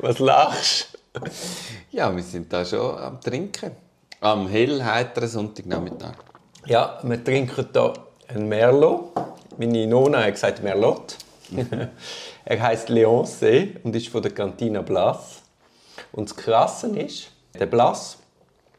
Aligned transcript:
Was 0.00 0.18
lachst 0.18 0.98
du? 1.14 1.20
Ja, 1.90 2.14
wir 2.14 2.22
sind 2.22 2.52
da 2.52 2.64
schon 2.64 2.96
am 2.96 3.20
Trinken. 3.20 3.72
Am 4.20 4.48
hell, 4.48 4.82
heiteren 4.82 5.28
Sonntagnachmittag. 5.28 6.14
Ja, 6.66 6.98
wir 7.02 7.22
trinken 7.22 7.66
hier 7.72 7.92
ein 8.28 8.48
Merlot. 8.48 9.12
Meine 9.58 9.86
Nona 9.86 10.24
hat 10.24 10.34
gesagt 10.34 10.62
Merlot. 10.62 11.16
er 12.44 12.62
heißt 12.62 12.88
Leonce 12.88 13.74
und 13.82 13.94
ist 13.94 14.08
von 14.08 14.22
der 14.22 14.32
Cantina 14.32 14.80
Blas. 14.82 15.42
Und 16.12 16.30
das 16.30 16.36
Krasse 16.36 16.88
ist, 16.98 17.30
der 17.58 17.66
Blas 17.66 18.18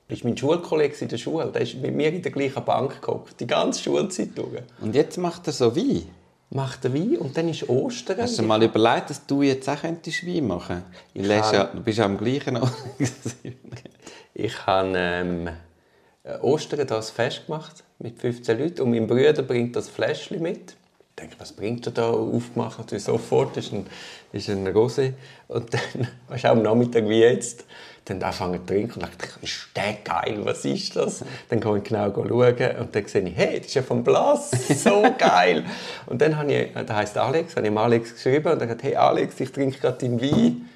ist 0.07 0.23
mein 0.23 0.37
Schulkollege 0.37 0.95
in 1.01 1.07
der 1.07 1.17
Schule. 1.17 1.51
Der 1.51 1.61
ist 1.61 1.75
mit 1.75 1.93
mir 1.93 2.09
in 2.11 2.21
der 2.21 2.31
gleichen 2.31 2.63
Bank 2.63 3.01
gehockt, 3.01 3.39
die 3.39 3.47
ganze 3.47 3.83
Schulzeit 3.83 4.29
durch. 4.35 4.61
Und 4.81 4.95
jetzt 4.95 5.17
macht 5.17 5.47
er 5.47 5.53
so 5.53 5.75
Wein? 5.75 6.07
Macht 6.53 6.85
er 6.85 6.93
Wein 6.93 7.17
und 7.17 7.35
dann 7.35 7.49
ist 7.49 7.67
Ostern. 7.67 8.17
Hast 8.19 8.37
du 8.37 8.43
mal 8.43 8.61
überlegt, 8.61 9.09
dass 9.09 9.25
du 9.25 9.41
jetzt 9.41 9.67
auch 9.67 9.81
könntest 9.81 10.25
Wein 10.25 10.45
machen 10.45 10.83
könntest? 11.13 11.53
Ja, 11.53 11.63
du 11.63 11.81
bist 11.81 11.97
ja 11.97 12.05
am 12.05 12.15
gleichen 12.15 12.57
Ort. 12.57 12.73
ich 14.35 14.65
habe 14.67 14.93
ähm, 14.95 15.49
Ostern 16.41 16.85
das 16.85 17.09
Fest 17.09 17.47
gemacht 17.47 17.83
mit 17.97 18.19
15 18.19 18.59
Leuten 18.59 18.81
und 18.81 18.91
mein 18.91 19.07
Bruder 19.07 19.41
bringt 19.41 19.75
das 19.75 19.89
Fläschchen 19.89 20.43
mit. 20.43 20.75
Ich 21.15 21.15
denke, 21.19 21.35
was 21.39 21.53
bringt 21.53 21.87
er 21.87 21.91
da 21.91 22.09
aufgemacht? 22.09 22.77
Natürlich 22.77 23.03
sofort, 23.03 23.57
das 23.57 23.65
ist 23.65 23.73
ein, 23.73 23.87
ist 24.31 24.49
ein 24.49 24.67
Rosé. 24.67 25.13
Und 25.47 25.73
dann, 25.73 26.07
weißt 26.27 26.43
du, 26.43 26.49
am 26.49 26.61
Nachmittag 26.61 27.09
wie 27.09 27.19
jetzt, 27.19 27.65
dann 28.05 28.21
anfangen 28.21 28.59
zu 28.59 28.65
trinken 28.65 28.95
und 28.95 29.03
dachte, 29.03 29.27
ist 29.41 29.67
der 29.75 29.93
geil, 30.03 30.39
was 30.43 30.65
ist 30.65 30.95
das? 30.95 31.23
Dann 31.49 31.59
kann 31.59 31.77
ich 31.77 31.83
genau 31.83 32.13
schauen 32.13 32.29
und 32.79 32.95
dann 32.95 33.05
sehe 33.05 33.21
ich, 33.21 33.35
hey, 33.35 33.57
das 33.59 33.67
ist 33.67 33.73
ja 33.75 33.81
vom 33.81 34.03
Blas, 34.03 34.51
so 34.83 35.03
geil. 35.17 35.63
und 36.07 36.21
dann 36.21 36.37
habe 36.37 36.53
ich, 36.53 36.73
der 36.73 36.95
heißt 36.95 37.17
Alex, 37.17 37.55
habe 37.55 37.67
ich 37.67 37.77
Alex 37.77 38.13
geschrieben 38.13 38.51
und 38.51 38.61
er 38.61 38.69
hat 38.69 38.83
hey 38.83 38.95
Alex, 38.95 39.39
ich 39.39 39.51
trinke 39.51 39.79
gerade 39.79 39.97
deinen 39.97 40.21
Wein. 40.21 40.69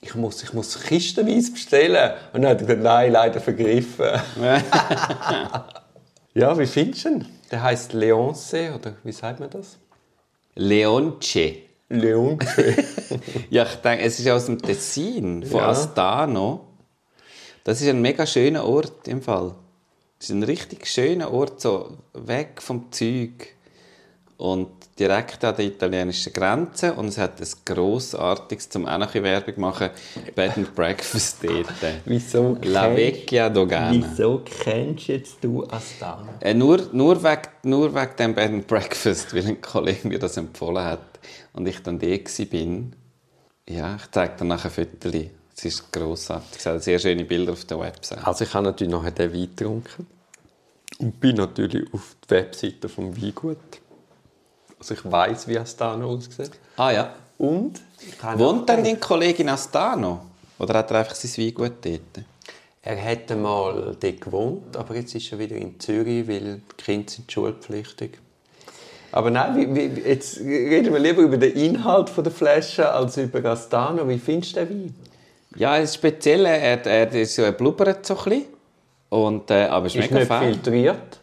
Ich 0.00 0.14
muss, 0.14 0.42
ich 0.44 0.52
muss 0.52 0.80
kistenweise 0.80 1.50
bestellen. 1.50 2.12
Und 2.32 2.42
dann 2.42 2.52
hat 2.52 2.60
er 2.60 2.66
gesagt, 2.66 2.82
nein, 2.82 3.10
leider 3.12 3.40
vergriffen. 3.40 4.06
ja, 6.34 6.56
wie 6.56 6.66
findest 6.66 7.04
du 7.04 7.08
ihn? 7.08 7.26
Der 7.50 7.62
heißt 7.64 7.94
Leonce, 7.94 8.70
oder 8.74 8.94
wie 9.02 9.10
sagt 9.10 9.40
man 9.40 9.50
das? 9.50 9.76
Leonce. 10.54 11.67
Leonce. 11.88 12.74
ja, 13.50 13.64
ich 13.64 13.76
denke, 13.76 14.04
es 14.04 14.18
ist 14.18 14.28
aus 14.28 14.46
dem 14.46 14.60
Tessin, 14.60 15.44
von 15.44 15.60
ja. 15.60 15.68
Astano. 15.68 16.66
Das 17.64 17.80
ist 17.80 17.88
ein 17.88 18.00
mega 18.00 18.26
schöner 18.26 18.64
Ort 18.64 19.08
im 19.08 19.22
Fall. 19.22 19.54
Das 20.18 20.30
ist 20.30 20.34
ein 20.34 20.42
richtig 20.42 20.86
schöner 20.86 21.32
Ort, 21.32 21.60
so 21.60 21.96
weg 22.12 22.60
vom 22.60 22.90
Zeug 22.92 23.54
und 24.36 24.70
direkt 24.98 25.44
an 25.44 25.54
der 25.56 25.66
italienischen 25.66 26.32
Grenze 26.32 26.92
und 26.94 27.08
es 27.08 27.18
hat 27.18 27.40
ein 27.40 27.48
grossartiges, 27.64 28.68
zum 28.68 28.86
auch 28.86 28.98
noch 28.98 29.14
Werbung 29.14 29.54
machen, 29.60 29.90
Bed 30.34 30.56
and 30.56 30.74
Breakfast 30.74 31.38
dort. 31.42 31.68
Wieso 32.04 32.58
La 32.62 32.94
Vecchia 32.94 33.48
Dogana. 33.48 33.92
Wieso 33.92 34.42
kennst 34.44 35.06
jetzt 35.08 35.36
du 35.42 35.64
Astana? 35.68 36.34
Äh, 36.40 36.54
nur, 36.54 36.88
nur, 36.92 37.22
wegen, 37.22 37.48
nur 37.62 37.94
wegen 37.94 38.16
dem 38.18 38.34
Bed 38.34 38.50
and 38.50 38.66
Breakfast, 38.66 39.34
weil 39.34 39.46
ein 39.46 39.60
Kollege 39.60 40.08
mir 40.08 40.18
das 40.18 40.36
empfohlen 40.36 40.84
hat 40.84 41.00
und 41.52 41.66
ich 41.66 41.82
dann 41.82 41.98
da 41.98 42.06
bin. 42.50 42.94
Ja, 43.68 43.96
ich 43.96 44.10
zeige 44.10 44.36
dir 44.36 44.44
nachher 44.44 44.70
ein 44.76 44.86
Foto. 45.00 45.10
Es 45.56 45.64
ist 45.64 45.92
grossartig. 45.92 46.58
Es 46.58 46.66
hat 46.66 46.82
sehr 46.82 46.98
schöne 46.98 47.24
Bilder 47.24 47.52
auf 47.52 47.64
der 47.64 47.80
Website. 47.80 48.24
Also 48.24 48.44
ich 48.44 48.54
habe 48.54 48.66
natürlich 48.66 48.92
nachher 48.92 49.10
den 49.10 49.32
Wein 49.32 49.50
getrunken 49.56 50.06
und 50.98 51.20
bin 51.20 51.36
natürlich 51.36 51.92
auf 51.92 52.16
der 52.28 52.38
Webseite 52.38 52.88
vom 52.88 53.20
Weingut 53.20 53.58
also 54.78 54.94
ich 54.94 55.10
weiß, 55.10 55.48
wie 55.48 55.58
Astano 55.58 56.10
aussieht. 56.10 56.52
Ah 56.76 56.90
ja. 56.90 57.14
Und? 57.38 57.80
Wohnt 58.34 58.68
denn 58.68 58.84
dein 58.84 59.00
Kollege 59.00 59.42
in 59.42 59.48
Astano? 59.48 60.20
Oder 60.58 60.74
hat 60.74 60.90
er 60.90 60.98
einfach 61.00 61.14
sein 61.14 61.30
Weingut 61.44 61.84
dort? 61.84 62.24
Er 62.82 62.96
hätte 62.96 63.36
mal 63.36 63.96
dort 64.00 64.20
gewohnt, 64.20 64.76
aber 64.76 64.94
jetzt 64.94 65.14
ist 65.14 65.30
er 65.32 65.38
wieder 65.38 65.56
in 65.56 65.78
Zürich, 65.78 66.26
weil 66.28 66.60
die 66.70 66.82
Kinder 66.82 67.10
sind 67.10 67.30
schulpflichtig. 67.30 68.18
Aber 69.10 69.30
nein, 69.30 69.56
wie, 69.56 69.74
wie, 69.74 70.00
jetzt 70.00 70.38
reden 70.40 70.92
wir 70.92 71.00
lieber 71.00 71.22
über 71.22 71.36
den 71.36 71.52
Inhalt 71.54 72.12
der 72.16 72.30
Flasche 72.30 72.90
als 72.90 73.16
über 73.16 73.44
Astano. 73.44 74.08
Wie 74.08 74.18
findest 74.18 74.56
du 74.56 74.66
den 74.66 74.84
Wein? 74.84 74.94
Ja, 75.56 75.78
das 75.78 75.94
Spezielle, 75.94 76.48
er, 76.48 76.84
er, 76.86 77.12
er, 77.12 77.38
er 77.38 77.52
blubbert 77.52 78.04
so 78.04 78.16
ein 78.18 78.24
bisschen. 78.24 78.44
Und, 79.08 79.50
äh, 79.50 79.64
aber 79.64 79.86
es 79.86 79.94
ist, 79.94 80.04
ist 80.04 80.10
mega 80.10 80.18
nicht 80.18 80.28
fein. 80.28 80.52
filtriert. 80.54 81.20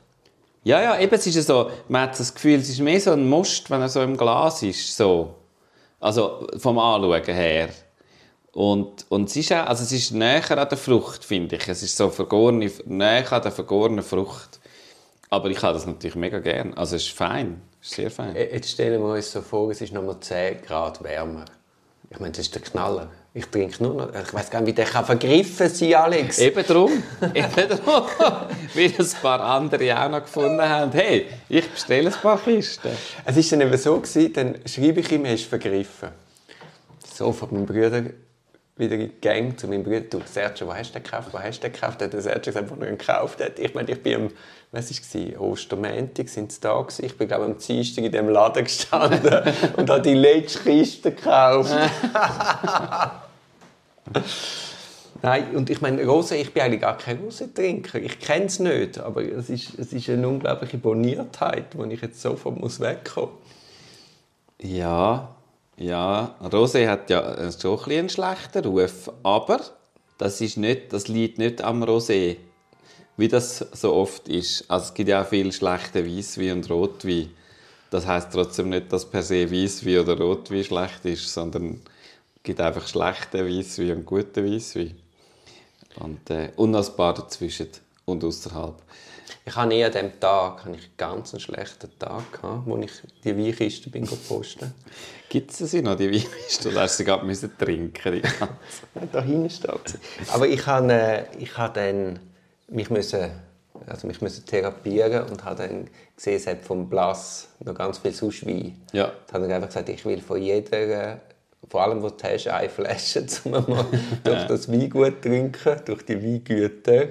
Ja, 0.65 0.81
ja, 0.81 0.99
eben, 0.99 1.13
es 1.13 1.27
ist 1.27 1.45
so, 1.45 1.69
man 1.87 2.01
hat 2.01 2.19
das 2.19 2.33
Gefühl, 2.33 2.55
es 2.55 2.69
ist 2.69 2.79
mehr 2.79 2.99
so 2.99 3.11
ein 3.11 3.29
Most, 3.29 3.69
wenn 3.69 3.81
er 3.81 3.89
so 3.89 4.01
im 4.01 4.17
Glas 4.17 4.63
ist, 4.63 4.97
so. 4.97 5.35
Also, 5.99 6.47
vom 6.57 6.79
Anschauen 6.79 7.23
her. 7.23 7.69
Und, 8.51 9.05
und 9.09 9.29
es 9.29 9.35
ist 9.35 9.53
auch, 9.53 9.67
also 9.67 9.83
es 9.83 9.91
ist 9.91 10.11
näher 10.11 10.57
an 10.57 10.67
der 10.67 10.77
Frucht, 10.77 11.23
finde 11.23 11.57
ich. 11.57 11.67
Es 11.67 11.83
ist 11.83 11.95
so 11.95 12.09
vergorene, 12.09 12.71
näher 12.85 13.31
an 13.31 13.43
der 13.43 13.51
vergorenen 13.51 14.03
Frucht. 14.03 14.59
Aber 15.29 15.51
ich 15.51 15.61
habe 15.61 15.75
das 15.75 15.85
natürlich 15.85 16.15
mega 16.15 16.39
gern. 16.39 16.73
Also 16.73 16.95
es 16.95 17.03
ist 17.03 17.11
fein, 17.11 17.61
es 17.79 17.89
ist 17.89 17.95
sehr 17.97 18.09
fein. 18.09 18.35
Jetzt 18.35 18.71
stellen 18.71 19.03
wir 19.03 19.13
uns 19.13 19.31
so 19.31 19.41
vor, 19.41 19.69
es 19.69 19.81
ist 19.81 19.93
nochmal 19.93 20.19
10 20.19 20.63
Grad 20.63 21.03
wärmer. 21.03 21.45
Ich 22.09 22.19
meine, 22.19 22.31
das 22.31 22.39
ist 22.39 22.55
der 22.55 22.63
Knaller. 22.63 23.11
Ich 23.37 23.47
trinke 23.47 23.83
nur 23.83 23.95
noch. 23.95 24.09
Ich 24.15 24.33
weiß 24.33 24.49
gar 24.49 24.61
nicht, 24.61 24.69
wie 24.69 24.73
der 24.73 24.85
kann 24.85 25.03
vergriffen 25.03 25.67
sein, 25.67 25.93
Alex. 25.95 26.39
Eben 26.39 26.65
drum. 26.65 27.03
Eben 27.33 27.67
drum. 27.69 28.05
Wie 28.73 28.85
ein 28.85 29.09
paar 29.21 29.41
andere 29.41 30.01
auch 30.01 30.09
noch 30.09 30.21
gefunden 30.21 30.61
haben. 30.61 30.93
Hey, 30.93 31.27
ich 31.49 31.69
bestelle 31.69 32.07
ein 32.07 32.21
paar 32.21 32.41
Kisten. 32.41 32.91
Es 33.25 33.35
war 33.35 33.43
dann 33.59 33.67
eben 33.67 33.77
so, 33.77 33.99
gewesen, 33.99 34.31
dann 34.31 34.55
schreibe 34.65 35.01
ich 35.01 35.11
ihm, 35.11 35.25
er 35.25 35.33
ist 35.33 35.47
vergriffen. 35.47 36.09
So 37.13 37.33
von 37.33 37.51
meinem 37.51 37.65
Bruder 37.65 38.03
wieder 38.77 38.95
in 38.95 39.01
die 39.01 39.19
Gang 39.19 39.59
zu 39.59 39.67
meinem 39.67 39.83
Bruder. 39.83 39.99
Du, 39.99 40.21
Sergio, 40.23 40.67
wo 40.67 40.73
hast 40.73 40.91
du 40.91 40.99
den 40.99 41.03
gekauft? 41.03 41.27
Wo 41.33 41.37
hast 41.37 41.59
du 41.59 41.67
den 41.67 41.73
gekauft? 41.73 42.01
Hat 42.01 42.13
der 42.13 42.21
Sergio 42.21 42.53
gesagt, 42.53 42.69
wo 42.69 42.81
er 42.81 42.89
ihn 42.89 42.97
gekauft 42.97 43.43
hat. 43.43 43.59
Ich 43.59 43.73
meine, 43.73 43.91
ich 43.91 44.01
bin 44.01 44.15
am, 44.15 44.31
was 44.71 44.89
war 44.89 45.21
es? 45.21 45.37
Ostermäntig 45.37 46.29
sind 46.29 46.53
sie 46.53 46.61
da 46.61 46.79
gewesen. 46.79 47.03
Ich 47.03 47.17
bin, 47.17 47.27
glaube 47.27 47.43
ich, 47.43 47.51
am 47.51 47.57
Dienstag 47.57 48.05
in 48.05 48.11
diesem 48.13 48.29
Laden 48.29 48.63
gestanden 48.63 49.53
und 49.75 49.89
habe 49.89 50.01
die 50.01 50.13
letzte 50.13 50.59
Kiste 50.59 51.11
gekauft. 51.11 51.75
Nein, 55.21 55.55
und 55.55 55.69
ich 55.69 55.81
meine, 55.81 56.05
Rose, 56.05 56.35
ich 56.35 56.53
bin 56.53 56.63
eigentlich 56.63 56.81
gar 56.81 56.97
kein 56.97 57.17
Rosentrinker. 57.19 57.99
Ich 57.99 58.19
kenne 58.19 58.45
es 58.45 58.59
nicht, 58.59 58.99
aber 58.99 59.23
es 59.23 59.49
ist, 59.49 59.79
es 59.79 59.93
ist 59.93 60.09
eine 60.09 60.27
unglaubliche 60.27 60.77
Boniertheit, 60.77 61.75
wo 61.75 61.83
ich 61.85 62.01
jetzt 62.01 62.21
sofort 62.21 62.59
muss 62.59 62.79
wegkommen. 62.79 63.35
Ja, 64.61 65.35
ja, 65.77 66.35
Rosé 66.41 66.87
hat 66.87 67.09
ja 67.09 67.51
schon 67.51 67.79
ein 67.79 67.91
einen 67.91 68.09
schlechten 68.09 68.65
Ruf, 68.65 69.11
aber 69.23 69.59
das, 70.17 70.39
ist 70.41 70.57
nicht, 70.57 70.93
das 70.93 71.07
liegt 71.07 71.37
nicht 71.37 71.61
am 71.61 71.83
Rosé, 71.83 72.37
wie 73.17 73.27
das 73.27 73.59
so 73.73 73.93
oft 73.93 74.29
ist. 74.29 74.69
Also 74.69 74.87
es 74.87 74.93
gibt 74.93 75.09
ja 75.09 75.21
auch 75.21 75.27
viel 75.27 75.51
schlechte 75.51 76.05
Weißwein 76.05 76.53
und 76.53 76.69
Rotwein. 76.69 77.31
Das 77.89 78.05
heißt 78.05 78.31
trotzdem 78.31 78.69
nicht, 78.69 78.91
dass 78.91 79.09
per 79.09 79.21
se 79.21 79.51
Weißwein 79.51 79.99
oder 79.99 80.17
Rotwein 80.17 80.63
schlecht 80.63 81.05
ist, 81.05 81.33
sondern 81.33 81.81
gibt 82.45 82.61
einfach 82.61 82.87
schlechte 82.87 83.45
Weisswein 83.45 83.97
und 83.97 84.05
gute 84.05 84.45
Weisswein. 84.45 84.95
Und, 85.97 86.29
äh, 86.29 86.51
und 86.55 86.71
noch 86.71 86.87
ein 86.87 86.95
paar 86.95 87.13
dazwischen 87.13 87.69
und 88.05 88.23
außerhalb. 88.23 88.75
Ich 89.43 89.55
hatte 89.55 89.69
nie 89.69 89.83
an 89.83 89.91
diesem 89.91 90.19
Tag 90.19 90.65
einen 90.65 90.79
ganz 90.97 91.39
schlechten 91.41 91.89
Tag, 91.97 92.31
gehabt, 92.31 92.65
wo 92.65 92.77
ich 92.77 92.91
die 93.23 93.35
Weinkiste 93.35 93.89
bin 93.89 94.07
posten 94.27 94.73
Gibt 95.29 95.51
es 95.51 95.57
sie 95.57 95.81
noch, 95.81 95.95
die 95.95 96.11
Weinkiste? 96.11 96.69
Oder 96.69 96.81
hast 96.81 96.95
du 96.95 96.97
sie 96.97 97.05
gerade 97.05 97.25
müssen 97.25 97.57
trinken 97.57 98.21
Da 99.11 99.21
hinten 99.21 99.49
steht 99.49 99.89
sie. 99.89 99.97
Aber 100.31 100.47
ich 100.47 100.65
habe, 100.67 100.93
äh, 100.93 101.23
ich 101.39 101.57
habe 101.57 101.73
dann 101.73 102.19
mich 102.67 102.89
müssen, 102.89 103.31
also 103.87 104.07
mich 104.07 104.21
müssen 104.21 104.45
therapieren 104.45 105.27
und 105.29 105.43
habe 105.43 105.67
dann 105.67 105.89
gesehen, 106.15 106.35
es 106.35 106.47
hat 106.47 106.63
vom 106.63 106.89
Blass 106.89 107.47
noch 107.59 107.73
ganz 107.73 107.97
viel 107.97 108.13
sonst 108.13 108.45
Wein. 108.45 108.79
Ja. 108.93 109.11
Dann 109.27 109.41
habe 109.41 109.47
ich 109.47 109.53
einfach 109.53 109.69
gesagt, 109.69 109.89
ich 109.89 110.05
will 110.05 110.21
von 110.21 110.41
jeder 110.41 111.19
vor 111.69 111.83
allem, 111.83 112.01
wo 112.01 112.09
du 112.09 112.23
hast, 112.23 112.47
eine 112.47 112.69
Flasche, 112.69 113.25
um 113.45 113.51
mal 113.51 113.85
durch 114.23 114.43
das 114.47 114.71
Weingut 114.71 115.15
zu 115.15 115.29
trinken, 115.29 115.81
durch 115.85 116.05
die 116.05 116.21
Weingüter. 116.21 117.07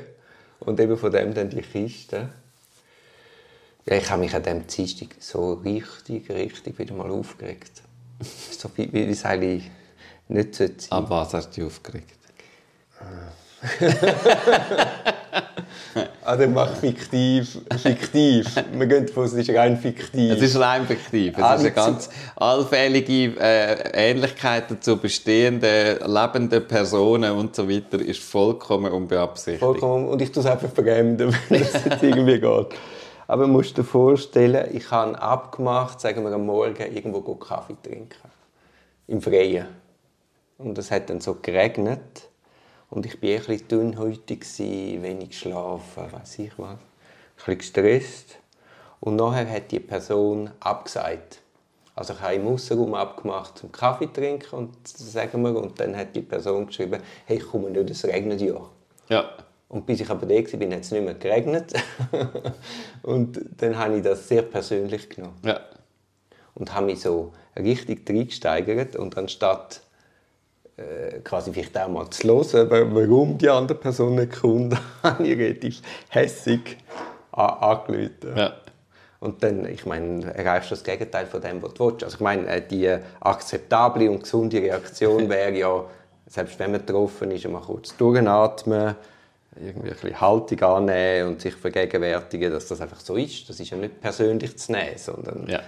Und 0.61 0.81
eben 0.81 0.97
von 0.97 1.13
dem 1.13 1.35
dann 1.35 1.51
die 1.51 1.61
Kiste. 1.61 2.31
Ja, 3.87 3.97
ich 3.97 4.11
habe 4.11 4.23
mich 4.23 4.35
an 4.35 4.43
diesem 4.43 4.67
Dienstag 4.67 5.09
so 5.21 5.55
richtig, 5.55 6.31
richtig 6.31 6.79
wieder 6.79 6.95
mal 6.95 7.11
aufgeregt. 7.11 7.83
So 8.21 8.71
wie, 8.77 8.91
wie 8.93 9.07
das 9.07 9.25
eigentlich 9.25 9.71
nicht 10.29 10.55
sein 10.55 10.69
sollte. 10.79 10.93
Ab 10.93 11.11
was 11.11 11.35
hast 11.35 11.51
du 11.51 11.61
dich 11.61 11.65
aufgeregt? 11.65 12.19
Also 16.25 16.49
mach 16.49 16.75
fiktiv, 16.77 17.59
fiktiv. 17.77 18.47
Wir 18.73 18.87
gehen 18.87 19.07
davon 19.07 19.25
aus, 19.25 19.33
es 19.33 19.47
ist 19.47 19.55
rein 19.57 19.77
fiktiv. 19.77 20.33
Es 20.33 20.43
ist 20.43 20.59
rein 20.59 20.87
fiktiv. 20.87 21.35
Es 21.37 21.43
Ah, 21.43 21.55
ist 21.55 21.61
eine 21.61 21.71
ganz 21.73 22.09
allfällige 22.37 23.39
äh, 23.39 24.11
Ähnlichkeit 24.11 24.83
zu 24.83 24.97
bestehenden, 24.97 25.99
lebenden 26.07 26.67
Personen 26.67 27.33
und 27.33 27.55
so 27.55 27.69
weiter 27.69 28.01
ist 28.01 28.23
vollkommen 28.23 28.91
unbeabsichtigt. 28.91 29.61
Vollkommen. 29.61 30.09
Und 30.09 30.21
ich 30.23 30.33
tue 30.33 30.43
es 30.43 30.49
einfach 30.49 30.71
vergeben, 30.71 31.19
wenn 31.49 31.63
es 31.63 31.73
jetzt 31.73 32.03
irgendwie 32.03 32.41
geht. 32.41 32.67
Aber 33.27 33.43
du 33.45 33.49
musst 33.49 33.77
dir 33.77 33.85
vorstellen, 33.85 34.69
ich 34.73 34.91
habe 34.91 35.21
abgemacht, 35.21 36.01
sagen 36.01 36.25
wir 36.25 36.33
am 36.33 36.47
Morgen, 36.47 36.95
irgendwo 36.95 37.35
Kaffee 37.35 37.77
trinken. 37.83 38.17
Im 39.07 39.21
Freien. 39.21 39.67
Und 40.59 40.79
es 40.79 40.91
hat 40.91 41.11
dann 41.11 41.21
so 41.21 41.37
geregnet. 41.41 42.29
Und 42.95 43.07
ich 43.07 43.21
war 43.21 43.29
ein 43.29 43.39
bisschen 43.39 43.69
dünnhäutig, 43.69 44.47
wenig 44.59 45.31
geschlafen, 45.31 46.13
weiß 46.13 46.39
ich 46.39 46.57
was. 46.57 46.71
Ein 46.71 46.79
bisschen 47.35 47.59
gestresst. 47.59 48.39
Und 49.01 49.17
nachher 49.17 49.51
hat 49.51 49.73
die 49.73 49.81
Person 49.81 50.51
abgesagt. 50.61 51.41
Also 51.97 52.13
ich 52.13 52.21
habe 52.21 52.35
im 52.35 52.47
Aussenraum 52.47 52.95
abgemacht 52.95 53.59
zum 53.59 53.73
Kaffee 53.73 54.07
trinken 54.07 54.55
und 54.55 54.87
sagen 54.87 55.43
wir, 55.43 55.57
und 55.57 55.79
dann 55.81 55.97
hat 55.97 56.15
die 56.15 56.23
Person 56.23 56.69
geschrieben, 56.69 57.03
hey, 57.27 57.39
ich 57.39 57.45
komme 57.45 57.69
nicht, 57.71 57.91
es 57.91 58.05
regnet 58.05 58.41
ja. 58.41 58.61
Ja. 59.09 59.29
Und 59.69 59.87
bis 59.87 60.01
ich 60.01 60.09
aber 60.09 60.25
da 60.27 60.35
war, 60.35 60.41
hat 60.41 60.81
es 60.81 60.91
nicht 60.93 61.05
mehr 61.05 61.15
geregnet. 61.15 61.73
und 63.03 63.41
dann 63.57 63.77
habe 63.77 63.97
ich 63.97 64.05
das 64.05 64.29
sehr 64.29 64.43
persönlich 64.43 65.11
genommen. 65.11 65.39
ja. 65.45 65.61
Und 66.55 66.73
habe 66.73 66.87
mich 66.87 67.01
so 67.01 67.33
richtig 67.57 68.09
reingesteigert. 68.09 68.95
Und 68.95 69.19
anstatt 69.19 69.81
quasi 71.23 71.53
vielleicht 71.53 71.79
auch 71.79 71.89
mal 71.89 72.09
zu 72.11 72.27
hören, 72.29 72.71
wa- 72.71 72.87
warum 72.95 73.39
die 73.39 73.49
andere 73.49 73.79
Person 73.79 74.17
nicht 74.17 74.41
kommt, 74.41 74.75
habe 75.03 75.27
ich 75.27 75.39
relativ 75.39 75.81
hässig 76.09 76.79
an- 77.33 77.51
angerufen. 77.61 78.11
Ja. 78.37 78.55
Und 79.21 79.43
dann, 79.43 79.67
ich 79.67 79.87
meine, 79.87 80.35
erreichst 80.35 80.71
du 80.71 80.75
das 80.75 80.85
Gegenteil 80.85 81.27
von 81.27 81.41
dem, 81.41 81.63
was 81.63 81.73
du 81.75 81.87
willst. 81.87 82.05
Also 82.05 82.17
ich 82.17 82.21
meine, 82.21 82.47
äh, 82.49 82.61
die 82.67 82.95
akzeptable 83.21 84.11
und 84.11 84.23
gesunde 84.23 84.61
Reaktion 84.61 85.29
wäre 85.31 85.53
ja, 85.57 85.85
selbst 86.27 86.59
wenn 86.59 86.73
man 86.73 86.85
getroffen 86.85 87.31
ist, 87.31 87.47
mal 87.49 87.61
kurz 87.63 87.97
durchatmen, 87.97 88.97
irgendwie 89.57 89.89
ein 89.91 89.95
bisschen 89.95 90.21
Haltung 90.21 90.61
annehmen 90.63 91.29
und 91.31 91.41
sich 91.41 91.55
vergegenwärtigen, 91.55 92.51
dass 92.53 92.67
das 92.67 92.81
einfach 92.81 92.99
so 93.01 93.15
ist. 93.17 93.49
Das 93.49 93.61
ist 93.61 93.71
ja 93.71 93.77
nicht 93.77 94.01
persönlich 94.01 94.59
zu 94.59 94.73
nehmen, 94.73 94.97
sondern 94.99 95.47
Ja. 95.47 95.61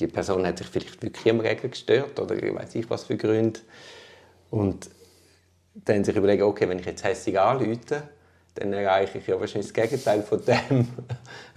die 0.00 0.06
Person 0.06 0.46
hat 0.46 0.56
sich 0.58 0.66
vielleicht 0.66 1.02
wirklich 1.02 1.30
am 1.30 1.40
Regen 1.40 1.70
gestört 1.70 2.18
oder 2.18 2.34
ich 2.42 2.54
weiß 2.54 2.74
ich 2.74 2.88
was 2.88 3.04
für 3.04 3.16
Gründe. 3.18 3.60
Und 4.54 4.88
dann 5.74 6.04
sich 6.04 6.14
überlegen, 6.14 6.44
okay, 6.44 6.68
wenn 6.68 6.78
ich 6.78 6.86
jetzt 6.86 7.02
hässlich 7.02 7.38
anrufe, 7.40 8.04
dann 8.54 8.72
erreiche 8.72 9.18
ich 9.18 9.26
ja 9.26 9.40
wahrscheinlich 9.40 9.72
das 9.72 9.74
Gegenteil 9.74 10.22
von 10.22 10.40
dem, 10.44 10.88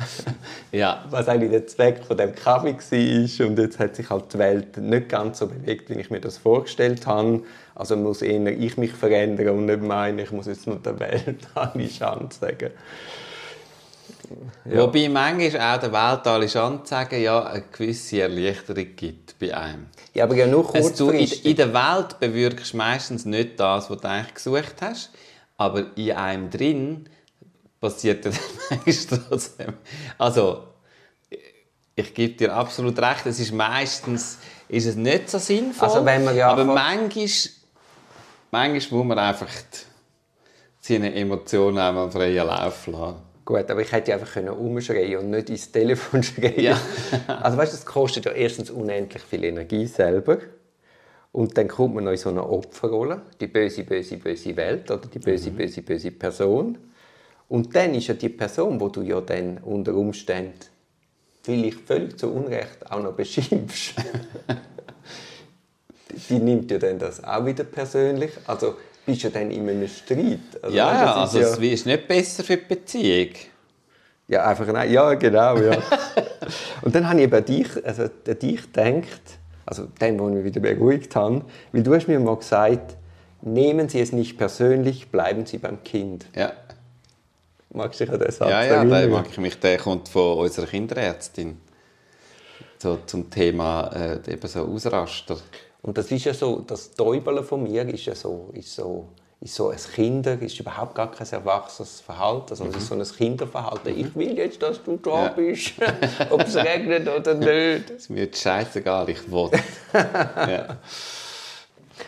Ja. 0.72 1.06
was 1.12 1.28
eigentlich 1.28 1.52
der 1.52 1.68
Zweck 1.68 2.04
von 2.04 2.18
dem 2.18 2.34
Kaffee 2.34 2.74
war. 2.74 3.48
Und 3.48 3.60
jetzt 3.60 3.78
hat 3.78 3.96
sich 3.96 4.10
halt 4.10 4.34
die 4.34 4.40
Welt 4.40 4.78
nicht 4.78 5.10
ganz 5.10 5.38
so 5.38 5.46
bewegt, 5.46 5.92
wie 5.92 6.00
ich 6.00 6.10
mir 6.10 6.20
das 6.20 6.40
vorgestellt 6.40 7.06
habe. 7.06 7.44
Also 7.76 7.96
muss 7.96 8.24
eher 8.24 8.48
ich 8.48 8.78
mich 8.78 8.94
verändern 8.94 9.50
und 9.50 9.66
nicht 9.68 9.84
meine, 9.84 10.24
ich 10.24 10.32
muss 10.32 10.48
jetzt 10.48 10.66
nur 10.66 10.78
der 10.78 11.00
Welt 11.00 11.48
eine 11.54 11.88
Chance 11.88 12.40
sagen. 12.40 12.72
Wobei 14.66 15.10
manchmal 15.10 15.76
auch 15.76 15.80
der 15.80 15.94
Welt 15.94 16.28
alle 16.28 16.62
Anzeigen 16.62 17.22
ja 17.22 17.46
eine 17.46 17.64
gewisse 17.72 18.22
Erleichterung 18.22 18.96
gibt 18.96 19.40
bei 19.40 19.56
einem. 19.56 19.88
Ja, 20.14 20.26
aber 20.26 20.36
ja 20.36 20.48
nur 20.48 20.74
Also 20.74 20.90
du 20.90 21.10
in, 21.12 21.20
kurzfristig. 21.20 21.46
in 21.46 21.56
der 21.56 21.74
Welt 21.74 22.20
bewirkst 22.20 22.74
meistens 22.74 23.26
nicht 23.26 23.60
das, 23.60 23.90
was 23.90 24.02
du 24.02 24.08
eigentlich 24.08 24.34
gesucht 24.34 24.76
hast, 24.82 25.12
aber 25.58 25.96
in 25.96 26.12
einem 26.12 26.50
drin 26.50 27.10
passiert 27.80 28.26
dann 28.26 28.34
manchmal 28.70 29.22
trotzdem. 29.30 29.74
Also, 30.18 30.64
ich 31.96 32.14
gebe 32.14 32.34
dir 32.34 32.54
absolut 32.54 33.00
recht, 33.00 33.26
es 33.26 33.40
ist 33.40 33.54
meistens 33.54 34.40
ist 34.70 34.86
es 34.86 34.96
nicht 34.96 35.30
so 35.30 35.40
sinnvoll, 35.40 35.88
Also 35.88 36.06
wenn 36.06 36.26
man 36.26 36.36
ja 36.36 36.50
aber 36.50 36.66
manchmal, 36.66 37.26
manchmal 38.52 39.00
muss 39.00 39.08
man 39.08 39.20
einfach 39.20 39.48
die, 39.48 40.94
seine 40.94 41.14
Emotionen 41.16 41.78
einmal 41.78 42.12
freien 42.12 42.48
Lauf 42.48 42.88
lassen. 42.88 43.27
Gut, 43.48 43.72
aber 43.72 43.80
ich 43.80 43.94
hätte 43.94 44.14
einfach 44.14 44.34
können 44.34 44.50
umschreien 44.50 45.20
und 45.20 45.30
nicht 45.30 45.50
ins 45.50 45.72
Telefon 45.72 46.22
schreien. 46.24 46.60
Ja. 46.60 46.78
also 47.28 47.58
weißt 47.58 47.72
du, 47.72 47.78
das 47.78 47.86
kostet 47.86 48.26
ja 48.26 48.34
erstens 48.34 48.70
unendlich 48.70 49.24
viel 49.24 49.46
Energie 49.46 49.88
selber. 49.88 50.40
Und 51.32 51.58
dann 51.58 51.70
kommt 51.70 51.96
man 51.96 52.04
noch 52.04 52.12
in 52.12 52.18
so 52.18 52.28
eine 52.28 52.46
Opferrolle, 52.46 53.22
die 53.40 53.48
böse, 53.48 53.86
böse, 53.86 54.18
böse 54.18 54.54
Welt 54.58 54.92
oder 54.92 55.08
die 55.08 55.20
böse, 55.20 55.52
böse, 55.52 55.82
böse 55.82 56.12
Person. 56.12 56.78
Und 57.48 57.74
dann 57.74 57.94
ist 57.94 58.08
ja 58.08 58.16
die 58.16 58.28
Person, 58.28 58.82
wo 58.82 58.90
du 58.90 59.02
ja 59.02 59.22
dann 59.22 59.60
unter 59.60 59.96
Umständen 59.96 60.60
vielleicht 61.42 61.80
völlig 61.80 62.20
zu 62.20 62.30
Unrecht 62.34 62.92
auch 62.92 63.02
noch 63.02 63.14
beschimpfst, 63.14 63.96
die, 66.10 66.16
die 66.34 66.40
nimmt 66.40 66.70
ja 66.70 66.80
dann 66.80 67.00
das 67.00 67.24
auch 67.24 67.46
wieder 67.46 67.64
persönlich. 67.64 68.32
Also 68.46 68.76
bist 69.08 69.24
du 69.24 69.30
dann 69.32 69.50
in 69.50 69.68
einem 69.68 69.88
Streit. 69.88 70.40
Also, 70.62 70.76
Ja, 70.76 70.88
weißt 70.88 71.02
ja, 71.02 71.16
also 71.16 71.40
ist 71.40 71.52
es 71.54 71.60
ist 71.60 71.86
nicht 71.86 72.08
besser 72.08 72.44
für 72.44 72.58
die 72.58 72.66
Beziehung. 72.66 73.30
Ja, 74.28 74.46
einfach 74.46 74.68
nein. 74.68 74.92
Ja, 74.92 75.14
genau, 75.14 75.58
ja. 75.58 75.78
und 76.82 76.94
dann 76.94 77.08
habe 77.08 77.20
ich 77.20 77.24
eben 77.24 77.36
an 77.36 77.46
dich, 77.46 77.86
also 77.86 78.04
an 78.04 78.40
dich 78.40 78.62
gedacht, 78.62 79.22
also 79.66 79.86
den, 79.86 80.18
den 80.18 80.28
ich 80.28 80.36
mich 80.36 80.44
wieder 80.44 80.60
beruhigt 80.60 81.16
habe, 81.16 81.46
weil 81.72 81.84
du 81.84 81.96
hast 81.96 82.08
mir 82.08 82.20
mal 82.20 82.36
gesagt, 82.36 82.98
nehmen 83.42 83.88
Sie 83.88 84.02
es 84.02 84.12
nicht 84.12 84.38
persönlich, 84.38 85.10
bleiben 85.10 85.46
Sie 85.46 85.58
beim 85.58 85.82
Kind. 85.84 86.26
Ja. 86.36 86.52
Magst 87.70 88.02
du 88.02 88.06
dich 88.06 88.14
an 88.14 88.20
den 88.20 88.32
Satz 88.32 88.50
Ja, 88.50 88.64
ja, 88.64 88.84
da 88.84 89.08
mag 89.08 89.28
ich 89.32 89.38
mich, 89.38 89.58
der 89.60 89.78
kommt 89.78 90.10
von 90.10 90.38
unserer 90.40 90.66
Kinderärztin. 90.68 91.58
So 92.80 93.00
zum 93.06 93.30
Thema 93.30 93.90
äh, 93.96 94.34
eben 94.34 94.48
so 94.48 94.66
Ausraster. 94.66 95.38
Und 95.88 95.98
das 95.98 96.12
ist 96.12 96.26
ja 96.26 96.34
so, 96.34 96.60
das 96.68 96.92
Täubeln 96.92 97.46
von 97.46 97.64
mir 97.64 97.88
ist 97.88 98.06
ja 98.06 98.14
so, 98.14 98.50
ist 98.52 98.76
so, 98.76 99.08
ist 99.40 99.56
so 99.56 99.70
ein 99.70 99.78
Kinder, 99.78 100.38
ist 100.42 100.60
überhaupt 100.60 100.94
gar 100.96 101.10
kein 101.10 101.26
erwachsenes 101.26 102.02
Verhalten, 102.02 102.56
sondern 102.58 102.76
es 102.76 102.84
ist 102.84 102.90
so 102.90 102.96
ein 102.96 103.04
Kinderverhalten. 103.04 103.98
Ich 103.98 104.14
will 104.14 104.38
jetzt, 104.38 104.62
dass 104.62 104.84
du 104.84 104.98
da 104.98 105.24
Ja. 105.24 105.30
bist, 105.30 105.76
ob 106.30 106.42
es 106.42 106.58
regnet 106.58 107.08
oder 107.08 107.36
nicht. 107.36 107.90
Ist 107.92 108.10
mir 108.10 108.28
scheißegal, 108.30 109.08
ich 109.10 109.32
will. 109.32 109.50
ja. 109.94 110.76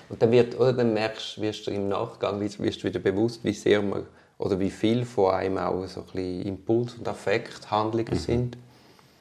Und 0.10 0.22
dann, 0.22 0.30
wird, 0.32 0.60
oder 0.60 0.74
dann 0.74 0.94
merkst, 0.94 1.40
wirst 1.40 1.68
du 1.68 1.72
im 1.72 1.88
Nachgang 1.88 2.42
wirst 2.42 2.62
wirst 2.62 2.84
du 2.84 2.88
wieder 2.90 3.00
bewusst, 3.00 3.46
wie 3.46 3.54
sehr 3.54 3.82
man 3.82 4.06
oder 4.40 4.60
wie 4.60 4.72
viel 4.72 5.06
von 5.06 5.34
einem 5.36 5.58
auch 5.58 5.88
so 5.88 6.02
ein 6.02 6.06
bisschen 6.08 6.42
Impuls 6.42 6.96
und 6.96 7.08
Affekthandlungen 7.08 8.18
sind. 8.18 8.58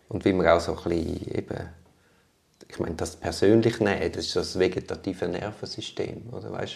Und 0.09 0.25
wie 0.25 0.33
man 0.33 0.49
auch 0.49 0.61
so 0.61 0.73
ein 0.73 0.83
bisschen 0.83 1.33
eben, 1.33 1.69
ich 2.69 2.79
meine, 2.79 2.95
das 2.95 3.17
persönlich 3.17 3.81
nehmen, 3.81 4.13
das 4.13 4.27
ist 4.27 4.37
das 4.37 4.59
vegetative 4.59 5.27
Nervensystem, 5.27 6.29
oder 6.33 6.53
weißt 6.53 6.75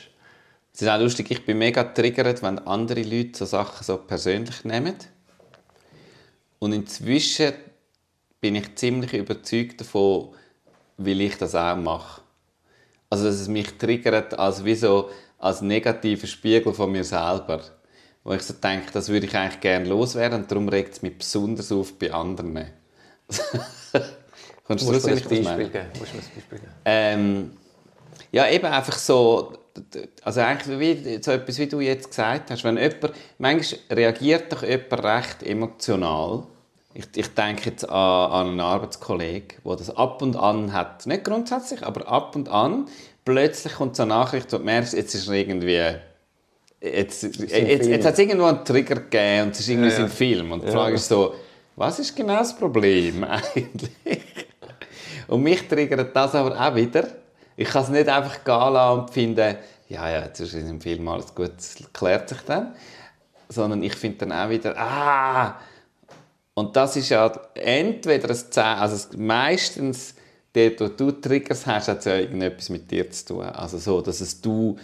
Es 0.74 0.82
ist 0.82 0.88
auch 0.88 0.98
lustig, 0.98 1.30
ich 1.30 1.44
bin 1.44 1.58
mega 1.58 1.84
triggert, 1.84 2.42
wenn 2.42 2.58
andere 2.60 3.02
Leute 3.02 3.38
so 3.38 3.44
Sachen 3.44 3.84
so 3.84 3.98
persönlich 3.98 4.64
nehmen. 4.64 4.96
Und 6.58 6.72
inzwischen 6.72 7.52
bin 8.40 8.56
ich 8.56 8.74
ziemlich 8.76 9.12
überzeugt 9.12 9.80
davon, 9.80 10.34
weil 10.96 11.20
ich 11.20 11.36
das 11.36 11.54
auch 11.54 11.76
mache. 11.76 12.22
Also, 13.10 13.24
dass 13.24 13.34
es 13.34 13.48
mich 13.48 13.76
triggert 13.78 14.38
als, 14.38 14.64
wie 14.64 14.74
so, 14.74 15.10
als 15.38 15.60
negativer 15.60 16.26
Spiegel 16.26 16.72
von 16.72 16.90
mir 16.90 17.04
selber. 17.04 17.62
Wo 18.24 18.32
ich 18.32 18.42
so 18.42 18.54
denke, 18.54 18.92
das 18.92 19.08
würde 19.08 19.26
ich 19.26 19.36
eigentlich 19.36 19.60
gerne 19.60 19.88
loswerden 19.88 20.42
und 20.42 20.50
darum 20.50 20.68
regt 20.68 20.94
es 20.94 21.02
mich 21.02 21.18
besonders 21.18 21.72
auf 21.72 21.98
bei 21.98 22.12
anderen. 22.12 22.70
Kannst 24.78 24.88
du 24.88 24.92
das 24.92 25.04
ein 25.06 25.14
Beispiel 25.14 25.68
geben? 25.68 25.86
Musst 25.98 26.12
du 26.12 26.16
mir 26.16 26.22
ein 26.22 26.32
Beispiel 26.34 26.58
geben? 26.58 26.72
Ähm, 26.84 27.50
ja, 28.32 28.48
eben 28.48 28.66
einfach 28.66 28.96
so, 28.96 29.52
also 30.22 30.40
eigentlich 30.40 30.78
wie, 30.78 31.22
so 31.22 31.32
etwas, 31.32 31.58
wie 31.58 31.66
du 31.66 31.80
jetzt 31.80 32.08
gesagt 32.08 32.50
hast, 32.50 32.64
wenn 32.64 32.76
jemand, 32.76 33.12
manchmal 33.38 33.80
reagiert 33.90 34.52
doch 34.52 34.62
jemand 34.62 35.04
recht 35.04 35.42
emotional. 35.42 36.44
Ich, 36.94 37.06
ich 37.14 37.28
denke 37.28 37.70
jetzt 37.70 37.88
an, 37.88 38.32
an 38.32 38.48
einen 38.48 38.60
Arbeitskollegen, 38.60 39.58
der 39.64 39.76
das 39.76 39.94
ab 39.96 40.20
und 40.22 40.36
an 40.36 40.72
hat, 40.72 41.06
nicht 41.06 41.24
grundsätzlich, 41.24 41.82
aber 41.82 42.06
ab 42.08 42.36
und 42.36 42.48
an, 42.48 42.86
plötzlich 43.24 43.74
kommt 43.74 43.96
so 43.96 44.02
eine 44.02 44.10
Nachricht, 44.10 44.52
wo 44.52 44.58
du 44.58 44.64
merkst, 44.64 44.92
jetzt 44.94 45.14
ist 45.14 45.28
er 45.28 45.34
irgendwie, 45.34 45.80
jetzt, 46.80 47.22
jetzt, 47.22 47.86
jetzt, 47.86 48.04
hat 48.04 48.12
es 48.12 48.18
irgendwo 48.18 48.46
einen 48.46 48.64
Trigger 48.64 48.96
gegeben 48.96 49.46
und 49.46 49.50
es 49.52 49.60
ist 49.60 49.68
irgendwie 49.68 49.88
Ja, 49.88 49.94
ja. 49.94 50.00
sein 50.00 50.10
Film. 50.10 50.52
Und 50.52 50.64
die 50.64 50.70
Frage 50.70 50.96
ist 50.96 51.08
so, 51.08 51.34
was 51.76 51.98
ist 51.98 52.14
genau 52.14 52.38
das 52.38 52.56
Problem 52.56 53.24
eigentlich? 53.54 54.20
Und 55.28 55.42
mich 55.42 55.68
triggert 55.68 56.14
das 56.14 56.34
aber 56.34 56.58
auch 56.60 56.74
wieder. 56.74 57.06
Ich 57.56 57.68
kann 57.68 57.82
es 57.82 57.88
nicht 57.90 58.08
einfach 58.08 58.44
gehen 58.44 58.72
lassen 58.72 59.00
und 59.00 59.10
finden, 59.10 59.56
ja, 59.88 60.08
ja, 60.08 60.22
jetzt 60.24 60.40
ist 60.40 60.54
im 60.54 60.80
Film 60.80 61.06
alles 61.08 61.34
gut, 61.34 61.52
es 61.58 61.76
klärt 61.92 62.28
sich 62.28 62.40
dann. 62.46 62.74
Sondern 63.48 63.82
ich 63.82 63.94
finde 63.94 64.26
dann 64.26 64.32
auch 64.32 64.48
wieder, 64.48 64.74
ah! 64.78 65.56
Und 66.54 66.76
das 66.76 66.96
ist 66.96 67.08
ja 67.10 67.32
entweder 67.54 68.28
ein 68.30 68.36
Zeichen, 68.36 68.80
also 68.80 68.94
es- 68.96 69.16
meistens 69.16 70.14
dort, 70.52 70.80
wo 70.80 70.88
du 70.88 71.10
Triggers 71.12 71.66
hast, 71.66 71.88
hat 71.88 71.98
es 72.00 72.04
ja 72.04 72.16
irgendetwas 72.16 72.68
mit 72.68 72.90
dir 72.90 73.10
zu 73.10 73.26
tun. 73.26 73.42
Also 73.44 73.78
so, 73.78 74.00
dass 74.00 74.20
es 74.20 74.40
du 74.40 74.76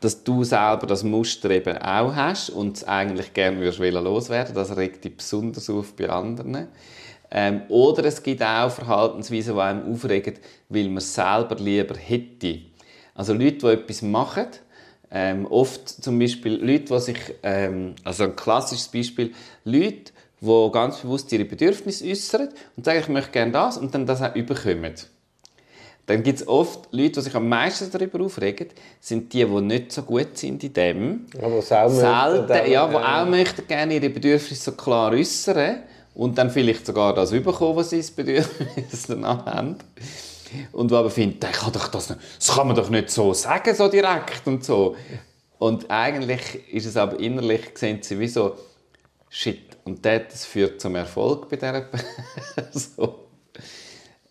dass 0.00 0.24
du 0.24 0.44
selber 0.44 0.86
das 0.86 1.04
Muster 1.04 1.50
eben 1.50 1.78
auch 1.78 2.14
hast 2.14 2.50
und 2.50 2.76
es 2.76 2.84
eigentlich 2.84 3.32
gerne 3.32 3.58
würdest 3.60 3.78
loswerden 3.78 4.54
das 4.54 4.76
regt 4.76 5.04
dich 5.04 5.16
besonders 5.16 5.70
auf 5.70 5.94
bei 5.94 6.08
anderen. 6.08 6.68
Ähm, 7.30 7.62
oder 7.68 8.04
es 8.04 8.22
gibt 8.22 8.42
auch 8.42 8.70
Verhaltensweisen, 8.70 9.54
die 9.54 9.60
einem 9.60 9.92
aufregen, 9.92 10.34
weil 10.68 10.84
man 10.84 10.98
es 10.98 11.14
selber 11.14 11.56
lieber 11.56 11.94
hätte. 11.96 12.60
Also 13.14 13.34
Leute, 13.34 13.58
die 13.58 13.66
etwas 13.66 14.02
machen, 14.02 14.46
ähm, 15.10 15.46
oft 15.46 15.88
zum 15.88 16.18
Beispiel 16.18 16.54
Leute, 16.54 16.94
die 16.94 17.00
sich, 17.00 17.18
ähm, 17.42 17.94
also 18.04 18.24
ein 18.24 18.36
klassisches 18.36 18.88
Beispiel, 18.88 19.32
Leute, 19.64 20.12
die 20.40 20.70
ganz 20.72 20.98
bewusst 20.98 21.32
ihre 21.32 21.44
Bedürfnisse 21.44 22.06
äußern 22.08 22.48
und 22.76 22.84
sagen, 22.84 23.00
ich 23.00 23.08
möchte 23.08 23.32
gerne 23.32 23.52
das 23.52 23.76
und 23.76 23.94
dann 23.94 24.06
das 24.06 24.22
auch 24.22 24.34
überkommen. 24.34 24.94
Dann 26.06 26.22
gibt 26.22 26.40
es 26.40 26.48
oft 26.48 26.88
Leute, 26.90 27.12
die 27.12 27.20
sich 27.20 27.34
am 27.34 27.48
meisten 27.48 27.90
darüber 27.90 28.24
aufregen, 28.24 28.68
sind 28.98 29.30
die, 29.32 29.44
die 29.44 29.60
nicht 29.60 29.92
so 29.92 30.02
gut 30.02 30.38
sind 30.38 30.64
in 30.64 30.72
dem. 30.72 31.26
Auch 31.42 31.60
Selten, 31.90 32.48
möchten, 32.48 32.72
ja, 32.72 32.88
die 32.88 32.96
auch 32.96 33.26
möchten 33.26 33.66
gerne 33.66 33.94
ihre 33.94 34.08
Bedürfnisse 34.08 34.70
so 34.70 34.72
klar 34.72 35.12
äußern 35.12 35.80
und 36.18 36.36
dann 36.36 36.50
vielleicht 36.50 36.84
sogar 36.84 37.14
das 37.14 37.30
bekommen, 37.30 37.76
was 37.76 37.90
sie 37.90 37.98
das 37.98 38.10
Bedürfnis 38.10 39.06
danach 39.08 39.46
haben. 39.46 39.76
Und 40.72 40.90
die 40.90 40.94
aber 40.96 41.10
finden, 41.10 41.38
ich 41.48 41.56
kann 41.56 41.72
doch 41.72 41.86
das, 41.86 42.08
das 42.08 42.54
kann 42.56 42.66
man 42.66 42.74
doch 42.74 42.90
nicht 42.90 43.08
so 43.10 43.32
sagen, 43.32 43.72
so 43.72 43.86
direkt 43.86 44.44
und 44.46 44.64
so. 44.64 44.96
Und 45.58 45.88
eigentlich 45.88 46.72
ist 46.72 46.86
es 46.86 46.96
aber 46.96 47.20
innerlich, 47.20 47.70
sehen 47.74 48.02
sie 48.02 48.18
wie 48.18 48.26
so, 48.26 48.56
shit, 49.28 49.76
und 49.84 50.04
das 50.04 50.44
führt 50.44 50.80
zum 50.80 50.96
Erfolg 50.96 51.48
bei 51.48 51.54
dieser 51.56 51.82
Person. 52.56 53.14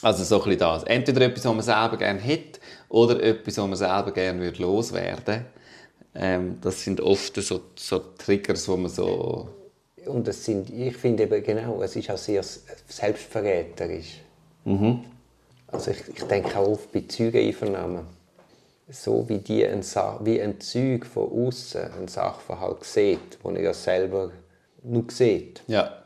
Also 0.02 0.24
so 0.26 0.44
ein 0.44 0.58
das. 0.58 0.84
Entweder 0.84 1.22
etwas, 1.22 1.46
was 1.46 1.54
man 1.54 1.62
selber 1.62 1.96
gerne 1.96 2.20
hätte, 2.20 2.60
oder 2.90 3.24
etwas, 3.24 3.58
was 3.58 3.66
man 3.66 3.78
selber 3.78 4.12
gerne 4.12 4.50
loswerden 4.50 5.26
würde. 5.26 5.46
Ähm, 6.16 6.58
das 6.60 6.84
sind 6.84 7.00
oft 7.00 7.42
so, 7.42 7.62
so 7.78 8.00
Triggers, 8.18 8.68
wo 8.68 8.76
man 8.76 8.92
so... 8.92 9.57
Und 10.08 10.28
das 10.28 10.44
sind, 10.44 10.70
ich 10.70 10.96
finde 10.96 11.24
eben 11.24 11.44
genau, 11.44 11.82
es 11.82 11.96
ist 11.96 12.10
auch 12.10 12.18
sehr 12.18 12.44
selbstverräterisch. 12.88 14.22
Mhm. 14.66 15.04
Also 15.68 15.92
ich, 15.92 16.08
ich 16.08 16.24
denke 16.24 16.58
auch 16.58 16.70
oft 16.70 16.92
bei 16.92 17.04
Zeugeneinvernahmen. 17.08 18.06
So 18.90 19.28
wie, 19.28 19.40
die 19.40 19.66
ein, 19.68 19.84
wie 20.22 20.42
ein 20.42 20.62
Zeug 20.62 21.06
von 21.06 21.48
außen 21.48 21.82
ein 22.00 22.08
Sachverhalt 22.08 22.86
sieht, 22.86 23.38
wo 23.44 23.50
er 23.50 23.62
ja 23.62 23.74
selber 23.74 24.32
nur 24.84 25.04
sieht. 25.10 25.62
Ja 25.68 26.04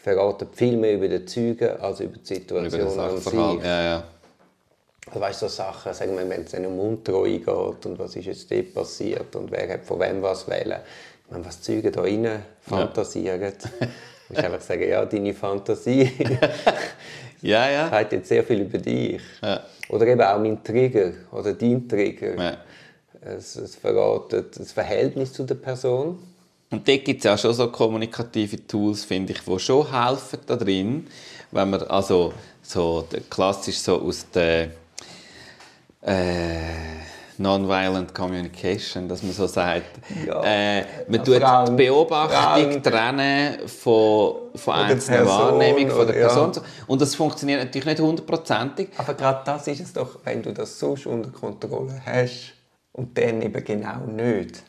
verraten 0.00 0.48
viel 0.52 0.76
mehr 0.76 0.94
über 0.94 1.08
den 1.08 1.26
Zeugen 1.26 1.78
als 1.78 2.00
über 2.00 2.16
die 2.16 2.34
Situation 2.34 2.80
über 2.82 3.02
an 3.02 3.18
sich. 3.18 3.34
Ja, 3.34 3.82
ja. 3.82 4.04
Also, 5.06 5.20
weißt 5.20 5.42
du, 5.42 5.48
so 5.48 5.54
Sachen, 5.54 5.92
sagen 5.92 6.16
wir, 6.16 6.28
wenn 6.28 6.42
es 6.42 6.54
um 6.54 6.78
Untreue 6.78 7.38
geht 7.38 7.86
und 7.86 7.98
was 7.98 8.16
ist 8.16 8.26
jetzt 8.26 8.50
dort 8.50 8.74
passiert 8.74 9.34
und 9.36 9.50
wer 9.50 9.68
hat 9.68 9.84
von 9.84 10.00
wem 10.00 10.22
was 10.22 10.48
wählen. 10.48 10.80
Ich 11.30 11.32
meine, 11.32 11.46
was 11.46 11.62
Zeugen 11.62 11.92
da 11.92 12.00
rein 12.00 12.42
fantasieren. 12.60 13.40
Ja. 13.40 13.50
Du 13.50 13.56
musst 14.30 14.44
einfach 14.44 14.60
sagen, 14.60 14.88
ja, 14.88 15.04
deine 15.04 15.32
Fantasie 15.32 16.10
ja, 17.42 17.70
ja. 17.70 17.88
sagt 17.88 18.12
jetzt 18.12 18.28
sehr 18.28 18.42
viel 18.42 18.62
über 18.62 18.78
dich. 18.78 19.22
Ja. 19.40 19.62
Oder 19.90 20.08
eben 20.08 20.20
auch 20.22 20.40
mein 20.40 20.62
Trigger 20.64 21.12
oder 21.30 21.54
dein 21.54 21.88
Trigger. 21.88 22.34
Ja. 22.36 22.56
Es, 23.20 23.54
es 23.54 23.76
verratet 23.76 24.58
das 24.58 24.72
Verhältnis 24.72 25.32
zu 25.32 25.44
der 25.44 25.54
Person 25.54 26.18
und 26.70 26.86
dort 26.86 27.04
gibt 27.04 27.18
es 27.18 27.24
ja 27.24 27.36
schon 27.36 27.52
so 27.52 27.68
kommunikative 27.68 28.64
Tools, 28.64 29.04
finde 29.04 29.32
ich, 29.32 29.40
die 29.40 29.58
schon 29.58 29.90
helfen 29.90 30.38
da 30.46 30.54
drin, 30.54 31.08
wenn 31.50 31.70
man 31.70 31.82
also 31.82 32.32
so 32.62 33.06
klassisch 33.28 33.78
so 33.78 34.00
aus 34.00 34.26
der 34.30 34.70
äh, 36.02 36.60
Nonviolent 37.40 38.14
Communication, 38.14 39.08
dass 39.08 39.22
man 39.22 39.32
so 39.32 39.46
sagt, 39.46 39.98
ja. 40.26 40.42
äh, 40.44 40.84
man 41.08 41.24
tut 41.24 41.36
die 41.36 41.72
Beobachtung 41.72 42.82
trennen 42.82 43.66
von, 43.66 44.34
von 44.54 44.74
einzelner 44.74 45.26
Wahrnehmung 45.26 45.88
von 45.90 46.06
der 46.06 46.14
Person. 46.14 46.52
Ja. 46.54 46.62
Und 46.86 47.00
das 47.00 47.14
funktioniert 47.14 47.60
natürlich 47.64 47.86
nicht 47.86 48.00
hundertprozentig. 48.00 48.90
Aber 48.98 49.14
gerade 49.14 49.40
das 49.46 49.66
ist 49.68 49.80
es 49.80 49.92
doch, 49.92 50.18
wenn 50.24 50.42
du 50.42 50.52
das 50.52 50.78
so 50.78 50.94
unter 51.06 51.30
Kontrolle 51.30 52.02
hast 52.04 52.52
und 52.92 53.16
dann 53.16 53.40
eben 53.40 53.64
genau 53.64 54.00
nicht 54.06 54.62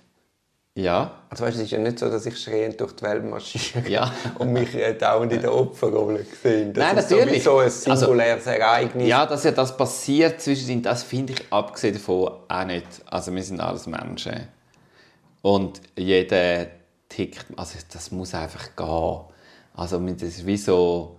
ja. 0.75 1.11
Also 1.29 1.43
weißt, 1.43 1.57
es 1.57 1.63
ist 1.63 1.71
ja 1.71 1.79
nicht 1.79 1.99
so, 1.99 2.09
dass 2.09 2.25
ich 2.25 2.37
schreiend 2.41 2.79
durch 2.79 2.93
die 2.93 3.03
Welt 3.03 3.25
marschiere 3.25 3.89
ja. 3.89 4.13
und 4.39 4.53
mich 4.53 4.73
äh, 4.73 4.93
dauernd 4.93 5.33
in 5.33 5.41
der 5.41 5.53
Opferrolle 5.53 6.25
sehe. 6.41 6.67
Das 6.67 6.85
Nein, 6.85 6.97
ist 6.97 7.11
natürlich. 7.11 7.43
so 7.43 7.57
ein 7.57 7.69
singuläres 7.69 8.47
also, 8.47 8.61
Ereignis. 8.61 9.07
Ja, 9.07 9.25
dass 9.25 9.43
ja 9.43 9.51
das 9.51 9.75
passiert 9.75 10.39
zwischen 10.39 10.81
das 10.81 11.03
finde 11.03 11.33
ich 11.33 11.51
abgesehen 11.51 11.95
davon 11.95 12.31
auch 12.47 12.65
nicht. 12.65 12.87
Also 13.05 13.33
wir 13.35 13.43
sind 13.43 13.59
alles 13.59 13.85
Menschen. 13.85 14.47
Und 15.41 15.81
jeder 15.97 16.67
tickt, 17.09 17.45
also 17.57 17.77
das 17.91 18.11
muss 18.11 18.33
einfach 18.33 18.73
gehen. 18.77 19.19
Also 19.73 19.99
das 19.99 20.23
ist 20.23 20.45
wie 20.45 20.57
so, 20.57 21.17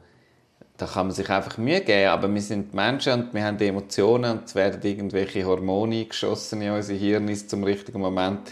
da 0.78 0.86
kann 0.86 1.08
man 1.08 1.14
sich 1.14 1.28
einfach 1.28 1.58
Mühe 1.58 1.80
geben, 1.82 2.08
aber 2.08 2.32
wir 2.32 2.40
sind 2.40 2.72
Menschen 2.72 3.12
und 3.12 3.34
wir 3.34 3.44
haben 3.44 3.58
Emotionen 3.58 4.38
und 4.38 4.44
es 4.46 4.54
werden 4.54 4.80
irgendwelche 4.82 5.44
Hormone 5.44 6.06
geschossen 6.06 6.62
in 6.62 6.70
unsere 6.70 6.98
Hirn 6.98 7.34
zum 7.34 7.64
richtigen 7.64 8.00
Moment 8.00 8.50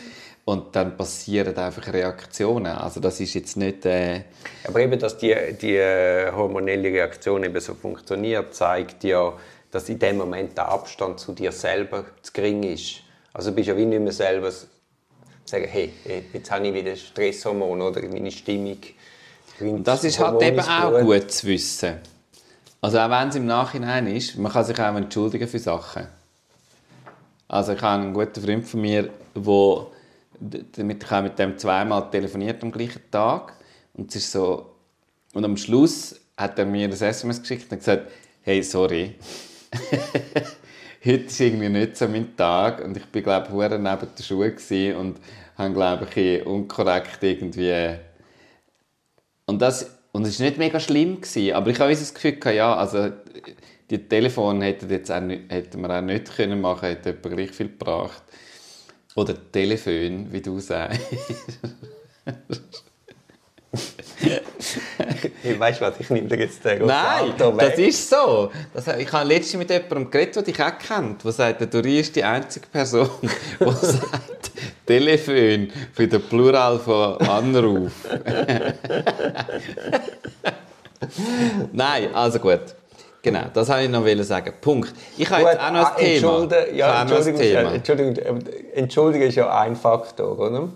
und 0.50 0.74
dann 0.74 0.96
passieren 0.96 1.56
einfach 1.56 1.92
Reaktionen. 1.92 2.72
Also 2.72 2.98
das 2.98 3.20
ist 3.20 3.34
jetzt 3.34 3.56
nicht... 3.56 3.86
Äh 3.86 4.22
Aber 4.66 4.80
eben, 4.80 4.98
dass 4.98 5.16
die, 5.16 5.32
die 5.60 5.76
äh, 5.76 6.32
hormonelle 6.32 6.88
Reaktion 6.88 7.44
eben 7.44 7.60
so 7.60 7.74
funktioniert, 7.74 8.52
zeigt 8.52 9.04
ja, 9.04 9.32
dass 9.70 9.88
in 9.88 10.00
dem 10.00 10.16
Moment 10.16 10.56
der 10.56 10.68
Abstand 10.68 11.20
zu 11.20 11.32
dir 11.32 11.52
selber 11.52 12.04
zu 12.20 12.32
gering 12.32 12.64
ist. 12.64 12.96
Also 13.32 13.50
du 13.50 13.56
bist 13.56 13.68
ja 13.68 13.76
wie 13.76 13.86
nicht 13.86 14.02
mehr 14.02 14.12
selber 14.12 14.50
sagen, 14.50 15.68
hey, 15.68 15.92
jetzt 16.32 16.50
habe 16.50 16.66
ich 16.66 16.74
wieder 16.74 16.96
Stresshormon 16.96 17.80
oder 17.80 18.02
meine 18.08 18.32
Stimmung. 18.32 18.78
Und 19.60 19.86
das 19.86 20.02
ist 20.02 20.18
halt 20.18 20.42
eben 20.42 20.58
auch 20.58 20.90
gut. 20.90 21.02
gut 21.02 21.30
zu 21.30 21.46
wissen. 21.46 21.98
Also 22.80 22.98
auch 22.98 23.10
wenn 23.10 23.28
es 23.28 23.36
im 23.36 23.46
Nachhinein 23.46 24.08
ist, 24.08 24.36
man 24.36 24.50
kann 24.50 24.64
sich 24.64 24.80
auch 24.80 24.96
entschuldigen 24.96 25.46
für 25.46 25.60
Sachen. 25.60 26.08
Also 27.46 27.74
ich 27.74 27.82
habe 27.82 28.02
einen 28.02 28.14
guten 28.14 28.42
Freund 28.42 28.66
von 28.66 28.80
mir, 28.80 29.10
der 29.36 29.86
damit 30.40 31.04
ich 31.04 31.10
habe 31.10 31.28
mit 31.28 31.38
dem 31.38 31.58
zweimal 31.58 32.10
telefoniert 32.10 32.62
am 32.62 32.72
gleichen 32.72 33.02
Tag 33.10 33.54
und 33.94 34.10
es 34.10 34.16
ist 34.16 34.32
so 34.32 34.74
und 35.34 35.44
am 35.44 35.56
Schluss 35.56 36.20
hat 36.36 36.58
er 36.58 36.66
mir 36.66 36.88
das 36.88 37.02
SMS 37.02 37.40
geschickt 37.40 37.70
und 37.70 37.78
gesagt 37.78 38.10
hey 38.42 38.62
sorry 38.62 39.14
heute 41.04 41.24
ist 41.24 41.40
irgendwie 41.40 41.68
nicht 41.68 41.96
so 41.96 42.08
mein 42.08 42.36
Tag 42.36 42.84
und 42.84 42.96
ich 42.96 43.04
bin 43.06 43.22
glaube 43.22 43.48
ich 43.48 43.78
neben 43.78 43.80
der 43.82 44.22
Schuhe 44.22 44.96
und 44.96 45.18
habe 45.56 45.74
glaube 45.74 46.06
ich 46.14 46.46
unkorrekt 46.46 47.22
irgendwie 47.22 47.96
und 49.46 49.60
das 49.60 49.98
und 50.12 50.26
es 50.26 50.40
war 50.40 50.46
nicht 50.46 50.58
mega 50.58 50.80
schlimm 50.80 51.20
gewesen, 51.20 51.54
aber 51.54 51.70
ich 51.70 51.78
habe 51.78 51.90
das 51.90 52.14
Gefühl 52.14 52.38
ja 52.52 52.74
also 52.74 53.10
die 53.90 54.08
Telefon 54.08 54.62
hätten 54.62 54.88
jetzt 54.88 55.10
auch 55.10 55.20
nicht, 55.20 55.50
hätten 55.50 55.80
wir 55.80 55.90
auch 55.90 56.00
nicht 56.00 56.36
können 56.36 56.60
machen, 56.60 56.88
hätte 56.88 57.10
etwa 57.10 57.28
gleich 57.28 57.50
viel 57.50 57.68
gebracht. 57.68 58.22
Oder 59.14 59.34
Telefon, 59.50 60.32
wie 60.32 60.40
du 60.40 60.60
sagst. 60.60 61.00
ich 65.42 65.58
weißt 65.58 65.80
was, 65.80 65.98
ich 65.98 66.10
nehme 66.10 66.28
dir 66.28 66.38
jetzt 66.38 66.64
den 66.64 66.86
Nein, 66.86 67.34
das 67.36 67.78
ist 67.78 68.08
so. 68.10 68.50
Das, 68.72 68.86
ich 68.86 69.12
habe 69.12 69.26
letztens 69.26 69.56
mit 69.56 69.70
jemandem 69.70 70.10
geredet, 70.10 70.36
der 70.36 70.42
dich 70.42 70.62
auch 70.62 70.78
kennt, 70.78 71.24
der 71.24 71.32
sagt, 71.32 71.60
der 71.60 71.66
Dori 71.66 71.98
ist 72.00 72.14
die 72.14 72.22
einzige 72.24 72.66
Person, 72.66 73.10
die 73.22 73.70
sagt 73.82 74.52
Telefon 74.86 75.70
für 75.92 76.06
den 76.06 76.22
Plural 76.22 76.78
von 76.78 77.16
Anruf. 77.18 77.92
Nein, 81.72 82.14
also 82.14 82.38
gut. 82.38 82.60
Genau, 83.22 83.44
das 83.52 83.68
wollte 83.68 83.84
ich 83.84 83.90
noch 83.90 84.24
sagen. 84.24 84.54
Punkt. 84.60 84.94
Ich 85.18 85.28
habe 85.30 85.42
jetzt 85.42 85.60
auch 85.60 85.72
noch 85.72 85.96
ein 85.96 86.20
ah, 86.22 86.46
Thema. 86.48 86.72
Ja, 86.72 87.02
Entschuldigung, 87.02 87.40
Thema. 87.40 87.72
Entschuldigung, 87.74 88.16
Entschuldigung 88.74 89.28
ist 89.28 89.34
ja 89.34 89.60
ein 89.60 89.76
Faktor, 89.76 90.38
oder? 90.38 90.68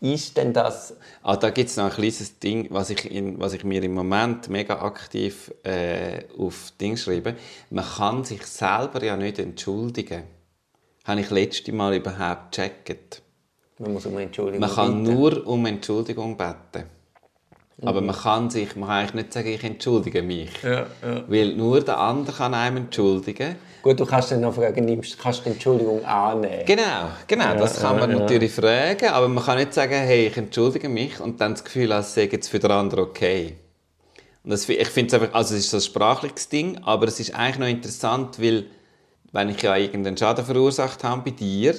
Ist 0.00 0.36
denn 0.36 0.52
das... 0.52 0.96
Ah, 1.22 1.36
da 1.36 1.50
gibt 1.50 1.70
es 1.70 1.76
noch 1.76 1.84
ein 1.84 1.92
kleines 1.92 2.38
Ding, 2.40 2.66
was 2.70 2.90
ich, 2.90 3.10
in, 3.10 3.40
was 3.40 3.52
ich 3.54 3.62
mir 3.62 3.82
im 3.82 3.94
Moment 3.94 4.48
mega 4.48 4.82
aktiv 4.82 5.54
äh, 5.62 6.24
auf 6.36 6.72
Ding 6.80 6.96
schreibe. 6.96 7.36
Man 7.70 7.84
kann 7.84 8.24
sich 8.24 8.44
selber 8.44 9.02
ja 9.02 9.16
nicht 9.16 9.38
entschuldigen. 9.38 10.24
Habe 11.04 11.20
ich 11.20 11.30
letzte 11.30 11.72
Mal 11.72 11.94
überhaupt 11.94 12.50
gecheckt. 12.52 13.22
Man 13.78 13.94
muss 13.94 14.04
um 14.06 14.18
Entschuldigung 14.18 14.60
Man 14.60 14.74
kann 14.74 15.04
bitten. 15.04 15.16
nur 15.16 15.46
um 15.46 15.66
Entschuldigung 15.66 16.36
beten. 16.36 16.84
Aber 17.80 18.00
mhm. 18.00 18.08
man 18.08 18.16
kann 18.16 18.50
sich, 18.50 18.76
man 18.76 18.88
kann 18.88 18.98
eigentlich 18.98 19.14
nicht 19.14 19.32
sagen, 19.32 19.48
ich 19.48 19.64
entschuldige 19.64 20.22
mich. 20.22 20.50
Ja, 20.62 20.86
ja. 21.02 21.24
Weil 21.26 21.54
nur 21.54 21.80
der 21.80 21.98
andere 21.98 22.36
kann 22.36 22.54
einem 22.54 22.76
entschuldigen. 22.76 23.56
Gut, 23.82 23.98
du 23.98 24.06
kannst 24.06 24.30
dann 24.30 24.42
noch 24.42 24.54
fragen, 24.54 24.84
nimmst, 24.84 25.18
kannst 25.18 25.40
du 25.40 25.44
die 25.44 25.50
Entschuldigung 25.50 26.04
annehmen? 26.04 26.64
Genau, 26.64 27.10
genau, 27.26 27.44
ja, 27.44 27.54
das 27.56 27.80
kann 27.80 27.98
man 27.98 28.12
natürlich 28.12 28.52
fragen, 28.52 29.08
aber 29.08 29.26
man 29.28 29.44
kann 29.44 29.58
nicht 29.58 29.74
sagen, 29.74 29.94
hey, 29.94 30.28
ich 30.28 30.36
entschuldige 30.36 30.88
mich 30.88 31.18
und 31.18 31.40
dann 31.40 31.54
das 31.54 31.64
Gefühl, 31.64 31.90
als 31.90 32.14
sei 32.14 32.28
es 32.30 32.46
für 32.48 32.60
den 32.60 32.70
anderen 32.70 33.04
okay. 33.04 33.56
Und 34.44 34.50
das, 34.50 34.68
ich 34.68 34.88
finde 34.88 35.16
es 35.16 35.20
einfach, 35.20 35.34
also 35.34 35.54
es 35.54 35.62
ist 35.62 35.70
so 35.70 35.78
ein 35.78 35.80
sprachliches 35.80 36.48
Ding, 36.48 36.78
aber 36.84 37.08
es 37.08 37.18
ist 37.18 37.34
eigentlich 37.34 37.58
noch 37.58 37.66
interessant, 37.66 38.40
weil 38.40 38.66
wenn 39.32 39.48
ich 39.48 39.60
ja 39.62 39.76
irgendeinen 39.76 40.16
Schaden 40.16 40.44
verursacht 40.44 41.02
habe 41.02 41.22
bei 41.22 41.30
dir, 41.30 41.74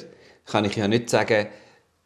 kann 0.46 0.66
ich 0.66 0.76
ja 0.76 0.90
nicht 0.90 1.10
sagen, 1.10 1.48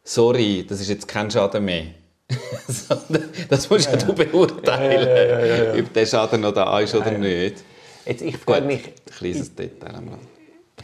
sorry, 0.04 0.64
das 0.68 0.80
ist 0.80 0.90
jetzt 0.90 1.08
kein 1.08 1.30
Schaden 1.30 1.64
mehr. 1.64 1.86
das 3.48 3.70
musst 3.70 3.86
ja, 3.86 3.92
ja 3.92 4.04
du 4.04 4.12
beurteilen, 4.12 5.08
ja, 5.08 5.74
ja, 5.74 5.80
ob 5.80 5.92
der 5.92 6.06
Schaden 6.06 6.42
noch 6.42 6.52
da 6.52 6.78
ist 6.80 6.94
oder 6.94 7.12
nicht. 7.12 7.64
Jetzt, 8.04 8.22
ich 8.22 8.36
frage 8.36 8.66
mich... 8.66 8.92
Kleines 9.06 9.54
Detail. 9.54 10.02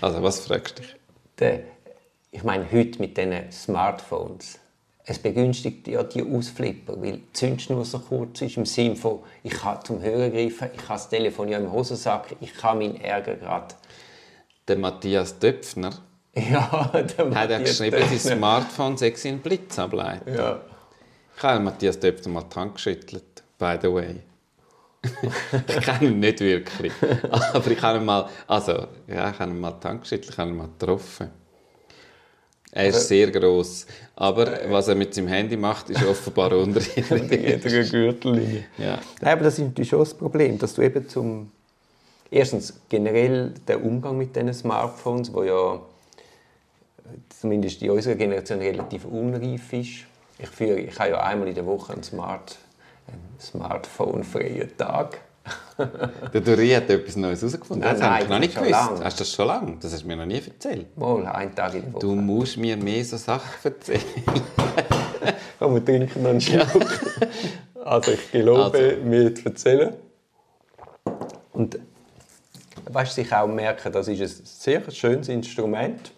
Also, 0.00 0.22
was 0.22 0.40
fragst 0.40 0.78
du 0.78 0.82
dich? 0.82 0.96
Der, 1.38 1.60
ich 2.30 2.42
meine, 2.44 2.70
heute 2.70 2.98
mit 3.00 3.16
diesen 3.16 3.50
Smartphones, 3.52 4.58
es 5.04 5.18
begünstigt 5.18 5.86
ja 5.88 6.02
die 6.02 6.22
Ausflipper, 6.22 7.00
weil 7.00 7.18
die 7.18 7.32
Zündschnur 7.32 7.84
so 7.84 7.98
kurz 7.98 8.40
ist, 8.40 8.56
im 8.56 8.64
Sinne 8.64 8.96
von, 8.96 9.20
ich 9.42 9.52
kann 9.52 9.84
zum 9.84 10.02
Hören 10.02 10.32
greifen, 10.32 10.70
ich 10.74 10.82
habe 10.82 10.88
das 10.88 11.08
Telefon 11.08 11.48
ja 11.48 11.58
im 11.58 11.70
Hosensack, 11.70 12.36
ich 12.40 12.54
kann 12.54 12.78
meinen 12.78 12.96
Ärger 12.96 13.36
gerade... 13.36 13.74
Der 14.66 14.78
Matthias 14.78 15.38
Döpfner 15.38 15.92
ja, 16.34 16.90
der 16.92 17.34
hat 17.34 17.50
er 17.50 17.60
geschrieben, 17.60 18.02
sein 18.08 18.38
Smartphone 18.38 18.96
sei 18.96 19.14
ein 19.24 19.38
Blitzableiter. 19.38 20.34
Ja. 20.34 20.60
Ich 21.36 21.42
habe 21.42 21.60
Matthias 21.60 21.98
Döpfner 21.98 22.32
mal 22.32 22.44
die 22.44 22.56
Hand 22.56 22.74
geschüttelt, 22.74 23.42
by 23.58 23.76
the 23.80 23.92
way. 23.92 24.20
ich 25.68 25.84
kenne 25.84 26.10
ihn 26.10 26.20
nicht 26.20 26.40
wirklich. 26.40 26.92
Aber 27.30 27.70
ich 27.70 27.82
habe 27.82 27.98
ihn 27.98 28.04
mal, 28.04 28.28
also, 28.46 28.86
ja, 29.06 29.30
ich 29.30 29.38
habe 29.38 29.50
ihn 29.50 29.60
mal 29.60 29.72
die 29.72 29.86
Hand 29.86 30.02
geschüttelt, 30.02 30.30
ich 30.32 30.38
habe 30.38 30.50
ihn 30.50 30.56
mal 30.56 30.68
getroffen. 30.78 31.30
Er 32.76 32.88
ist 32.88 33.06
sehr 33.06 33.30
groß, 33.30 33.86
aber 34.16 34.58
was 34.68 34.88
er 34.88 34.96
mit 34.96 35.14
seinem 35.14 35.28
Handy 35.28 35.56
macht, 35.56 35.90
ist 35.90 36.04
offenbar 36.04 36.52
unter 36.58 36.80
jeder 36.80 37.84
Gürtellinie. 37.84 38.64
Ja. 38.78 38.98
Nein, 39.20 39.32
aber 39.32 39.44
das 39.44 39.58
ist 39.58 39.64
natürlich 39.64 39.90
schon 39.90 40.00
das 40.00 40.12
Problem, 40.12 40.58
dass 40.58 40.74
du 40.74 40.82
eben 40.82 41.08
zum 41.08 41.52
erstens 42.32 42.74
generell 42.88 43.54
der 43.68 43.84
Umgang 43.84 44.18
mit 44.18 44.34
diesen 44.34 44.52
Smartphones, 44.52 45.32
wo 45.32 45.44
ja 45.44 45.80
zumindest 47.28 47.80
in 47.82 47.90
unserer 47.90 48.16
Generation 48.16 48.58
relativ 48.58 49.04
unreif 49.04 49.72
ist. 49.72 50.06
Ich, 50.38 50.48
führe, 50.48 50.78
ich 50.80 50.98
habe 50.98 51.10
ja 51.10 51.20
einmal 51.22 51.48
in 51.48 51.54
der 51.54 51.66
Woche 51.66 51.92
einen, 51.92 52.02
Smart, 52.02 52.56
einen 53.06 53.40
Smartphone-freien 53.40 54.76
Tag. 54.76 55.20
Der 56.32 56.40
Dori 56.40 56.70
hat 56.70 56.88
etwas 56.88 57.16
Neues 57.16 57.42
herausgefunden. 57.42 57.84
Nein, 57.84 57.92
das 57.94 58.00
nein, 58.00 58.10
habe 58.12 58.22
ich 58.24 58.28
noch 58.30 58.38
nicht 58.38 58.54
gewusst. 58.54 58.70
lange. 58.70 59.04
Hast 59.04 59.20
du 59.20 59.24
das 59.24 59.32
schon 59.32 59.46
lange? 59.46 59.76
Das 59.80 59.92
hast 59.92 60.02
du 60.02 60.06
mir 60.06 60.16
noch 60.16 60.24
nie 60.26 60.36
erzählt. 60.44 60.96
Mal, 60.96 61.26
einen 61.26 61.54
Tag 61.54 61.74
in 61.74 61.82
der 61.82 61.92
Woche. 61.92 62.00
Du 62.00 62.14
musst 62.14 62.56
mir 62.56 62.76
mehr 62.76 63.04
so 63.04 63.16
Sachen 63.18 63.50
erzählen. 63.62 64.00
Komm, 65.58 65.74
wir 65.74 65.84
trinken 65.84 66.22
noch 66.22 66.30
einen 66.30 66.40
Schluck. 66.40 66.66
Also 67.84 68.12
ich 68.12 68.32
gelobe, 68.32 68.78
Also. 68.78 69.02
mir 69.04 69.34
zu 69.34 69.44
erzählen. 69.44 69.94
Und 71.52 71.78
weißt 72.90 73.14
sich 73.14 73.32
auch 73.32 73.46
merken, 73.46 73.92
das 73.92 74.08
ist 74.08 74.20
ein 74.20 74.44
sehr 74.46 74.90
schönes 74.90 75.28
Instrument. 75.28 76.12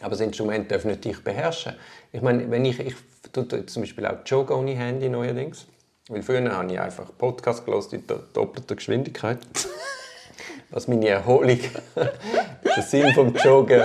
Aber 0.00 0.10
das 0.10 0.20
Instrument 0.20 0.70
darf 0.70 0.84
nicht 0.84 1.04
dich 1.04 1.22
beherrschen. 1.24 1.74
Ich 2.12 2.20
meine, 2.22 2.50
wenn 2.50 2.64
ich, 2.64 2.78
ich 2.80 2.94
tue 3.30 3.66
zum 3.66 3.82
Beispiel 3.82 4.06
auch 4.06 4.18
joggen 4.26 4.56
ohne 4.56 4.72
Handy 4.74 5.08
neuerdings. 5.08 5.66
Weil 6.08 6.22
früher 6.22 6.50
habe 6.50 6.72
ich 6.72 6.80
einfach 6.80 7.06
Podcast 7.16 7.64
gehört 7.64 7.92
in 7.92 8.06
do- 8.06 8.20
doppelter 8.32 8.74
Geschwindigkeit. 8.74 9.38
Was 10.70 10.88
meine 10.88 11.06
Erholung, 11.08 11.58
den 11.96 12.82
Sinn 12.82 13.12
vom 13.14 13.34
Joggen 13.36 13.82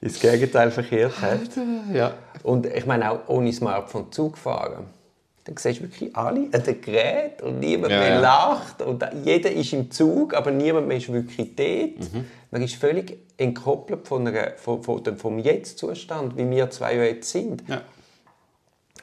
ins 0.00 0.20
Gegenteil 0.20 0.70
verkehrt 0.70 1.20
hat. 1.20 1.40
Ja. 1.92 2.14
Und 2.42 2.66
ich 2.66 2.86
meine 2.86 3.10
auch 3.10 3.28
ohne 3.28 3.52
Smartphone 3.52 4.12
Zug 4.12 4.36
fahren. 4.38 4.86
Dann 5.44 5.56
siehst 5.56 5.80
du 5.80 5.84
wirklich 5.84 6.14
alle 6.14 6.48
an 6.52 6.62
den 6.62 6.80
Gerät 6.82 7.40
und 7.42 7.58
niemand 7.58 7.90
Ja, 7.90 7.98
mehr 8.00 8.08
ja. 8.10 8.20
lacht. 8.20 8.82
Und 8.82 9.02
jeder 9.24 9.50
ist 9.50 9.72
im 9.72 9.90
Zug, 9.90 10.34
aber 10.34 10.50
niemand 10.50 10.86
mehr 10.88 10.98
ist 10.98 11.10
wirklich 11.10 11.56
dort. 11.56 12.12
Mhm. 12.12 12.26
Man 12.50 12.62
ist 12.62 12.74
völlig 12.76 13.16
entkoppelt 13.38 14.06
von 14.06 14.26
einer, 14.26 14.52
von, 14.56 14.82
von 14.82 15.02
dem, 15.02 15.16
vom 15.16 15.38
Jetzt-Zustand, 15.38 16.36
wie 16.36 16.48
wir 16.50 16.68
zwei 16.70 16.96
jetzt 16.96 17.30
sind. 17.30 17.64
ja. 17.66 17.80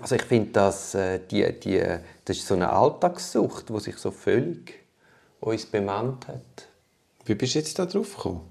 Also 0.01 0.15
ich 0.15 0.23
finde, 0.23 0.51
dass 0.51 0.93
äh, 0.95 1.19
die, 1.31 1.51
die, 1.59 1.81
das 2.25 2.37
ist 2.37 2.47
so 2.47 2.55
eine 2.55 2.69
Alltagssucht, 2.71 3.69
die 3.69 3.79
sich 3.79 3.97
so 3.97 4.11
völlig 4.11 4.73
uns 5.39 5.65
bemannt 5.65 6.27
hat. 6.27 6.67
Wie 7.25 7.35
bist 7.35 7.55
du 7.55 7.59
jetzt 7.59 7.77
da 7.79 7.85
drauf 7.85 8.15
gekommen? 8.15 8.41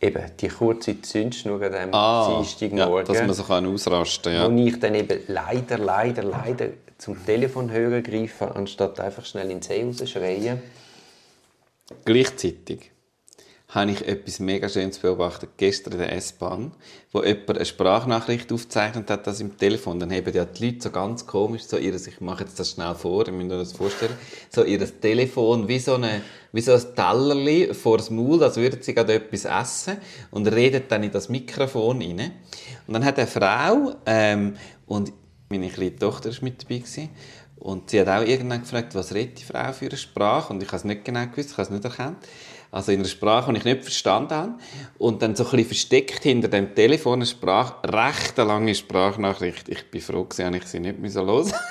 Eben, 0.00 0.24
die 0.40 0.48
kurze 0.48 1.00
Zündschnur 1.00 1.62
an 1.62 1.72
diesem 1.72 1.94
Ah, 1.94 2.28
ja, 2.30 2.36
Dienstagmorgen. 2.38 3.06
dass 3.06 3.22
man 3.26 3.34
so 3.34 3.42
kann 3.44 3.66
ausrasten 3.66 4.32
wo 4.34 4.38
kann. 4.38 4.58
Ja. 4.58 4.64
ich 4.66 4.80
dann 4.80 4.94
eben 4.94 5.20
leider, 5.28 5.78
leider, 5.78 6.22
leider 6.22 6.68
zum 6.98 7.24
Telefonhörer 7.24 8.02
greife, 8.02 8.54
anstatt 8.54 9.00
einfach 9.00 9.24
schnell 9.24 9.50
ins 9.50 9.66
See 9.66 9.82
rausschreien. 9.84 10.60
Gleichzeitig 12.04 12.90
habe 13.74 13.90
ich 13.90 14.06
etwas 14.06 14.38
mega 14.38 14.68
Schönes 14.68 15.00
beobachtet, 15.00 15.50
gestern 15.56 15.94
in 15.94 15.98
der 15.98 16.12
S-Bahn, 16.12 16.70
wo 17.10 17.24
jemand 17.24 17.50
eine 17.50 17.64
Sprachnachricht 17.64 18.52
aufgezeichnet 18.52 19.10
hat, 19.10 19.26
das 19.26 19.40
im 19.40 19.58
Telefon. 19.58 19.98
Dann 19.98 20.12
haben 20.12 20.32
ja 20.32 20.44
die 20.44 20.66
Leute 20.66 20.82
so 20.82 20.90
ganz 20.90 21.26
komisch, 21.26 21.64
so 21.64 21.76
ihres, 21.76 22.06
ich 22.06 22.20
mache 22.20 22.44
jetzt 22.44 22.60
das 22.60 22.70
schnell 22.70 22.94
vor, 22.94 23.26
ihr 23.26 23.32
müsst 23.32 23.50
euch 23.50 23.58
das 23.58 23.72
vorstellen, 23.72 24.16
so 24.48 24.62
ihr 24.62 25.00
Telefon 25.00 25.66
wie 25.66 25.80
so, 25.80 25.94
eine, 25.94 26.22
wie 26.52 26.60
so 26.60 26.72
ein 26.72 26.82
Tellerli 26.94 27.74
vor 27.74 27.98
das 27.98 28.10
Maul, 28.10 28.44
als 28.44 28.56
würden 28.56 28.80
sie 28.80 28.94
gerade 28.94 29.14
etwas 29.14 29.44
essen 29.44 29.96
und 30.30 30.46
redet 30.46 30.92
dann 30.92 31.02
in 31.02 31.10
das 31.10 31.28
Mikrofon 31.28 32.00
rein. 32.00 32.30
Und 32.86 32.94
dann 32.94 33.04
hat 33.04 33.18
eine 33.18 33.26
Frau, 33.26 33.96
ähm, 34.06 34.54
und 34.86 35.12
meine 35.48 35.68
kleine 35.68 35.96
Tochter 35.96 36.30
war 36.30 36.38
mit 36.42 36.62
dabei, 36.62 36.78
gewesen, 36.78 37.08
und 37.56 37.90
sie 37.90 38.00
hat 38.00 38.08
auch 38.08 38.26
irgendwann 38.26 38.60
gefragt, 38.60 38.94
was 38.94 39.14
redet 39.14 39.40
die 39.40 39.44
Frau 39.44 39.72
für 39.72 39.86
eine 39.86 39.96
Sprache? 39.96 40.52
Und 40.52 40.62
ich 40.62 40.68
habe 40.68 40.76
es 40.76 40.84
nicht 40.84 41.04
genau 41.04 41.24
gewusst, 41.26 41.50
ich 41.50 41.56
habe 41.56 41.62
es 41.62 41.70
nicht 41.70 41.84
erkannt. 41.84 42.18
Also 42.74 42.90
in 42.90 42.98
einer 42.98 43.08
Sprache, 43.08 43.52
die 43.52 43.58
ich 43.58 43.64
nicht 43.64 43.82
verstanden 43.82 44.34
habe. 44.34 44.54
Und 44.98 45.22
dann 45.22 45.36
so 45.36 45.44
ein 45.44 45.50
bisschen 45.50 45.66
versteckt 45.66 46.24
hinter 46.24 46.48
dem 46.48 46.74
Telefon 46.74 47.20
eine 47.20 47.26
Sprache, 47.26 47.76
recht 47.88 48.36
eine 48.36 48.48
lange 48.48 48.74
Sprachnachricht. 48.74 49.68
Ich 49.68 49.88
bin 49.92 50.00
froh 50.00 50.26
habe 50.40 50.56
ich 50.56 50.64
sie 50.64 50.80
nicht 50.80 50.98
mehr 50.98 51.22
los. 51.22 51.52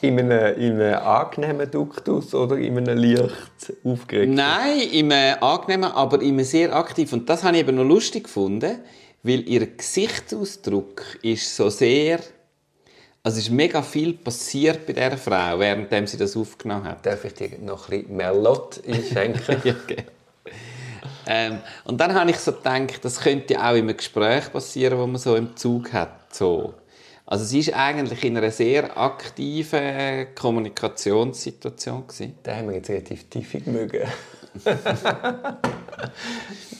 In 0.00 0.18
einem, 0.18 0.58
in 0.58 0.80
einem 0.80 0.94
angenehmen 0.94 1.70
Duktus 1.70 2.34
oder 2.34 2.56
in 2.56 2.76
einem 2.76 2.98
leicht 2.98 3.72
aufgeregten? 3.84 4.34
Nein, 4.34 4.80
im 4.92 5.10
äh, 5.10 5.32
angenehmen, 5.40 5.92
aber 5.92 6.20
immer 6.20 6.44
sehr 6.44 6.74
aktiv. 6.74 7.12
Und 7.12 7.28
das 7.28 7.44
habe 7.44 7.56
ich 7.56 7.62
eben 7.62 7.76
noch 7.76 7.84
lustig 7.84 8.24
gefunden, 8.24 8.80
weil 9.22 9.48
ihr 9.48 9.66
Gesichtsausdruck 9.66 11.02
ist 11.22 11.54
so 11.54 11.70
sehr... 11.70 12.20
Also 13.26 13.38
es 13.38 13.44
ist 13.44 13.52
mega 13.52 13.80
viel 13.80 14.12
passiert 14.12 14.84
bei 14.86 14.92
dieser 14.92 15.16
Frau, 15.16 15.58
während 15.58 16.10
sie 16.10 16.18
das 16.18 16.36
aufgenommen 16.36 16.84
hat. 16.84 17.06
Darf 17.06 17.24
ich 17.24 17.32
dir 17.32 17.58
noch 17.58 17.88
ein 17.88 18.00
bisschen 18.02 18.16
Merlot 18.16 18.82
einschenken? 18.86 19.62
ja, 19.64 19.74
okay. 19.82 20.04
ähm, 21.26 21.60
und 21.84 21.98
dann 21.98 22.12
habe 22.12 22.30
ich 22.30 22.36
so 22.36 22.52
gedacht, 22.52 23.02
das 23.02 23.18
könnte 23.18 23.58
auch 23.58 23.72
in 23.72 23.84
einem 23.88 23.96
Gespräch 23.96 24.52
passieren, 24.52 24.98
wo 24.98 25.06
man 25.06 25.16
so 25.16 25.36
im 25.36 25.56
Zug 25.56 25.94
hat. 25.94 26.34
So. 26.34 26.74
Also 27.24 27.46
sie 27.46 27.60
ist 27.60 27.72
eigentlich 27.72 28.22
in 28.24 28.36
einer 28.36 28.50
sehr 28.50 28.94
aktiven 28.98 30.26
Kommunikationssituation 30.34 32.06
gewesen. 32.06 32.34
Den 32.44 32.54
haben 32.54 32.68
wir 32.68 32.76
jetzt 32.76 32.90
relativ 32.90 33.30
tief 33.30 33.54
mögen. 33.64 34.06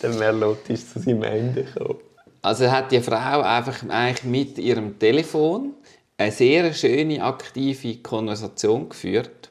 Der 0.02 0.11
Merlot 0.11 0.68
ist 0.68 0.92
zu 0.92 1.00
seinem 1.00 1.22
Ende 1.22 1.64
gekommen. 1.64 2.00
Also 2.42 2.70
hat 2.70 2.92
die 2.92 3.00
Frau 3.00 3.40
einfach 3.40 3.83
eigentlich 3.88 4.24
mit 4.24 4.59
ihrem 4.59 4.98
Telefon 4.98 5.72
eine 6.16 6.33
sehr 6.33 6.72
schöne, 6.72 7.22
aktive 7.22 7.96
Konversation 7.96 8.88
geführt, 8.88 9.50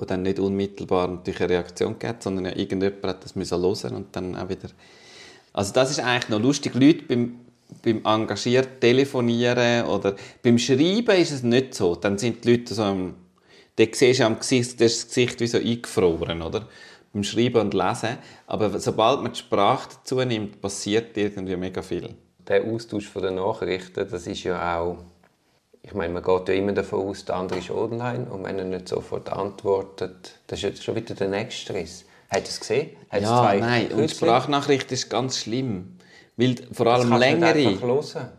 die 0.00 0.06
dann 0.06 0.22
nicht 0.22 0.38
unmittelbar 0.38 1.08
natürlich 1.08 1.40
eine 1.40 1.50
Reaktion 1.50 1.98
gab, 1.98 2.22
sondern 2.22 2.46
ja, 2.46 2.56
irgendjemand 2.56 3.04
hat 3.04 3.24
das 3.24 3.34
hören 3.34 3.96
und 3.96 4.14
dann 4.14 4.36
auch 4.36 4.48
wieder... 4.48 4.68
Also 5.52 5.72
das 5.72 5.90
ist 5.90 6.00
eigentlich 6.00 6.28
noch 6.30 6.40
lustig. 6.40 6.74
Leute 6.74 7.04
beim, 7.04 7.40
beim 7.82 8.04
engagiert 8.04 8.80
Telefonieren 8.80 9.86
oder 9.86 10.16
beim 10.42 10.58
Schreiben 10.58 11.16
ist 11.16 11.30
es 11.30 11.42
nicht 11.42 11.74
so. 11.74 11.94
Dann 11.94 12.18
sind 12.18 12.44
die 12.44 12.52
Leute 12.52 12.74
so 12.74 12.82
am... 12.82 13.14
Da 13.76 13.84
siehst 13.90 14.20
du 14.20 14.26
am 14.26 14.38
Gesicht, 14.38 14.80
das 14.80 15.06
Gesicht 15.08 15.40
wie 15.40 15.46
so 15.48 15.58
eingefroren, 15.58 16.42
oder? 16.42 16.68
Beim 17.12 17.24
Schreiben 17.24 17.60
und 17.60 17.74
Lesen. 17.74 18.18
Aber 18.46 18.78
sobald 18.78 19.22
man 19.22 19.32
die 19.32 19.38
Sprache 19.38 19.90
dazu 19.92 20.20
nimmt, 20.20 20.60
passiert 20.60 21.16
irgendwie 21.16 21.56
mega 21.56 21.82
viel. 21.82 22.14
Der 22.46 22.64
Austausch 22.64 23.12
den 23.12 23.36
Nachrichten, 23.36 24.08
das 24.08 24.26
ist 24.26 24.44
ja 24.44 24.78
auch... 24.78 24.98
Ich 25.86 25.92
meine, 25.92 26.14
man 26.14 26.22
geht 26.22 26.48
ja 26.48 26.54
immer 26.54 26.72
davon 26.72 27.08
aus, 27.08 27.26
der 27.26 27.36
andere 27.36 27.58
ist 27.58 27.70
online 27.70 28.24
und 28.30 28.42
wenn 28.42 28.58
er 28.58 28.64
nicht 28.64 28.88
sofort 28.88 29.28
antwortet, 29.30 30.32
das 30.46 30.58
ist 30.60 30.62
jetzt 30.62 30.82
schon 30.82 30.94
wieder 30.94 31.14
der 31.14 31.28
nächste 31.28 31.60
Stress. 31.60 32.04
Hat 32.30 32.48
es 32.48 32.58
gesehen? 32.58 32.90
Hat 33.10 33.20
Ja, 33.20 33.42
zwei 33.42 33.58
nein, 33.58 33.82
und 33.82 33.90
die 33.90 33.94
kürzlich? 33.96 34.16
Sprachnachricht 34.18 34.90
ist 34.92 35.10
ganz 35.10 35.38
schlimm. 35.38 35.98
Weil 36.38 36.56
vor 36.72 36.86
Das 36.86 37.00
allem 37.00 37.10
nicht 37.10 37.18
längere... 37.20 37.78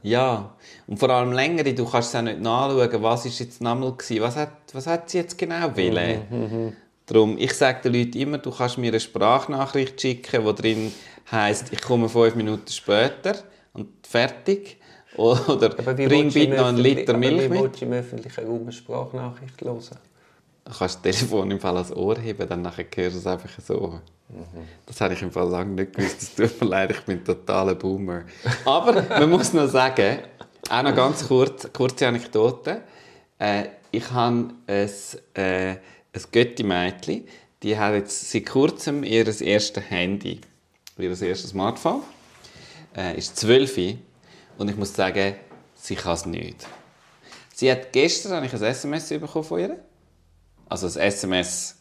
Ja, 0.01 0.55
und 0.87 0.97
vor 0.97 1.09
allem 1.11 1.31
längere, 1.33 1.73
du 1.75 1.85
kannst 1.85 2.09
es 2.09 2.15
auch 2.15 2.23
nicht 2.23 2.41
nachschauen, 2.41 3.03
was 3.03 3.25
ist 3.27 3.39
jetzt 3.39 3.61
nochmal 3.61 3.93
gewesen, 3.93 4.21
was 4.21 4.35
hat, 4.35 4.51
was 4.73 4.87
hat 4.87 5.09
sie 5.11 5.19
jetzt 5.19 5.37
genau 5.37 5.69
wollen. 5.77 6.21
Mhm, 6.29 6.73
Darum, 7.05 7.37
ich 7.37 7.53
sage 7.53 7.83
den 7.83 7.93
Leuten 7.93 8.17
immer, 8.17 8.39
du 8.39 8.49
kannst 8.49 8.79
mir 8.79 8.87
eine 8.87 8.99
Sprachnachricht 8.99 10.01
schicken, 10.01 10.43
wo 10.43 10.51
drin 10.51 10.91
heißt, 11.31 11.71
ich 11.71 11.81
komme 11.81 12.09
fünf 12.09 12.33
Minuten 12.33 12.67
später 12.71 13.35
und 13.73 13.87
fertig. 14.07 14.77
Oder 15.17 15.69
bring 15.69 16.31
bitte 16.31 16.55
noch 16.55 16.67
einen 16.67 16.77
Liter 16.77 17.17
Milch 17.17 17.49
mit. 17.49 17.61
mit. 17.61 17.81
Wie 17.81 17.85
im 17.85 17.93
öffentlichen 17.93 18.45
Raum 18.45 18.61
eine 18.63 18.71
Sprachnachricht 18.71 19.61
hören? 19.61 19.79
Du 20.65 20.71
kannst 20.71 20.81
das 20.81 21.01
Telefon 21.01 21.51
im 21.51 21.59
Fall 21.59 21.75
ans 21.75 21.91
Ohr 21.91 22.17
heben, 22.17 22.49
dann 22.49 22.63
nachher 22.63 22.85
hörst 22.95 23.15
du 23.15 23.19
es 23.19 23.27
einfach 23.27 23.49
so. 23.59 23.99
Das 24.85 24.99
habe 25.01 25.13
ich 25.13 25.21
im 25.21 25.31
Fall 25.31 25.47
lange 25.47 25.71
nicht 25.71 25.93
gewusst. 25.93 26.21
Das 26.21 26.51
tut 26.51 26.61
mir 26.61 26.67
leid, 26.67 26.91
ich 26.91 27.01
bin 27.01 27.19
ein 27.19 27.25
totaler 27.25 27.75
Boomer. 27.75 28.23
Aber 28.65 29.03
man 29.09 29.29
muss 29.29 29.53
noch 29.53 29.67
sagen, 29.67 30.19
auch 30.69 30.83
noch 30.83 30.95
ganz 30.95 31.27
kurz, 31.27 31.71
kurze 31.71 32.07
Anekdote. 32.07 32.81
Äh, 33.37 33.65
ich 33.91 34.09
habe 34.11 34.49
ein, 34.65 34.89
äh, 35.35 35.69
ein 35.69 35.77
Götti-Mädchen, 36.31 37.27
die 37.61 37.77
hat 37.77 37.93
jetzt 37.93 38.31
seit 38.31 38.47
kurzem 38.47 39.03
ihr 39.03 39.27
erstes 39.27 39.83
Handy, 39.89 40.41
ihr 40.97 41.09
erstes 41.09 41.51
Smartphone. 41.51 42.01
Äh, 42.95 43.17
ist 43.17 43.37
zwölf 43.37 43.77
und 44.57 44.69
ich 44.69 44.75
muss 44.75 44.93
sagen, 44.93 45.35
sie 45.75 45.95
kann 45.95 46.13
es 46.13 46.25
nicht. 46.25 46.67
Sie 47.53 47.71
hat 47.71 47.91
gestern 47.93 48.33
habe 48.33 48.45
ich 48.45 48.53
ein 48.53 48.61
SMS 48.61 49.09
bekommen 49.09 49.45
von 49.45 49.59
ihr. 49.59 49.79
Also 50.67 50.87
ein 50.87 51.07
SMS, 51.07 51.75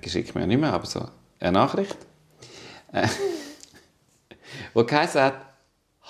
geschickt 0.00 0.34
mir 0.34 0.42
ja 0.42 0.46
nicht 0.46 0.60
mehr, 0.60 0.72
aber 0.72 0.86
so 0.86 1.08
eine 1.40 1.52
Nachricht, 1.52 1.96
äh, 2.92 3.06
wo 4.74 4.84
geheißen 4.84 5.20
hat, 5.20 5.48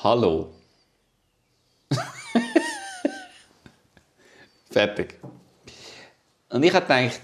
Hallo. 0.02 0.54
Fertig. 4.70 5.18
Und 6.50 6.62
ich 6.62 6.72
habe 6.72 6.86
gedacht, 6.86 7.20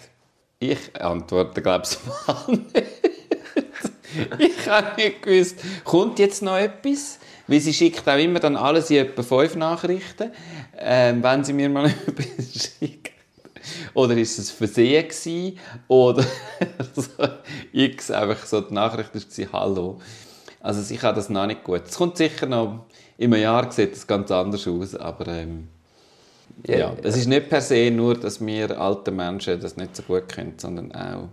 ich 0.58 1.00
antworte, 1.00 1.62
glaube 1.62 1.86
ich, 1.88 1.98
mal 2.26 2.46
nicht. 2.48 2.74
ich 4.38 4.68
habe 4.68 5.00
nicht 5.00 5.22
gewusst, 5.22 5.60
kommt 5.84 6.18
jetzt 6.18 6.42
noch 6.42 6.56
etwas? 6.56 7.20
Weil 7.46 7.61
sie 7.61 7.74
schickt 7.74 8.09
auch 8.09 8.18
immer 8.18 8.40
dann 8.40 8.57
alles 8.57 8.90
in 8.90 8.96
etwa 8.96 9.22
fünf 9.22 9.57
Nachrichten, 9.57 10.30
ähm, 10.78 11.22
wenn 11.22 11.44
sie 11.44 11.52
mir 11.52 11.68
mal 11.68 11.87
etwas 12.07 12.70
schickt. 12.78 13.12
Oder 13.94 14.16
ist 14.16 14.38
es 14.38 14.50
Versehen 14.50 15.09
gewesen? 15.09 15.59
Oder 15.88 16.24
so 16.94 17.11
X, 17.72 18.11
einfach 18.11 18.44
so 18.46 18.61
die 18.61 18.74
Nachricht 18.74 19.14
war 19.14 19.61
Hallo. 19.61 20.00
Also 20.61 20.94
ich 20.94 21.02
habe 21.02 21.16
das 21.16 21.28
noch 21.28 21.46
nicht 21.46 21.64
gut. 21.64 21.83
Es 21.87 21.96
kommt 21.96 22.16
sicher 22.16 22.46
noch, 22.46 22.87
in 23.18 23.33
einem 23.33 23.42
Jahr 23.42 23.70
sieht 23.70 23.92
es 23.92 24.07
ganz 24.07 24.30
anders 24.30 24.66
aus, 24.66 24.94
aber 24.94 25.28
ähm, 25.28 25.68
ja, 26.66 26.78
Ja, 26.78 26.96
es 27.02 27.16
ist 27.16 27.26
nicht 27.26 27.48
per 27.48 27.61
se 27.61 27.90
nur, 27.90 28.14
dass 28.18 28.44
wir 28.44 28.80
alte 28.80 29.11
Menschen 29.11 29.61
das 29.61 29.76
nicht 29.76 29.94
so 29.96 30.02
gut 30.02 30.28
können, 30.28 30.54
sondern 30.57 30.92
auch, 30.92 31.28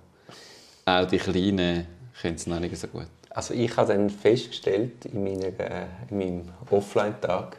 auch 0.85 1.07
die 1.07 1.17
Kleinen 1.17 1.87
können 2.21 2.35
es 2.35 2.47
noch 2.47 2.59
nicht 2.59 2.77
so 2.77 2.87
gut. 2.87 3.07
Also 3.33 3.53
ich 3.53 3.75
habe 3.77 3.93
dann 3.93 4.09
festgestellt 4.09 5.05
in, 5.05 5.23
meiner, 5.23 5.45
äh, 5.47 5.85
in 6.09 6.17
meinem 6.17 6.49
Offline-Tag, 6.69 7.57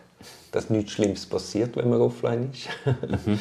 dass 0.53 0.71
nichts 0.71 0.93
Schlimmes 0.93 1.27
passiert, 1.27 1.77
wenn 1.77 1.89
man 1.89 2.01
offline 2.01 2.51
ist. 2.53 2.69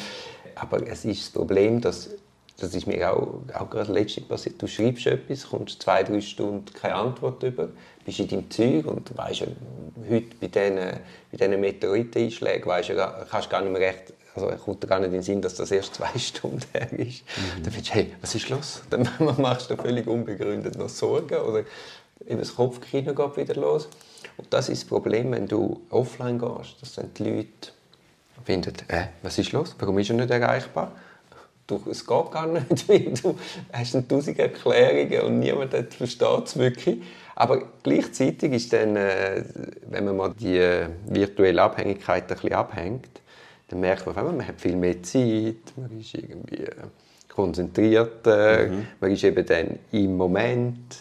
Aber 0.54 0.86
es 0.86 1.04
ist 1.04 1.22
das 1.22 1.30
Problem, 1.30 1.80
dass 1.80 2.10
das 2.58 2.74
ist 2.74 2.86
mir 2.86 3.12
auch, 3.12 3.40
auch 3.54 3.70
gerade 3.70 3.92
letztens 3.92 4.28
passiert. 4.28 4.60
Du 4.62 4.68
schreibst 4.68 5.06
etwas, 5.06 5.48
kommst 5.48 5.82
zwei, 5.82 6.02
drei 6.04 6.20
Stunden 6.20 6.66
keine 6.72 6.94
Antwort 6.94 7.42
über, 7.42 7.68
bist 8.04 8.20
in 8.20 8.28
deinem 8.28 8.50
Zeug 8.50 8.86
und 8.86 9.16
weißt 9.16 9.40
ja, 9.40 9.46
heute 10.08 10.26
bei 10.40 10.46
diesen, 10.46 10.76
bei 10.76 11.38
diesen 11.38 11.60
Meteoriteneinschlägen 11.60 12.66
weißt 12.66 12.90
ja, 12.90 12.94
gar- 12.94 13.26
kannst 13.28 13.50
gar 13.50 13.62
nicht 13.62 13.72
mehr 13.72 13.80
recht, 13.80 14.12
also 14.36 14.46
kommt 14.64 14.86
gar 14.86 14.98
nicht 15.00 15.08
in 15.08 15.12
den 15.14 15.22
Sinn, 15.22 15.42
dass 15.42 15.54
das 15.56 15.70
erst 15.72 15.94
zwei 15.96 16.16
Stunden 16.18 16.62
her 16.72 16.92
ist. 16.92 17.24
Dann 17.64 17.72
findest 17.72 17.88
du, 17.88 17.94
hey, 17.94 18.12
was 18.20 18.34
ist 18.34 18.48
los? 18.48 18.82
Dann 18.90 19.08
machst 19.38 19.70
du 19.70 19.76
völlig 19.76 20.06
unbegründet 20.06 20.78
noch 20.78 20.88
Sorgen 20.88 21.38
oder 21.40 21.64
eben 22.26 22.38
das 22.38 22.54
Kopfkino 22.54 23.14
geht 23.14 23.36
wieder 23.36 23.60
los. 23.60 23.88
Und 24.36 24.52
das 24.52 24.68
ist 24.68 24.82
das 24.82 24.88
Problem, 24.88 25.32
wenn 25.32 25.46
du 25.46 25.80
offline 25.90 26.38
gehst, 26.38 26.80
dass 26.80 26.94
dann 26.94 27.12
die 27.14 27.24
Leute 27.24 27.72
finden, 28.44 28.74
äh, 28.88 29.06
was 29.22 29.38
ist 29.38 29.52
los? 29.52 29.74
Warum 29.78 29.98
ist 29.98 30.10
er 30.10 30.16
nicht 30.16 30.30
erreichbar? 30.30 30.92
Du, 31.66 31.80
es 31.90 32.06
geht 32.06 32.30
gar 32.30 32.46
nicht, 32.46 32.88
weil 32.88 33.12
du 33.14 33.38
hast 33.72 33.94
eine 33.94 34.08
tausend 34.08 34.38
Erklärungen 34.38 35.20
und 35.22 35.38
niemand 35.38 35.74
versteht 35.92 36.46
es 36.46 36.56
wirklich. 36.56 37.02
Aber 37.34 37.62
gleichzeitig 37.82 38.52
ist 38.52 38.72
dann, 38.72 38.96
äh, 38.96 39.44
wenn 39.88 40.04
man 40.04 40.16
mal 40.16 40.34
die 40.38 40.58
äh, 40.58 40.88
virtuelle 41.06 41.62
Abhängigkeit 41.62 42.24
ein 42.24 42.28
bisschen 42.28 42.52
abhängt, 42.52 43.08
dann 43.68 43.80
merkt 43.80 44.04
man, 44.06 44.14
auf 44.14 44.18
einmal, 44.18 44.34
man 44.34 44.48
hat 44.48 44.60
viel 44.60 44.76
mehr 44.76 45.02
Zeit, 45.02 45.72
man 45.76 45.98
ist 45.98 46.14
irgendwie 46.14 46.66
konzentrierter, 47.28 48.68
man 49.00 49.10
ist 49.10 49.24
eben 49.24 49.46
dann 49.46 49.78
im 49.92 50.16
Moment. 50.16 50.98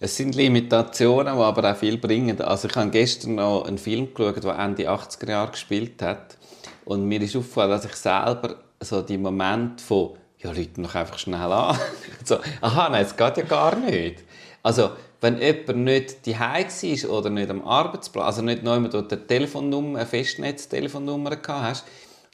Es 0.00 0.16
sind 0.16 0.34
Limitationen, 0.34 1.36
die 1.36 1.42
aber 1.42 1.70
auch 1.72 1.76
viel 1.76 1.98
bringen. 1.98 2.40
Also 2.40 2.68
ich 2.68 2.76
habe 2.76 2.90
gestern 2.90 3.36
noch 3.36 3.64
einen 3.64 3.78
Film 3.78 4.12
geschaut, 4.12 4.42
der 4.42 4.58
Ende 4.58 4.90
80er 4.90 5.30
Jahre 5.30 5.52
gespielt 5.52 6.02
hat. 6.02 6.36
Und 6.84 7.06
mir 7.06 7.20
ist 7.22 7.36
aufgefallen, 7.36 7.70
dass 7.70 7.84
ich 7.84 7.94
selber 7.94 8.56
so 8.80 9.02
die 9.02 9.18
Momente 9.18 9.82
von 9.82 10.10
«Ja, 10.38 10.50
Leute 10.50 10.80
noch 10.80 10.94
einfach 10.94 11.18
schnell 11.18 11.52
an». 11.52 11.78
so, 12.24 12.38
«Aha, 12.60 12.88
nein, 12.90 13.04
es 13.04 13.16
geht 13.16 13.36
ja 13.36 13.44
gar 13.44 13.76
nicht». 13.76 14.24
Also, 14.62 14.90
wenn 15.20 15.40
jemand 15.40 15.76
nicht 15.78 16.26
die 16.26 16.38
war 16.38 17.10
oder 17.10 17.30
nicht 17.30 17.48
am 17.48 17.62
Arbeitsplatz, 17.66 18.26
also 18.26 18.42
nicht 18.42 18.62
noch 18.62 18.76
dort 18.88 19.12
eine 19.12 19.26
Telefonnummer, 19.26 20.00
eine 20.00 20.06
Festnetztelefonnummer 20.06 21.36
gehabt 21.36 21.62
hast, 21.62 21.84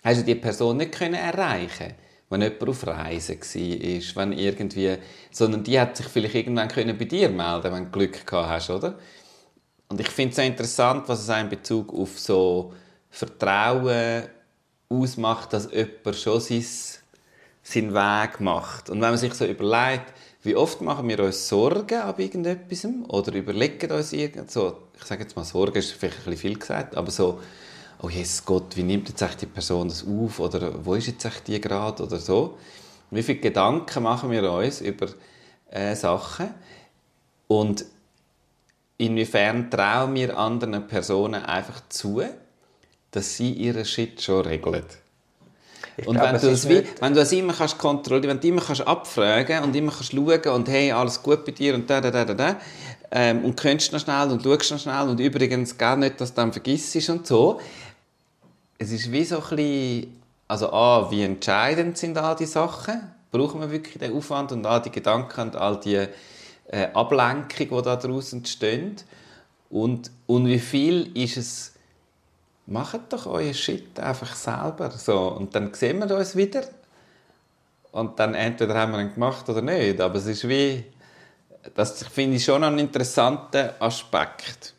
hast 0.03 0.21
du 0.21 0.25
die 0.25 0.35
Person 0.35 0.79
nicht 0.79 0.93
können 0.93 1.15
erreichen 1.15 1.95
wenn 2.31 2.43
jemand 2.43 2.69
auf 2.69 2.87
Reisen 2.87 3.41
war, 3.41 4.23
wenn 4.23 4.33
irgendwie, 4.33 4.97
sondern 5.31 5.65
die 5.65 5.79
hat 5.79 5.97
sich 5.97 6.07
vielleicht 6.07 6.37
irgendwann 6.37 6.69
bei 6.69 7.05
dir 7.05 7.29
melden 7.29 7.73
wenn 7.73 7.85
du 7.85 7.91
Glück 7.91 8.27
gehabt 8.27 8.49
hast, 8.49 8.71
oder? 8.71 8.99
Und 9.89 10.01
ich 10.01 10.09
finde 10.09 10.33
es 10.33 10.39
auch 10.39 10.45
interessant, 10.45 11.09
was 11.09 11.29
es 11.29 11.37
in 11.37 11.49
Bezug 11.49 11.93
auf 11.93 12.19
so 12.19 12.73
Vertrauen 13.11 14.23
ausmacht, 14.89 15.53
dass 15.53 15.69
jemand 15.73 16.17
schon 16.17 16.41
sein, 16.41 16.65
seinen 17.63 17.95
Weg 17.95 18.41
macht. 18.41 18.89
Und 18.89 19.01
wenn 19.01 19.11
man 19.11 19.19
sich 19.19 19.35
so 19.35 19.45
überlegt, 19.45 20.13
wie 20.43 20.55
oft 20.55 20.81
machen 20.81 21.09
wir 21.09 21.19
uns 21.21 21.49
Sorgen 21.49 22.01
ab 22.01 22.21
irgendetwas 22.21 22.87
oder 23.09 23.33
überlegen 23.35 23.91
uns 23.91 24.13
irgend 24.13 24.51
so, 24.51 24.79
ich 24.97 25.05
sage 25.05 25.23
jetzt 25.23 25.35
mal, 25.35 25.45
Sorgen 25.45 25.77
ist 25.77 25.93
vielleicht 25.93 26.19
ein 26.19 26.25
bisschen 26.25 26.39
viel 26.39 26.59
gesagt, 26.59 26.97
aber 26.97 27.11
so, 27.11 27.41
oh 28.03 28.09
Jesus 28.09 28.45
Gott, 28.45 28.77
wie 28.77 28.83
nimmt 28.83 29.09
jetzt 29.09 29.23
echt 29.23 29.43
die 29.43 29.47
Person 29.47 29.89
das 29.89 30.05
auf 30.07 30.41
oder 30.41 30.85
wo 30.85 30.95
ist 30.95 31.07
jetzt 31.07 31.25
echt 31.25 31.49
die 31.49 31.61
gerade 31.61 32.03
oder 32.03 32.19
so. 32.19 32.59
Wie 33.11 33.23
viele 33.23 33.41
Gedanken 33.41 34.03
machen 34.03 34.31
wir 34.31 34.51
uns 34.51 34.81
über 34.81 35.09
äh, 35.71 35.95
Sachen 35.95 36.55
und 37.49 37.85
inwiefern 38.99 39.71
trauen 39.71 40.15
wir 40.15 40.39
anderen 40.39 40.87
Personen 40.87 41.45
einfach 41.45 41.83
zu, 41.89 42.23
dass 43.11 43.37
sie 43.37 43.53
ihren 43.53 43.85
Shit 43.85 44.23
schon 44.23 44.47
regeln. 44.47 44.85
Ich 45.97 46.07
Und 46.07 46.15
glaube, 46.15 46.35
wenn 46.35 46.41
du, 46.41 46.51
das 46.51 46.69
wie, 46.69 46.85
wenn 47.01 47.15
du 47.15 47.21
es 47.21 47.33
immer 47.33 47.53
kannst 47.53 47.77
kontrollieren, 47.77 48.31
wenn 48.31 48.41
du 48.41 48.49
immer 48.49 48.63
kannst 48.63 48.87
abfragen 48.87 49.65
und 49.65 49.75
immer 49.75 49.91
kannst 49.91 50.13
schauen 50.13 50.55
und 50.55 50.69
hey, 50.69 50.93
alles 50.93 51.23
gut 51.23 51.45
bei 51.45 51.53
dir 51.53 51.75
und 51.75 51.91
da, 51.91 52.01
da, 52.01 52.11
da, 52.11 52.25
da, 52.25 52.35
da 52.35 52.57
ähm, 53.11 53.45
und 53.45 53.61
könntest 53.61 53.93
noch 53.93 54.01
schnell 54.01 54.31
und 54.31 54.43
schaust 54.43 54.71
noch 54.71 54.79
schnell 54.79 55.09
und 55.09 55.21
übrigens 55.21 55.77
gar 55.77 55.97
nicht, 55.97 56.21
dass 56.21 56.31
du 56.31 56.37
dann 56.37 56.53
vergisst 56.53 57.09
und 57.09 57.27
so. 57.27 57.61
Es 58.83 58.93
ist 58.93 59.13
wie 59.13 59.27
so 59.27 59.37
ein 59.37 59.57
bisschen, 59.57 60.23
also 60.49 60.73
A, 60.73 61.11
wie 61.11 61.23
entscheidend 61.23 61.99
sind 61.99 62.17
all 62.17 62.35
die 62.35 62.47
Sachen? 62.47 63.13
Brauchen 63.31 63.61
wir 63.61 63.71
wirklich 63.71 63.99
den 63.99 64.17
Aufwand 64.17 64.53
und 64.53 64.65
all 64.65 64.81
die 64.81 64.91
Gedanken 64.91 65.43
und 65.43 65.57
all 65.57 65.79
die 65.79 66.07
äh, 66.69 66.87
Ablenkung, 66.95 67.69
die 67.69 67.83
da 67.83 67.97
daraus 67.97 68.33
entstehen? 68.33 68.97
Und, 69.69 70.11
und 70.27 70.47
wie 70.47 70.59
viel 70.59 71.15
ist 71.15 71.37
es 71.37 71.73
macht 72.65 73.13
doch 73.13 73.27
euer 73.27 73.53
Shit 73.53 74.01
einfach 74.01 74.35
selber. 74.35 74.91
So. 74.93 75.29
Und 75.29 75.55
dann 75.55 75.75
sehen 75.75 75.99
wir 75.99 76.17
uns 76.17 76.35
wieder. 76.35 76.63
Und 77.93 78.19
dann 78.19 78.33
entweder 78.33 78.75
haben 78.77 78.93
wir 78.93 79.01
ihn 79.03 79.13
gemacht 79.13 79.47
oder 79.51 79.61
nicht. 79.61 80.01
Aber 80.01 80.15
es 80.15 80.25
ist 80.25 80.49
wie, 80.49 80.87
das 81.75 82.03
finde 82.05 82.39
ich 82.39 82.45
schon 82.47 82.65
einen 82.65 82.79
interessanten 82.79 83.73
Aspekt. 83.79 84.73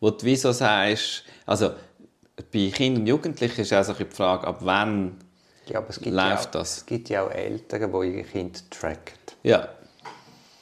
Wo 0.00 0.10
du 0.10 0.24
wie 0.24 0.34
so 0.34 0.50
sagst, 0.50 1.22
also 1.46 1.70
bei 2.52 2.70
Kindern 2.72 3.02
und 3.02 3.06
Jugendlichen 3.06 3.60
ist 3.60 3.72
auch 3.72 3.82
so 3.84 3.92
ein 3.92 3.96
bisschen 3.98 4.10
die 4.10 4.16
Frage, 4.16 4.46
ab 4.46 4.58
wann 4.60 5.16
Ja, 5.66 5.78
aber 5.78 5.90
es 5.90 6.00
gibt 6.00 6.14
läuft 6.14 6.26
ja 6.28 6.36
auch, 6.40 6.44
das? 6.46 6.76
Es 6.78 6.86
gibt 6.86 7.08
ja 7.08 7.22
auch 7.24 7.30
Eltern, 7.30 7.92
die 7.92 8.08
ihre 8.08 8.24
Kinder 8.24 8.58
tracken. 8.70 9.14
Ja. 9.42 9.68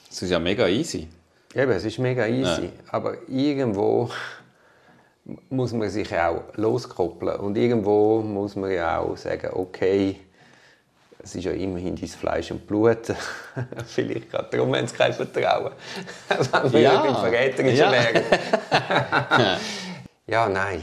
Das 0.08 0.22
ist 0.22 0.30
ja 0.30 0.38
mega 0.38 0.66
easy. 0.68 1.08
Eben, 1.54 1.72
es 1.72 1.84
ist 1.84 1.98
mega 1.98 2.26
easy. 2.26 2.64
Ja. 2.64 2.70
Aber 2.92 3.16
irgendwo 3.28 4.10
muss 5.50 5.72
man 5.72 5.90
sich 5.90 6.14
auch 6.16 6.42
loskoppeln. 6.54 7.36
Und 7.40 7.56
irgendwo 7.56 8.20
muss 8.22 8.56
man 8.56 8.70
ja 8.70 8.98
auch 8.98 9.16
sagen, 9.16 9.50
okay, 9.52 10.20
es 11.22 11.34
ist 11.34 11.44
ja 11.44 11.52
immerhin 11.52 11.96
dein 11.96 12.08
Fleisch 12.08 12.50
und 12.50 12.66
Blut. 12.66 13.12
Vielleicht 13.86 14.30
gerade 14.30 14.48
darum 14.50 14.74
haben 14.74 14.86
sie 14.86 14.94
kein 14.96 15.12
Vertrauen. 15.12 15.72
Wenn 16.62 16.72
wir 16.72 16.80
Ja. 16.80 17.02
beim 17.02 17.16
Verräterischen 17.16 17.76
Ja. 17.76 17.92
wären. 17.92 18.22
ja, 20.26 20.48
nein. 20.48 20.82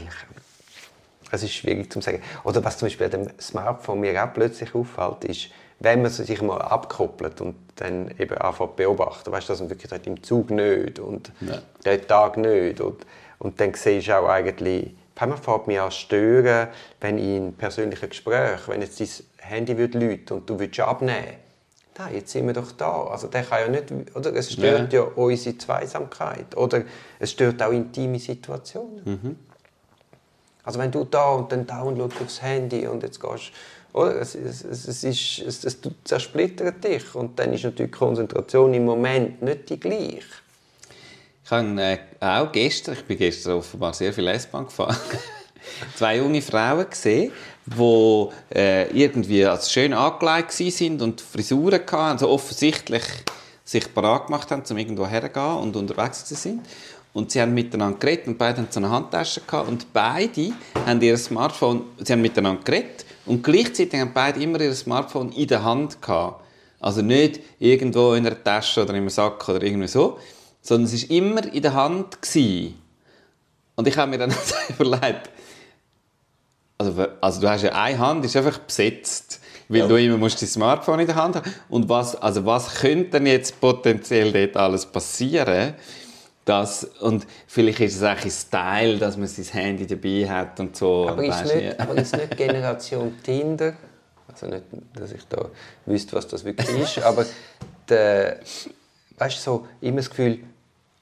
Es 1.30 1.42
ist 1.42 1.54
schwierig 1.54 1.92
zu 1.92 2.00
sagen. 2.00 2.22
Oder 2.44 2.64
was 2.64 2.78
zum 2.78 2.86
Beispiel 2.86 3.08
dem 3.08 3.28
Smartphone 3.40 4.00
mir 4.00 4.22
auch 4.22 4.32
plötzlich 4.32 4.74
auffällt, 4.74 5.24
ist, 5.24 5.48
wenn 5.80 6.02
man 6.02 6.10
sich 6.10 6.40
mal 6.40 6.60
abkoppelt 6.60 7.40
und 7.40 7.56
dann 7.76 8.10
eben 8.18 8.36
anfängt 8.38 8.76
beobachten, 8.76 9.30
weißt 9.30 9.48
du, 9.48 9.52
dass 9.52 9.60
man 9.60 9.70
wirklich 9.70 9.90
sagt, 9.90 10.06
im 10.06 10.22
Zug 10.22 10.50
nicht 10.50 10.98
und 10.98 11.32
Ja. 11.40 11.60
den 11.84 12.06
Tag 12.06 12.36
nicht. 12.36 12.80
Und, 12.80 13.04
Und 13.38 13.60
dann 13.60 13.74
siehst 13.74 14.08
du 14.08 14.18
auch 14.18 14.28
eigentlich, 14.28 14.94
man 15.20 15.36
fängt 15.36 15.66
mich 15.66 15.78
an 15.78 15.90
stören, 15.90 16.68
wenn 17.00 17.18
in 17.18 17.52
persönlichen 17.54 18.08
Gesprächen, 18.08 18.68
wenn 18.68 18.80
jetzt 18.80 18.98
dein 18.98 19.08
Handy 19.36 19.76
würde 19.76 19.98
läuten 19.98 20.38
und 20.38 20.48
du 20.48 20.58
würdest 20.58 20.80
abnehmen 20.80 21.36
da, 21.96 22.10
jetzt 22.10 22.30
sind 22.30 22.46
wir 22.46 22.52
doch 22.52 22.72
da. 22.72 23.04
Also 23.04 23.26
der 23.28 23.42
kann 23.42 23.60
ja 23.60 23.68
nicht, 23.68 24.14
oder? 24.14 24.34
Es 24.34 24.52
stört 24.52 24.92
ja, 24.92 25.00
ja 25.00 25.06
unsere 25.14 25.56
Zweisamkeit. 25.56 26.56
Oder 26.56 26.82
es 27.18 27.30
stört 27.30 27.62
auch 27.62 27.72
intime 27.72 28.18
Situationen. 28.18 29.00
Mhm. 29.04 29.36
Also 30.66 30.78
wenn 30.80 30.90
du 30.90 31.04
da 31.04 31.30
und 31.30 31.50
dann 31.50 31.66
downloadst 31.66 32.20
aufs 32.20 32.42
Handy 32.42 32.86
und 32.86 33.02
jetzt 33.02 33.20
gehst 33.20 33.52
oder? 33.96 34.20
Es, 34.20 34.34
es, 34.34 34.62
es, 34.62 35.04
ist, 35.04 35.38
es, 35.38 35.64
es 35.64 35.78
zersplittert 36.04 36.84
dich 36.84 37.14
und 37.14 37.38
dann 37.38 37.52
ist 37.52 37.64
natürlich 37.64 37.92
die 37.92 37.98
Konzentration 37.98 38.74
im 38.74 38.84
Moment 38.84 39.40
nicht 39.40 39.70
die 39.70 39.80
gleiche. 39.80 40.22
Ich 41.44 41.50
habe 41.50 41.80
äh, 41.80 41.98
auch 42.20 42.52
gestern, 42.52 42.94
ich 42.94 43.04
bin 43.04 43.16
gestern 43.16 43.54
offenbar 43.54 43.94
sehr 43.94 44.12
viel 44.12 44.26
S-Bahn 44.26 44.66
gefahren, 44.66 44.96
zwei 45.94 46.18
junge 46.18 46.42
Frauen 46.42 46.90
gesehen, 46.90 47.32
die 47.64 48.28
äh, 48.54 48.90
irgendwie 48.90 49.46
als 49.46 49.72
schön 49.72 49.92
angelegt 49.92 50.52
sind 50.52 51.00
und 51.00 51.20
Frisuren 51.20 51.80
hatten, 51.80 51.94
also 51.94 52.28
offensichtlich 52.28 53.04
sich 53.64 53.92
parat 53.94 54.26
gemacht 54.26 54.50
haben, 54.50 54.62
um 54.68 54.76
irgendwo 54.76 55.06
herzugehen 55.06 55.56
und 55.58 55.76
unterwegs 55.76 56.24
zu 56.24 56.34
sein. 56.34 56.60
Und 57.16 57.30
sie 57.30 57.40
haben 57.40 57.54
miteinander 57.54 57.98
geredet 57.98 58.26
und 58.26 58.36
beide 58.36 58.60
hatten 58.60 58.70
so 58.70 58.78
eine 58.78 58.90
Handtasche 58.90 59.40
gehabt 59.40 59.70
und 59.70 59.90
beide 59.94 60.52
haben 60.84 61.00
ihr 61.00 61.16
Smartphone, 61.16 61.84
sie 61.96 62.12
haben 62.12 62.20
miteinander 62.20 62.62
geredet 62.62 63.06
und 63.24 63.42
gleichzeitig 63.42 63.98
haben 63.98 64.10
beide 64.12 64.42
immer 64.42 64.60
ihr 64.60 64.74
Smartphone 64.74 65.32
in 65.32 65.48
der 65.48 65.64
Hand 65.64 66.02
gehabt. 66.02 66.44
Also 66.78 67.00
nicht 67.00 67.40
irgendwo 67.58 68.12
in 68.12 68.26
einer 68.26 68.44
Tasche 68.44 68.82
oder 68.82 68.90
in 68.90 68.96
einem 68.96 69.08
Sack 69.08 69.48
oder 69.48 69.62
irgendwie 69.62 69.88
so, 69.88 70.18
sondern 70.60 70.92
es 70.92 71.08
war 71.08 71.16
immer 71.16 71.54
in 71.54 71.62
der 71.62 71.72
Hand. 71.72 72.20
Gewesen. 72.20 72.74
Und 73.76 73.88
ich 73.88 73.96
habe 73.96 74.10
mir 74.10 74.18
dann 74.18 74.34
überlegt, 74.68 75.30
also, 76.76 77.06
also 77.22 77.40
du 77.40 77.48
hast 77.48 77.62
ja 77.62 77.72
eine 77.72 77.98
Hand, 77.98 78.26
ist 78.26 78.36
einfach 78.36 78.58
besetzt, 78.58 79.40
weil 79.70 79.78
ja. 79.78 79.88
du 79.88 79.96
immer 79.96 80.18
musst 80.18 80.42
dein 80.42 80.50
Smartphone 80.50 81.00
in 81.00 81.06
der 81.06 81.16
Hand 81.16 81.36
haben. 81.36 81.54
Und 81.70 81.88
was, 81.88 82.14
also 82.14 82.44
was 82.44 82.74
könnte 82.74 83.12
denn 83.12 83.26
jetzt 83.26 83.58
potenziell 83.58 84.32
dort 84.32 84.58
alles 84.58 84.84
passieren? 84.84 85.76
Das, 86.46 86.84
und 87.00 87.26
vielleicht 87.48 87.80
ist 87.80 87.96
es 87.96 88.02
auch 88.04 88.24
ein 88.24 88.30
Style, 88.30 88.98
dass 88.98 89.16
man 89.16 89.26
sein 89.26 89.44
Handy 89.46 89.84
dabei 89.84 90.30
hat 90.30 90.60
und 90.60 90.76
so. 90.76 91.08
Aber 91.08 91.24
ist, 91.24 91.44
nicht, 91.44 91.80
aber 91.80 91.94
ist 91.96 92.16
nicht 92.16 92.36
Generation 92.36 93.14
Tinder, 93.20 93.74
also 94.28 94.46
nicht, 94.46 94.62
dass 94.94 95.10
ich 95.10 95.26
da 95.28 95.50
wüsste, 95.86 96.14
was 96.14 96.28
das 96.28 96.44
wirklich 96.44 96.68
ist, 96.68 97.02
aber 97.02 97.26
der, 97.88 98.38
weißt 99.18 99.38
du, 99.38 99.40
so 99.40 99.66
immer 99.80 99.96
das 99.96 100.08
Gefühl, 100.08 100.38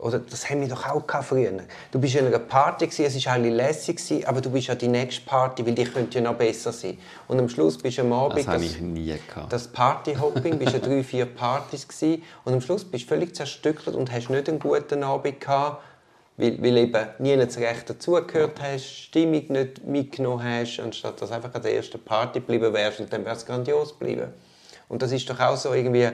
oder 0.04 0.18
das 0.18 0.50
haben 0.50 0.60
wir 0.60 0.68
doch 0.68 0.86
auch 0.86 1.22
früher. 1.22 1.50
Du 1.90 1.98
bist 1.98 2.14
in 2.14 2.26
einer 2.26 2.38
Party, 2.38 2.84
es 2.84 3.26
war 3.26 3.32
alle 3.32 3.48
lässig, 3.48 4.28
aber 4.28 4.42
du 4.42 4.50
bist 4.50 4.68
an 4.68 4.76
die 4.76 4.86
nächste 4.86 5.24
Party, 5.24 5.64
weil 5.64 5.74
die 5.74 5.84
könnte 5.84 6.18
ja 6.18 6.24
noch 6.30 6.34
besser 6.36 6.72
sein. 6.72 6.98
Und 7.26 7.38
am 7.38 7.48
Schluss 7.48 7.78
bist 7.78 7.96
du 7.96 8.02
am 8.02 8.12
Abend... 8.12 8.40
Das 8.40 8.46
habe 8.46 8.62
ich 8.62 8.78
nie 8.82 9.14
gehabt. 9.26 9.50
Das 9.50 9.66
Partyhopping, 9.66 10.58
bist 10.58 10.74
ja 10.74 10.78
drei, 10.78 11.02
vier 11.02 11.24
Partys 11.24 11.88
gewesen, 11.88 12.22
und 12.44 12.52
am 12.52 12.60
Schluss 12.60 12.84
bist 12.84 13.04
du 13.04 13.08
völlig 13.08 13.34
zerstückelt 13.34 13.96
und 13.96 14.12
hast 14.12 14.28
nicht 14.28 14.46
einen 14.46 14.58
guten 14.58 15.02
Abend 15.02 15.40
gehabt, 15.40 15.82
weil, 16.36 16.62
weil 16.62 16.76
eben 16.76 17.06
nie 17.20 17.36
das 17.38 17.56
Recht 17.56 17.88
dazugehört 17.88 18.60
hast, 18.60 18.84
Stimmung 18.84 19.46
nicht 19.48 19.86
mitgenommen 19.86 20.44
hast, 20.44 20.80
anstatt 20.80 21.22
dass 21.22 21.30
du 21.30 21.34
einfach 21.34 21.54
an 21.54 21.62
der 21.62 21.76
ersten 21.76 21.98
Party 21.98 22.40
geblieben 22.40 22.74
wärst 22.74 23.00
und 23.00 23.10
dann 23.10 23.24
wäre 23.24 23.36
es 23.36 23.46
grandios 23.46 23.98
geblieben. 23.98 24.34
Und 24.86 25.00
das 25.00 25.12
ist 25.12 25.30
doch 25.30 25.40
auch 25.40 25.56
so 25.56 25.72
irgendwie 25.72 26.10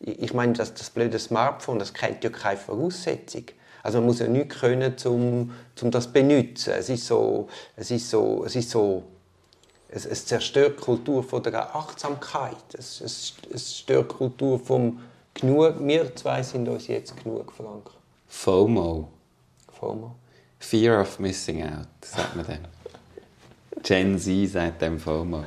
ich 0.00 0.32
meine, 0.34 0.54
das, 0.54 0.74
das 0.74 0.90
blöde 0.90 1.18
Smartphone, 1.18 1.78
das 1.78 1.92
kennt 1.92 2.24
ja 2.24 2.30
keine 2.30 2.56
Voraussetzung. 2.56 3.44
Also 3.82 3.98
man 3.98 4.06
muss 4.06 4.18
ja 4.18 4.28
nichts 4.28 4.58
können, 4.58 4.94
um, 5.04 5.52
um 5.80 5.90
das 5.90 6.04
zu 6.04 6.12
benutzen. 6.12 6.74
Es 6.76 6.88
ist 6.88 7.06
so, 7.06 7.48
es 7.76 7.90
ist 7.90 8.10
so, 8.10 8.44
es 8.44 8.56
ist 8.56 8.70
so, 8.70 9.02
es, 9.88 10.06
es 10.06 10.26
zerstört 10.26 10.78
die 10.78 10.84
Kultur 10.84 11.22
von 11.22 11.42
der 11.42 11.74
Achtsamkeit. 11.74 12.56
Es, 12.72 13.00
es, 13.00 13.34
es 13.52 13.78
stört 13.78 14.12
die 14.12 14.16
Kultur 14.16 14.58
vom 14.58 15.00
Genug. 15.34 15.76
Wir 15.80 16.14
zwei 16.16 16.42
sind 16.42 16.68
uns 16.68 16.88
jetzt 16.88 17.16
genug, 17.22 17.52
Frank. 17.52 17.90
FOMO. 18.28 19.08
FOMO. 19.78 20.16
Fear 20.58 21.00
of 21.00 21.18
Missing 21.18 21.62
Out, 21.62 21.88
sagt 22.02 22.36
man 22.36 22.46
dann. 22.46 22.79
Gen 23.82 24.18
Z 24.18 24.48
sagt 24.48 24.82
dem 24.82 24.98
FOMO. 24.98 25.44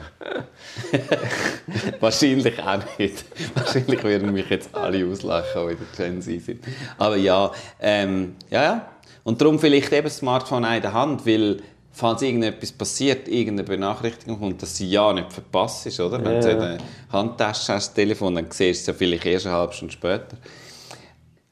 Wahrscheinlich 2.00 2.60
auch 2.62 2.80
nicht. 2.98 3.26
Wahrscheinlich 3.56 4.04
würden 4.04 4.34
mich 4.34 4.50
jetzt 4.50 4.74
alle 4.74 5.06
auslachen, 5.06 5.78
die 5.78 5.98
Gen 5.98 6.22
Z 6.22 6.42
sind. 6.42 6.64
Aber 6.98 7.16
ja, 7.16 7.52
ähm, 7.80 8.36
ja, 8.50 8.64
ja. 8.64 8.90
Und 9.24 9.42
darum 9.42 9.60
vielleicht 9.60 9.92
eben 9.94 10.06
das 10.06 10.18
Smartphone 10.18 10.66
in 10.66 10.82
der 10.82 10.94
Hand, 10.94 11.26
weil 11.26 11.62
falls 11.92 12.22
irgendetwas 12.22 12.72
passiert, 12.72 13.28
irgendeine 13.28 13.68
Benachrichtigung 13.68 14.40
kommt, 14.40 14.62
dass 14.62 14.76
sie 14.76 14.90
ja 14.90 15.14
nicht 15.14 15.32
verpasst 15.32 15.86
ist, 15.86 16.00
oder? 16.00 16.24
Wenn 16.24 16.42
du 16.42 16.50
eine 16.50 16.78
Handtasche 17.12 17.74
hast, 17.74 17.90
das 17.90 17.94
Telefon, 17.94 18.36
dann 18.36 18.48
siehst 18.50 18.60
du 18.60 18.68
es 18.70 18.88
ja 18.88 18.94
vielleicht 18.94 19.26
erst 19.26 19.46
eine 19.46 19.56
halbe 19.56 19.74
Stunde 19.74 19.94
später. 19.94 20.38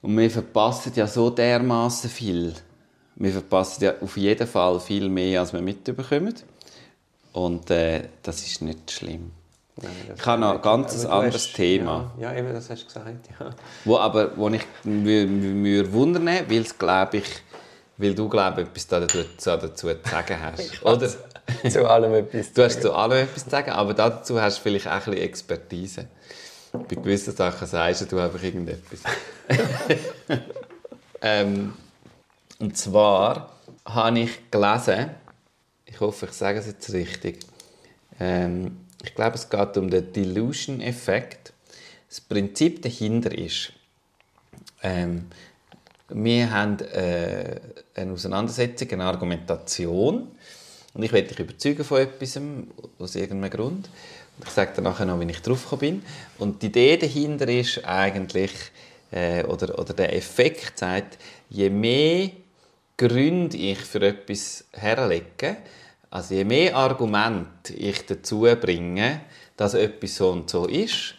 Und 0.02 0.18
wir 0.18 0.30
verpassen 0.32 0.92
ja 0.96 1.06
so 1.06 1.30
dermaßen 1.30 2.10
viel. 2.10 2.54
Wir 3.16 3.32
verpassen 3.32 3.84
ja 3.84 3.94
auf 4.02 4.18
jeden 4.18 4.48
Fall 4.48 4.80
viel 4.80 5.08
mehr, 5.10 5.42
als 5.42 5.54
wir 5.54 5.62
mitbekommen. 5.62 6.34
Und 7.34 7.70
äh, 7.72 8.10
das 8.24 8.46
ist 8.46 8.62
nicht 8.62 8.92
schlimm. 8.92 9.32
Nein, 9.82 9.92
ich 10.16 10.26
habe 10.26 10.42
noch 10.42 10.56
ein 10.56 10.62
ganz 10.62 11.06
anderes 11.06 11.48
hast, 11.48 11.54
Thema. 11.56 12.12
Ja, 12.20 12.32
ja, 12.32 12.40
eben, 12.40 12.54
das 12.54 12.70
hast 12.70 12.84
du 12.84 12.86
gesagt. 12.88 13.30
Ja. 13.40 13.52
Wo 13.86 13.98
aber, 13.98 14.38
wo 14.38 14.50
ich 14.50 14.66
mir 14.84 15.92
wundern, 15.94 16.28
weil 16.28 16.62
es 16.62 16.78
glaube 16.78 17.18
ich, 17.18 17.26
weil 17.98 18.14
du 18.14 18.28
glaube 18.28 18.62
etwas 18.62 18.88
dazu, 18.88 19.20
dazu 19.38 19.70
zu 19.74 19.88
sagen 19.88 20.38
hast, 20.42 20.84
oder? 20.84 21.10
zu 21.70 21.90
allem 21.90 22.14
etwas. 22.14 22.54
Du 22.54 22.64
hast 22.64 22.82
zu 22.82 22.94
allem 22.94 23.24
etwas 23.24 23.46
zu 23.46 23.50
sagen, 23.50 23.72
aber 23.72 23.94
dazu 23.94 24.40
hast 24.42 24.58
du 24.58 24.64
vielleicht 24.64 24.88
auch 24.88 24.92
ein 24.92 25.00
bisschen 25.00 25.18
Expertise. 25.18 26.08
Bei 26.74 26.96
gewissen 26.96 27.36
Sachen 27.36 27.68
sagst 27.68 28.12
du 28.12 28.20
einfach 28.20 28.42
irgendetwas. 28.42 29.00
ähm, 31.22 31.74
und 32.60 32.78
zwar 32.78 33.50
habe 33.86 34.20
ich 34.20 34.52
gelesen, 34.52 35.12
hoffe, 36.02 36.26
ich 36.26 36.34
sage 36.34 36.60
es 36.60 36.68
jetzt 36.68 36.92
richtig. 36.92 37.40
Ähm, 38.20 38.78
ich 39.04 39.16
glaube, 39.16 39.36
es 39.36 39.50
geht 39.50 39.78
um 39.78 39.90
den 39.90 40.12
Delusion-Effekt. 40.12 41.54
Das 42.10 42.22
Prinzip 42.22 42.82
dahinter 42.82 43.36
ist, 43.36 43.74
ähm, 44.84 45.28
wir 46.10 46.52
haben 46.52 46.80
äh, 46.80 47.60
eine 47.96 48.12
Auseinandersetzung, 48.12 48.92
eine 48.92 49.06
Argumentation 49.06 50.28
und 50.94 51.04
ich 51.04 51.14
werde 51.14 51.30
dich 51.30 51.40
überzeugen 51.40 51.84
von 51.84 52.02
etwas, 52.02 52.40
aus 53.00 53.16
irgendeinem 53.16 53.50
Grund. 53.50 53.90
Und 54.38 54.48
ich 54.48 54.50
sage 54.50 54.74
dir 54.76 54.82
nachher 54.82 55.06
noch, 55.06 55.20
wie 55.20 55.30
ich 55.30 55.42
drauf 55.42 55.66
bin. 55.80 56.04
Und 56.38 56.62
die 56.62 56.68
Idee 56.68 56.98
dahinter 56.98 57.48
ist 57.48 57.86
eigentlich, 57.86 58.52
äh, 59.12 59.44
oder, 59.46 59.78
oder 59.80 59.94
der 59.94 60.16
Effekt 60.16 60.80
sagt, 60.80 61.18
je 61.50 61.70
mehr 61.70 62.32
Gründe 62.98 63.58
ich 63.58 63.80
für 63.80 64.02
etwas 64.02 64.66
herlege, 64.74 65.58
also 66.12 66.36
je 66.36 66.44
mehr 66.44 66.76
Argumente 66.76 67.74
ich 67.74 68.06
dazu 68.06 68.42
bringe, 68.60 69.22
dass 69.58 69.74
etwas 69.74 70.16
so 70.16 70.30
und 70.30 70.50
so 70.50 70.66
ist, 70.66 71.16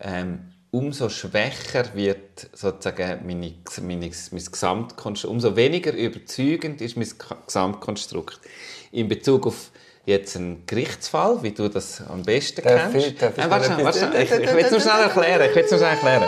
ähm, 0.00 0.52
umso 0.72 1.08
schwächer 1.08 1.94
wird 1.94 2.48
sozusagen 2.52 3.26
meine, 3.26 3.54
meine, 3.80 4.10
mein 4.30 4.44
Gesamtkonstrukt, 4.44 5.32
umso 5.32 5.56
weniger 5.56 5.92
überzeugend 5.92 6.80
ist 6.80 6.96
mein 6.96 7.08
Gesamtkonstrukt. 7.46 8.40
In 8.90 9.08
Bezug 9.08 9.46
auf 9.46 9.70
jetzt 10.04 10.36
einen 10.36 10.66
Gerichtsfall, 10.66 11.42
wie 11.42 11.52
du 11.52 11.68
das 11.68 12.02
am 12.08 12.22
besten 12.22 12.62
darf 12.62 12.90
kennst. 12.90 13.06
Ich, 13.06 13.18
darf 13.18 13.38
ich, 13.38 13.44
äh, 13.44 13.50
warte, 13.50 13.84
warte, 13.84 14.12
ich, 14.20 14.30
ich 14.30 14.54
will 14.54 14.64
es 14.64 14.70
nur 14.70 14.80
schnell 14.80 15.02
erklären. 15.02 15.48
Ich 15.48 15.54
will 15.54 15.64
es 15.64 15.70
nur 15.70 15.78
schnell 15.78 15.92
erklären. 15.92 16.24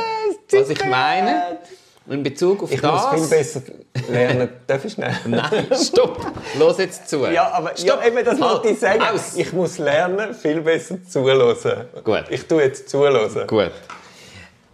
Was 0.52 0.70
ich 0.70 0.84
meine, 0.84 1.58
in 2.06 2.22
Bezug 2.22 2.62
auf 2.62 2.72
ich 2.72 2.80
das... 2.80 3.04
Ich 3.04 3.12
muss 3.12 3.28
viel 3.28 3.38
besser 3.38 3.62
lernen. 4.08 4.48
Darf 4.66 4.84
ich 4.84 4.92
schnell? 4.92 5.14
Nein, 5.26 5.66
stopp. 5.72 6.20
Los 6.58 6.78
jetzt 6.78 7.08
zu. 7.08 7.26
Ja, 7.26 7.50
aber 7.50 7.76
stopp. 7.76 8.00
Ja, 8.02 8.06
eben, 8.06 8.24
das 8.24 8.40
halt. 8.40 8.40
wollte 8.40 8.68
ich 8.68 8.78
sagen. 8.78 9.02
Aus. 9.02 9.36
Ich 9.36 9.52
muss 9.52 9.78
lernen, 9.78 10.34
viel 10.34 10.60
besser 10.60 10.98
zuhören. 11.08 11.86
Gut. 12.04 12.24
Ich 12.28 12.46
tue 12.46 12.62
jetzt 12.62 12.88
zuhören. 12.90 13.46
Gut. 13.46 13.72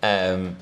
Ähm, 0.02 0.56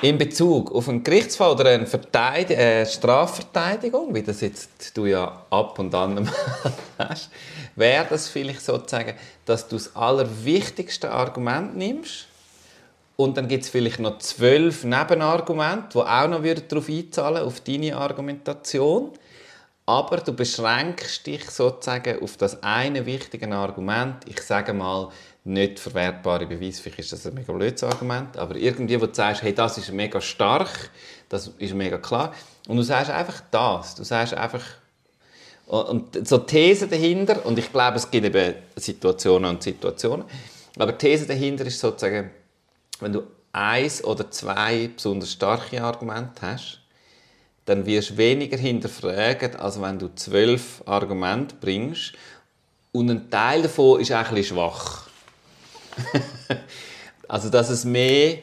in 0.00 0.16
Bezug 0.16 0.72
auf 0.72 0.88
einen 0.88 1.02
Gerichtsfall 1.02 1.52
oder 1.52 1.70
eine 1.70 1.86
Verteidig 1.86 2.56
äh, 2.56 2.86
Strafverteidigung, 2.86 4.14
wie 4.14 4.22
das 4.22 4.40
jetzt 4.40 4.96
du 4.96 5.06
ja 5.06 5.44
ab 5.50 5.78
und 5.78 5.94
an 5.94 6.30
hast, 6.98 7.30
wäre 7.74 8.06
das 8.08 8.28
vielleicht 8.28 8.64
sozusagen, 8.64 9.14
dass 9.44 9.66
du 9.66 9.76
das 9.76 9.96
allerwichtigste 9.96 11.10
Argument 11.10 11.76
nimmst 11.76 12.27
und 13.20 13.36
dann 13.36 13.48
gibt 13.48 13.64
es 13.64 13.70
vielleicht 13.70 13.98
noch 13.98 14.18
zwölf 14.18 14.84
Nebenargumente, 14.84 15.88
die 15.94 15.98
auch 15.98 16.28
noch 16.28 16.40
darauf 16.40 16.88
einzahlen, 16.88 17.42
auf 17.42 17.58
deine 17.60 17.96
Argumentation. 17.96 19.10
Aber 19.86 20.18
du 20.18 20.32
beschränkst 20.32 21.26
dich 21.26 21.50
sozusagen 21.50 22.22
auf 22.22 22.36
das 22.36 22.62
eine 22.62 23.04
wichtige 23.06 23.52
Argument. 23.52 24.18
Ich 24.26 24.40
sage 24.42 24.72
mal, 24.72 25.08
nicht 25.42 25.80
verwertbare 25.80 26.46
Beweise, 26.46 26.80
vielleicht 26.80 27.00
ist 27.00 27.12
das 27.12 27.26
ein 27.26 27.34
mega 27.34 27.52
blödes 27.52 27.82
Argument, 27.82 28.36
aber 28.36 28.54
irgendwie, 28.54 29.00
wo 29.00 29.06
du 29.06 29.14
sagst, 29.14 29.42
hey, 29.42 29.52
das 29.52 29.78
ist 29.78 29.90
mega 29.92 30.20
stark, 30.20 30.90
das 31.28 31.50
ist 31.58 31.74
mega 31.74 31.98
klar, 31.98 32.32
und 32.68 32.76
du 32.76 32.82
sagst 32.82 33.10
einfach 33.10 33.40
das, 33.50 33.94
du 33.94 34.04
sagst 34.04 34.34
einfach, 34.34 34.62
und 35.66 36.26
so 36.26 36.38
These 36.38 36.86
dahinter, 36.86 37.44
und 37.46 37.58
ich 37.58 37.72
glaube, 37.72 37.96
es 37.96 38.10
gibt 38.10 38.26
eben 38.26 38.54
Situationen 38.76 39.50
und 39.50 39.62
Situationen, 39.62 40.24
aber 40.78 40.92
die 40.92 40.98
These 40.98 41.26
dahinter 41.26 41.64
ist 41.64 41.80
sozusagen, 41.80 42.30
wenn 43.00 43.12
du 43.12 43.22
eins 43.52 44.02
oder 44.04 44.30
zwei 44.30 44.90
besonders 44.94 45.32
starke 45.32 45.82
Argumente 45.82 46.42
hast, 46.42 46.80
dann 47.64 47.84
wirst 47.84 48.10
du 48.10 48.16
weniger 48.16 48.56
hinterfragen, 48.56 49.56
als 49.56 49.80
wenn 49.80 49.98
du 49.98 50.14
zwölf 50.14 50.82
Argumente 50.86 51.54
bringst 51.60 52.14
und 52.92 53.10
ein 53.10 53.30
Teil 53.30 53.62
davon 53.62 54.00
ist 54.00 54.12
auch 54.12 54.30
ein 54.30 54.42
schwach. 54.42 55.06
also, 57.28 57.50
dass 57.50 57.70
es 57.70 57.84
mehr. 57.84 58.38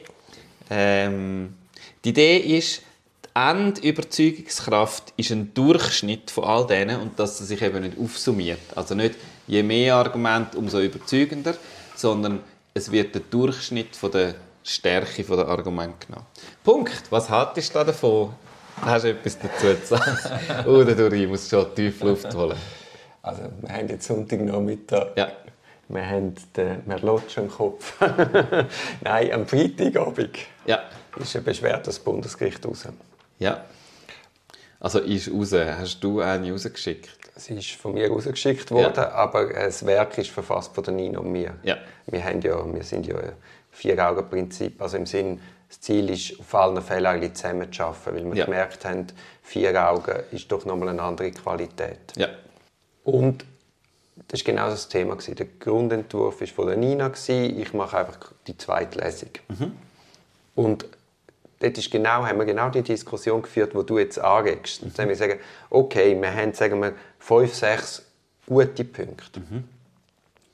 Ähm, 0.70 1.54
die 2.04 2.10
Idee 2.10 2.38
ist, 2.38 2.82
die 3.24 3.28
Endüberzeugungskraft 3.34 5.12
ist 5.16 5.32
ein 5.32 5.52
Durchschnitt 5.52 6.30
von 6.30 6.44
all 6.44 6.66
denen 6.66 7.00
und 7.00 7.18
dass 7.18 7.40
es 7.40 7.48
sich 7.48 7.60
eben 7.62 7.82
nicht 7.82 7.98
aufsummiert. 7.98 8.60
Also 8.74 8.94
nicht 8.94 9.16
je 9.46 9.62
mehr 9.62 9.96
Argumente, 9.96 10.56
umso 10.56 10.80
überzeugender, 10.80 11.56
sondern 11.94 12.40
es 12.74 12.90
wird 12.90 13.14
der 13.14 13.22
Durchschnitt 13.22 13.96
von 13.96 14.10
der 14.12 14.34
Stärke 14.66 15.22
der 15.22 15.46
Argumente 15.46 16.06
genommen. 16.06 16.26
Punkt. 16.64 17.04
Was 17.10 17.30
haltest 17.30 17.74
du 17.74 17.84
davon? 17.84 18.34
Hast 18.82 19.04
du 19.04 19.10
etwas 19.10 19.38
dazu 19.38 19.74
zu 19.80 19.96
sagen? 19.96 20.66
Oder 20.68 20.94
du 20.94 21.14
ich 21.16 21.28
muss 21.28 21.48
schon 21.48 21.72
tief 21.74 22.02
Luft 22.02 22.34
holen. 22.34 22.56
Also, 23.22 23.42
wir 23.60 23.68
haben 23.72 23.88
jetzt 23.88 24.06
Sonntagnachmittag. 24.06 25.08
Ja. 25.16 25.32
Wir 25.88 26.04
haben 26.04 26.34
den 26.56 26.82
Merlotsch 26.84 27.36
im 27.38 27.48
Kopf. 27.48 27.94
Nein, 29.02 29.32
am 29.32 29.46
Freitagabend 29.46 30.36
Ja. 30.66 30.80
ist 31.16 31.36
eine 31.36 31.44
Beschwerde 31.44 31.84
des 31.84 32.00
Bundesgericht 32.00 32.66
raus. 32.66 32.88
Ja. 33.38 33.64
Also 34.80 34.98
ist 34.98 35.30
raus. 35.32 35.52
Hast 35.52 36.00
du 36.00 36.20
eine 36.20 36.50
rausgeschickt? 36.50 37.10
Es 37.36 37.50
ist 37.50 37.70
von 37.72 37.94
mir 37.94 38.08
rausgeschickt 38.08 38.70
worden, 38.70 39.04
aber 39.04 39.46
das 39.52 39.84
Werk 39.86 40.18
ist 40.18 40.30
verfasst 40.30 40.74
von 40.74 40.82
der 40.82 40.94
Nina 40.94 41.18
und 41.20 41.30
mir. 41.30 41.54
Ja. 41.62 41.76
Wir, 42.06 42.24
haben 42.24 42.40
ja, 42.40 42.74
wir 42.74 42.82
sind 42.82 43.06
ja 43.06 43.16
ein 43.16 43.32
Vier-Augen-Prinzip. 43.76 44.80
Also 44.80 44.96
im 44.96 45.06
Sinn, 45.06 45.40
das 45.68 45.80
Ziel 45.80 46.08
ist, 46.10 46.38
auf 46.40 46.54
allen 46.54 46.80
Fällen 46.80 47.06
eigentlich 47.06 47.34
zusammen 47.34 47.70
zu 47.72 47.82
arbeiten, 47.84 48.16
weil 48.16 48.24
wir 48.32 48.34
Ja. 48.36 48.44
gemerkt 48.46 48.84
haben, 48.84 49.06
vier 49.42 49.88
Augen 49.90 50.14
ist 50.32 50.50
doch 50.50 50.64
nochmal 50.64 50.88
eine 50.88 51.02
andere 51.02 51.30
Qualität. 51.30 52.12
Ja. 52.16 52.28
Und 53.04 53.44
das 54.28 54.40
war 54.40 54.52
genau 54.54 54.68
das 54.70 54.88
Thema. 54.88 55.16
Der 55.16 55.46
Grundentwurf 55.60 56.40
war 56.40 56.48
von 56.48 56.66
der 56.68 56.76
Nina. 56.76 57.12
Ich 57.28 57.72
mache 57.74 57.98
einfach 57.98 58.32
die 58.46 58.56
zweite 58.56 58.98
Lesung. 58.98 59.28
Und 60.54 60.86
dort 61.60 61.76
ist 61.78 61.90
genau, 61.90 62.24
haben 62.26 62.38
wir 62.38 62.46
genau 62.46 62.70
die 62.70 62.82
Diskussion 62.82 63.42
geführt, 63.42 63.74
die 63.78 63.84
du 63.84 63.98
jetzt 63.98 64.18
anregst. 64.18 64.82
Und 64.82 64.98
dann 64.98 65.04
haben 65.04 65.18
wir 65.18 65.26
gesagt, 65.26 65.40
okay, 65.70 66.20
wir 66.20 66.34
haben 66.34 66.54
sagen 66.54 66.80
wir, 66.80 66.94
fünf, 67.18 67.54
sechs 67.54 68.02
gute 68.46 68.84
Punkte. 68.84 69.42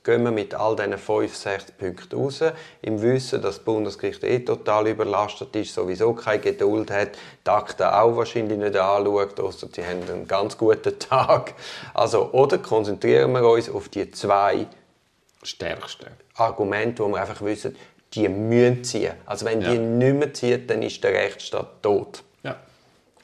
Gehen 0.05 0.25
wir 0.25 0.33
mit 0.33 0.53
all 0.55 0.75
diesen 0.75 0.99
fünf, 0.99 1.37
sechs 1.37 1.71
Punkten 1.71 2.17
raus, 2.17 2.41
im 2.83 3.01
Wissen, 3.03 3.41
dass 3.41 3.57
das 3.57 3.65
Bundesgericht 3.65 4.25
eh 4.25 4.41
total 4.41 4.89
überlastet 4.89 5.55
ist, 5.55 5.75
sowieso 5.75 6.13
keine 6.13 6.41
Geduld 6.41 6.91
hat, 6.91 7.11
die 7.47 7.51
Akten 7.51 7.85
auch 7.85 8.17
wahrscheinlich 8.17 8.59
nicht 8.59 8.77
anschaut, 8.77 9.39
ausser 9.39 9.69
sie 9.73 9.85
haben 9.85 10.03
einen 10.11 10.27
ganz 10.27 10.59
guten 10.59 10.99
Tag. 10.99 11.55
Also, 11.95 12.33
oder 12.33 12.59
konzentrieren 12.59 13.31
wir 13.33 13.49
uns 13.49 13.71
auf 13.71 13.89
die 13.89 14.11
zwei 14.11 14.67
Stärkste. 15.43 16.09
Argumente, 16.35 17.05
wo 17.05 17.09
wir 17.09 17.21
einfach 17.21 17.43
wissen, 17.43 17.77
die 18.15 18.29
müssen 18.29 18.85
ziehen. 18.85 19.13
Also 19.25 19.47
wenn 19.47 19.61
Ja. 19.61 19.71
die 19.73 19.79
nicht 19.79 20.15
mehr 20.15 20.35
ziehen, 20.35 20.67
dann 20.67 20.83
ist 20.83 21.03
der 21.03 21.13
Rechtsstaat 21.13 21.83
tot. 21.83 22.23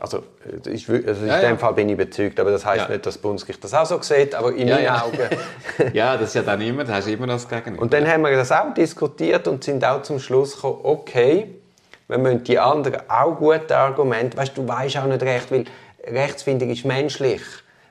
Also, 0.00 0.18
äh, 0.18 0.64
wirklich- 0.64 0.88
also 1.08 1.22
in 1.22 1.26
Ja, 1.28 1.40
dem 1.40 1.50
ja. 1.50 1.56
Fall 1.56 1.72
bin 1.74 1.88
ich 1.88 1.94
überzeugt, 1.94 2.38
aber 2.38 2.52
das 2.52 2.64
heißt 2.64 2.84
Ja. 2.84 2.88
nicht, 2.88 3.04
dass 3.04 3.14
das 3.14 3.22
Bundesgericht 3.22 3.62
das 3.64 3.74
auch 3.74 3.84
so 3.86 4.00
sieht, 4.00 4.34
aber 4.34 4.52
in 4.54 4.68
Ja, 4.68 4.74
meinen 4.76 4.84
ja. 4.84 5.02
Augen. 5.04 5.18
ja, 5.92 6.16
das 6.16 6.28
ist 6.28 6.34
ja 6.34 6.42
dann 6.42 6.60
immer, 6.60 6.84
da 6.84 6.94
hast 6.94 7.08
du 7.08 7.12
immer 7.12 7.26
das 7.26 7.48
Gegenüber. 7.48 7.82
Und 7.82 7.92
dann 7.92 8.06
haben 8.06 8.22
wir 8.22 8.30
das 8.36 8.52
auch 8.52 8.72
diskutiert 8.74 9.48
und 9.48 9.64
sind 9.64 9.84
auch 9.84 10.02
zum 10.02 10.20
Schluss 10.20 10.54
gekommen, 10.54 10.78
okay, 10.84 11.48
wir 12.06 12.18
müssen 12.18 12.44
die 12.44 12.58
anderen 12.58 13.00
auch 13.08 13.34
gute 13.36 13.76
Argumente, 13.76 14.36
weißt 14.36 14.56
du, 14.56 14.66
weißt 14.68 14.98
auch 14.98 15.06
nicht 15.06 15.22
recht, 15.22 15.50
weil 15.50 15.64
Rechtsfindung 16.06 16.70
ist 16.70 16.84
menschlich. 16.84 17.42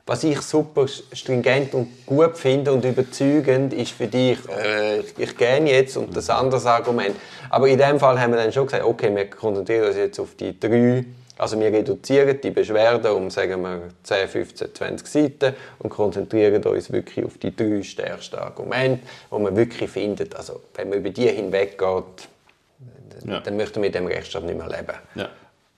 Was 0.10 0.24
ich 0.24 0.40
super 0.40 0.86
stringent 0.88 1.74
und 1.74 2.06
gut 2.06 2.38
finde 2.38 2.72
und 2.72 2.86
überzeugend, 2.86 3.74
ist 3.74 3.92
für 3.92 4.08
dich, 4.08 4.40
äh, 4.48 5.00
ich 5.18 5.36
gehe 5.36 5.60
jetzt 5.66 5.98
und 5.98 6.16
das 6.16 6.30
anderes 6.30 6.66
Argument. 6.66 7.18
Aber 7.50 7.68
in 7.68 7.78
dem 7.78 8.00
Fall 8.00 8.18
haben 8.20 8.32
wir 8.32 8.40
dann 8.42 8.54
schon 8.54 8.66
gesagt, 8.66 8.86
okay, 8.86 9.14
wir 9.14 9.30
konzentrieren 9.30 9.86
uns 9.88 9.98
jetzt 9.98 10.18
auf 10.22 10.30
die 10.40 10.58
drei, 10.58 11.04
also 11.38 11.60
wir 11.60 11.68
reduzieren 11.72 12.40
die 12.42 12.52
Beschwerden 12.52 13.12
um, 13.12 13.30
sagen 13.30 13.62
wir, 13.62 13.82
10, 14.04 14.28
15, 14.28 14.76
20 14.76 15.08
Seiten 15.08 15.56
und 15.80 15.90
konzentrieren 15.90 16.64
uns 16.64 16.92
wirklich 16.92 17.26
auf 17.26 17.38
die 17.38 17.56
drei 17.56 17.84
stärksten 17.84 18.38
Argumente, 18.38 19.02
wo 19.30 19.40
man 19.40 19.56
wirklich 19.56 19.90
findet, 19.90 20.36
also 20.36 20.62
wenn 20.76 20.90
man 20.90 21.00
über 21.00 21.10
die 21.10 21.28
hinweggeht, 21.30 22.28
Ja. 23.26 23.40
dann 23.40 23.58
möchten 23.58 23.82
wir 23.82 23.88
in 23.88 23.92
diesem 23.94 24.08
Rechtsstaat 24.08 24.44
nicht 24.44 24.58
mehr 24.58 24.68
leben. 24.68 24.94
Ja. 25.16 25.30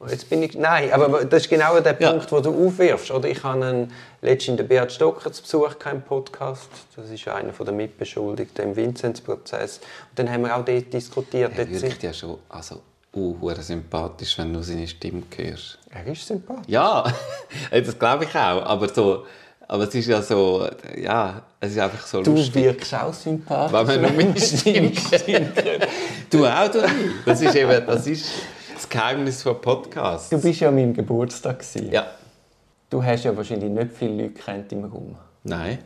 Jetzt 0.07 0.29
bin 0.29 0.41
ich, 0.43 0.57
nein, 0.57 0.93
aber 0.93 1.25
das 1.25 1.41
ist 1.43 1.49
genau 1.49 1.77
der 1.81 1.97
Ja. 1.99 2.11
Punkt, 2.11 2.31
den 2.31 2.43
du 2.43 2.67
aufwirfst. 2.67 3.11
Oder 3.11 3.27
ich 3.27 3.43
habe 3.43 3.65
einen, 3.65 3.93
letztens 4.21 4.55
den 4.55 4.65
Beat 4.67 4.93
Stocker 4.93 5.29
zu 5.29 5.41
Besuch 5.41 5.77
keinen 5.77 6.01
Podcast. 6.03 6.69
Das 6.95 7.09
ist 7.09 7.27
einer 7.27 7.51
der 7.51 7.73
Mitbeschuldigten 7.73 8.63
im 8.63 8.75
Vinzenz-Prozess. 8.77 9.79
Und 10.11 10.19
dann 10.19 10.31
haben 10.31 10.43
wir 10.43 10.55
auch 10.55 10.63
dort 10.63 10.93
diskutiert. 10.93 11.51
Er 11.57 11.69
wirkt 11.69 11.79
sind- 11.81 12.03
ja 12.03 12.13
schon 12.13 12.37
also, 12.47 12.79
uh, 13.15 13.51
sympathisch, 13.59 14.37
wenn 14.37 14.53
du 14.53 14.61
seine 14.61 14.87
Stimme 14.87 15.23
hörst. 15.35 15.77
er 15.89 16.05
ist 16.07 16.25
sympathisch. 16.27 16.65
Ja, 16.67 17.03
das 17.71 17.97
glaube 17.97 18.25
ich 18.25 18.29
auch. 18.35 18.63
Aber, 18.63 18.87
so, 18.89 19.25
aber 19.67 19.87
es 19.87 19.95
ist 19.95 20.07
ja 20.07 20.21
so, 20.21 20.67
ja, 20.97 21.41
es 21.59 21.71
ist 21.71 21.79
einfach 21.79 22.05
so 22.05 22.21
Du 22.21 22.31
lustig. 22.31 22.63
wirkst 22.63 22.93
auch 22.95 23.13
sympathisch. 23.13 23.73
Wenn 23.87 24.01
man 24.01 24.15
nur 24.15 24.23
meine 24.25 24.39
Stimme 24.39 24.91
Du 26.29 26.45
auch, 26.45 26.69
du 26.69 26.79
Das 27.25 27.41
ist 27.41 27.55
eben, 27.55 27.85
das 27.85 28.07
ist 28.07 28.25
das 28.75 28.87
Geheimnis 28.87 29.43
von 29.43 29.59
Podcasts. 29.59 30.29
Du 30.29 30.39
bist 30.41 30.59
ja 30.59 30.69
an 30.69 30.75
meinem 30.75 30.93
Geburtstag. 30.93 31.59
gewesen. 31.59 31.91
Ja. 31.91 32.07
Du 32.89 33.03
hast 33.03 33.23
ja 33.23 33.35
wahrscheinlich 33.35 33.69
nicht 33.69 33.91
viele 33.91 34.23
Leute 34.23 34.33
kennt 34.35 34.71
im 34.71 34.85
Raum. 34.85 35.15
Nein. 35.43 35.79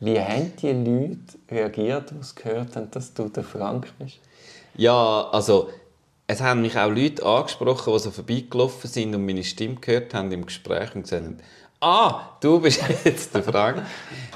Wie 0.00 0.18
haben 0.20 0.52
die 0.60 0.72
Leute 0.72 1.18
reagiert, 1.50 2.10
die 2.10 2.18
es 2.20 2.34
gehört 2.34 2.76
haben, 2.76 2.90
dass 2.90 3.14
du 3.14 3.28
der 3.28 3.44
Frank 3.44 3.86
bist? 3.98 4.18
Ja, 4.74 5.28
also 5.30 5.70
es 6.34 6.40
haben 6.40 6.62
mich 6.62 6.76
auch 6.76 6.90
Leute 6.90 7.24
angesprochen, 7.24 7.92
die 7.92 7.98
so 8.00 8.10
vorbeigelaufen 8.10 8.90
sind 8.90 9.14
und 9.14 9.24
meine 9.24 9.44
Stimme 9.44 9.76
gehört 9.76 10.12
haben 10.14 10.32
im 10.32 10.46
Gespräch 10.46 10.94
und 10.94 11.02
gesagt 11.02 11.24
haben, 11.24 11.38
ah, 11.80 12.36
du 12.40 12.60
bist 12.60 12.82
jetzt 13.04 13.34
der 13.34 13.44
Frank. 13.44 13.82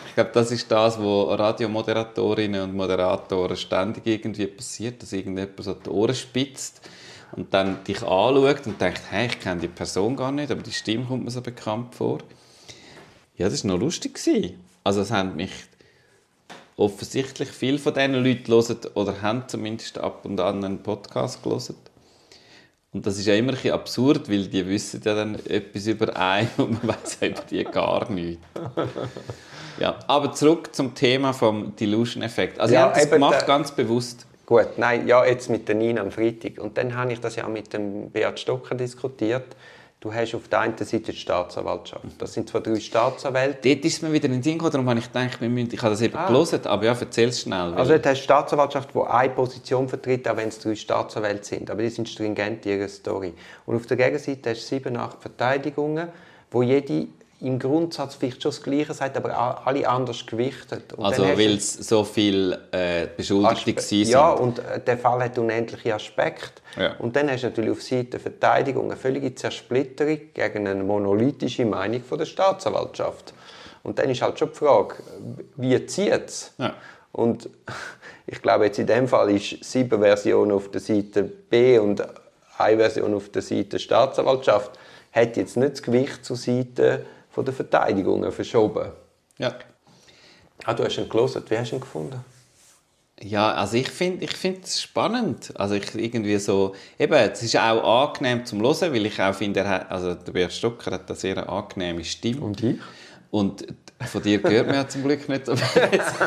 Ich 0.06 0.14
glaube, 0.14 0.30
das 0.32 0.52
ist 0.52 0.70
das, 0.70 0.98
was 0.98 1.38
Radiomoderatorinnen 1.38 2.62
und 2.62 2.76
Moderatoren 2.76 3.56
ständig 3.56 4.06
irgendwie 4.06 4.46
passiert, 4.46 5.02
dass 5.02 5.12
irgendjemand 5.12 5.62
so 5.62 5.74
die 5.74 5.90
Ohren 5.90 6.14
spitzt 6.14 6.88
und 7.32 7.52
dann 7.52 7.82
dich 7.82 8.02
anschaut 8.02 8.66
und 8.66 8.80
denkt, 8.80 9.02
hey, 9.10 9.26
ich 9.26 9.40
kenne 9.40 9.60
die 9.60 9.68
Person 9.68 10.14
gar 10.14 10.30
nicht, 10.30 10.52
aber 10.52 10.62
die 10.62 10.72
Stimme 10.72 11.04
kommt 11.04 11.24
mir 11.24 11.30
so 11.32 11.40
bekannt 11.40 11.96
vor. 11.96 12.18
Ja, 13.36 13.48
das 13.48 13.64
war 13.64 13.72
noch 13.72 13.80
lustig. 13.80 14.18
Also 14.84 15.00
es 15.00 15.10
haben 15.10 15.36
mich 15.36 15.52
offensichtlich 16.76 17.48
viele 17.48 17.78
von 17.78 17.92
diesen 17.92 18.14
Leuten 18.14 18.52
hören 18.52 18.78
oder 18.94 19.20
haben 19.20 19.48
zumindest 19.48 19.98
ab 19.98 20.24
und 20.24 20.40
an 20.40 20.64
einen 20.64 20.82
Podcast 20.82 21.42
gelesen. 21.42 21.74
Und 22.92 23.06
das 23.06 23.18
ist 23.18 23.26
ja 23.26 23.34
immer 23.34 23.50
ein 23.50 23.54
bisschen 23.56 23.74
absurd, 23.74 24.30
weil 24.30 24.46
die 24.46 24.66
wissen 24.66 25.02
ja 25.04 25.14
dann 25.14 25.34
etwas 25.46 25.86
über 25.86 26.16
einen 26.16 26.48
und 26.56 26.82
man 26.84 26.96
weiß 26.96 27.18
über 27.20 27.40
die 27.50 27.64
gar 27.64 28.10
nichts. 28.10 28.42
Ja, 29.78 29.98
aber 30.06 30.32
zurück 30.32 30.74
zum 30.74 30.94
Thema 30.94 31.32
vom 31.32 31.76
Delusion-Effekt. 31.76 32.58
Also 32.58 32.74
Ja, 32.74 32.80
ich 32.80 32.86
habe 32.86 33.00
das 33.00 33.10
gemacht, 33.10 33.40
der- 33.40 33.46
ganz 33.46 33.72
bewusst. 33.72 34.26
Gut, 34.46 34.78
nein, 34.78 35.06
ja, 35.06 35.24
jetzt 35.26 35.50
mit 35.50 35.68
der 35.68 35.74
Nina 35.74 36.00
am 36.00 36.10
Freitag. 36.10 36.58
Und 36.58 36.78
dann 36.78 36.96
habe 36.96 37.12
ich 37.12 37.20
das 37.20 37.36
ja 37.36 37.46
mit 37.46 37.72
dem 37.74 38.10
Beat 38.10 38.40
Stocker 38.40 38.74
diskutiert. 38.74 39.44
Du 40.00 40.14
hast 40.14 40.32
auf 40.36 40.46
der 40.46 40.60
einen 40.60 40.76
Seite 40.76 41.10
die 41.10 41.16
Staatsanwaltschaft. 41.16 42.04
Das 42.18 42.32
sind 42.32 42.48
zwar 42.48 42.60
drei 42.60 42.78
Staatsanwälte. 42.78 43.74
Dort 43.74 43.84
ist 43.84 44.00
mir 44.00 44.12
wieder 44.12 44.26
in 44.26 44.34
den 44.34 44.42
Sinn 44.44 44.52
gekommen, 44.52 44.70
darum 44.70 44.88
habe 44.88 45.00
ich 45.00 45.06
gedacht, 45.12 45.40
wir 45.40 45.48
müssen, 45.48 45.74
ich 45.74 45.82
habe 45.82 45.90
das 45.90 46.02
eben 46.02 46.16
gelesen, 46.24 46.64
aber 46.66 46.84
ja, 46.84 46.96
erzähl 46.98 47.30
es 47.30 47.40
schnell. 47.40 47.74
Also 47.74 47.92
dort 47.92 48.06
hast 48.06 48.14
du 48.14 48.20
die 48.20 48.22
Staatsanwaltschaft, 48.22 48.90
die 48.94 49.00
eine 49.00 49.34
Position 49.34 49.88
vertritt, 49.88 50.28
auch 50.28 50.36
wenn 50.36 50.48
es 50.48 50.60
drei 50.60 50.76
Staatsanwälte 50.76 51.44
sind. 51.44 51.68
Aber 51.68 51.82
die 51.82 51.88
sind 51.88 52.08
stringent 52.08 52.64
in 52.64 52.78
ihrer 52.78 52.88
Story. 52.88 53.34
Und 53.66 53.74
auf 53.74 53.86
der 53.86 53.96
Gegenseite 53.96 54.50
hast 54.50 54.62
du 54.62 54.66
sieben, 54.76 54.96
acht 54.96 55.20
Verteidigungen, 55.20 56.10
wo 56.52 56.62
jede 56.62 57.08
im 57.40 57.58
Grundsatz 57.58 58.16
vielleicht 58.16 58.42
schon 58.42 58.50
das 58.50 58.62
Gleiche 58.62 58.94
sagt, 58.94 59.16
aber 59.16 59.66
alle 59.66 59.88
anders 59.88 60.26
gewichtet. 60.26 60.92
Und 60.94 61.04
also 61.04 61.22
weil 61.22 61.56
es 61.56 61.74
so 61.74 62.02
viele 62.02 62.58
äh, 62.72 63.06
Beschuldigte 63.16 63.76
waren. 63.76 64.08
Ja, 64.08 64.30
und 64.32 64.58
äh, 64.58 64.80
der 64.80 64.98
Fall 64.98 65.22
hat 65.22 65.38
unendliche 65.38 65.94
Aspekte. 65.94 66.62
Ja. 66.76 66.96
Und 66.98 67.14
dann 67.14 67.30
hast 67.30 67.42
du 67.42 67.48
natürlich 67.48 67.70
auf 67.70 67.82
Seite 67.82 68.10
der 68.10 68.20
Verteidigung 68.20 68.86
eine 68.86 68.96
völlige 68.96 69.34
Zersplitterung 69.34 70.18
gegen 70.34 70.66
eine 70.66 70.82
monolithische 70.82 71.64
Meinung 71.64 72.02
von 72.02 72.18
der 72.18 72.26
Staatsanwaltschaft. 72.26 73.32
Und 73.84 73.98
dann 74.00 74.10
ist 74.10 74.20
halt 74.20 74.38
schon 74.38 74.50
die 74.50 74.58
Frage, 74.58 74.96
wie 75.56 75.86
zieht 75.86 76.26
es? 76.26 76.52
Ja. 76.58 76.74
Und 77.12 77.48
ich 78.26 78.42
glaube, 78.42 78.66
jetzt 78.66 78.80
in 78.80 78.86
dem 78.88 79.06
Fall 79.06 79.30
ist 79.30 79.62
sieben 79.62 80.00
Versionen 80.00 80.52
auf 80.52 80.70
der 80.72 80.80
Seite 80.80 81.22
B 81.22 81.78
und 81.78 82.02
eine 82.58 82.76
Version 82.76 83.14
auf 83.14 83.28
der 83.28 83.42
Seite 83.42 83.78
Staatsanwaltschaft 83.78 84.72
hat 85.12 85.36
jetzt 85.36 85.56
nicht 85.56 85.72
das 85.72 85.82
Gewicht 85.82 86.24
zur 86.24 86.36
Seite 86.36 87.06
von 87.38 87.44
der 87.44 87.54
Verteidigung 87.54 88.32
verschoben. 88.32 88.90
Ja. 89.38 89.54
Ah, 90.64 90.74
du 90.74 90.82
hast 90.82 90.98
ihn 90.98 91.08
gelesen. 91.08 91.44
Wie 91.48 91.56
hast 91.56 91.70
du 91.70 91.76
ihn 91.76 91.80
gefunden? 91.80 92.24
Ja, 93.22 93.52
also 93.52 93.76
ich 93.76 93.88
finde 93.90 94.24
ich 94.24 94.32
find 94.32 94.64
es 94.64 94.82
spannend. 94.82 95.52
Also 95.54 95.76
ich 95.76 95.94
irgendwie 95.94 96.36
so, 96.38 96.74
eben, 96.98 97.14
es 97.14 97.40
ist 97.44 97.56
auch 97.56 98.08
angenehm 98.08 98.44
zum 98.44 98.60
Hören, 98.60 98.92
weil 98.92 99.06
ich 99.06 99.22
auch 99.22 99.32
finde, 99.34 99.60
er 99.60 99.68
hat, 99.68 99.90
also 99.92 100.14
der 100.14 100.32
Bert 100.32 100.52
Stocker 100.52 100.90
hat 100.90 101.08
eine 101.08 101.16
sehr 101.16 101.48
angenehme 101.48 102.02
Stimme. 102.02 102.40
Und 102.40 102.60
ich? 102.60 102.80
Und 103.30 103.68
von 104.00 104.20
dir 104.20 104.38
gehört 104.42 104.66
man 104.66 104.74
ja 104.74 104.88
zum 104.88 105.04
Glück 105.04 105.28
nicht 105.28 105.46
so. 105.46 105.54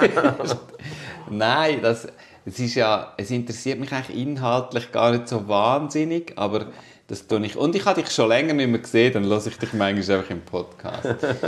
Nein, 1.29 1.81
das, 1.81 2.07
es 2.45 2.57
ist 2.57 2.75
ja, 2.75 3.13
es 3.17 3.31
interessiert 3.31 3.81
mich 3.81 3.91
eigentlich 3.91 4.17
inhaltlich 4.17 4.93
gar 4.93 5.11
nicht 5.11 5.27
so 5.27 5.45
wahnsinnig, 5.45 6.37
aber 6.37 6.67
das 7.11 7.27
tue 7.27 7.45
ich. 7.45 7.57
Und 7.57 7.75
ich 7.75 7.83
habe 7.83 8.01
dich 8.01 8.09
schon 8.09 8.29
länger 8.29 8.53
nicht 8.53 8.69
mehr 8.69 8.79
gesehen, 8.79 9.11
dann 9.11 9.25
lasse 9.25 9.49
ich 9.49 9.57
dich 9.57 9.73
manchmal 9.73 10.17
einfach 10.17 10.31
im 10.31 10.41
Podcast. 10.41 11.05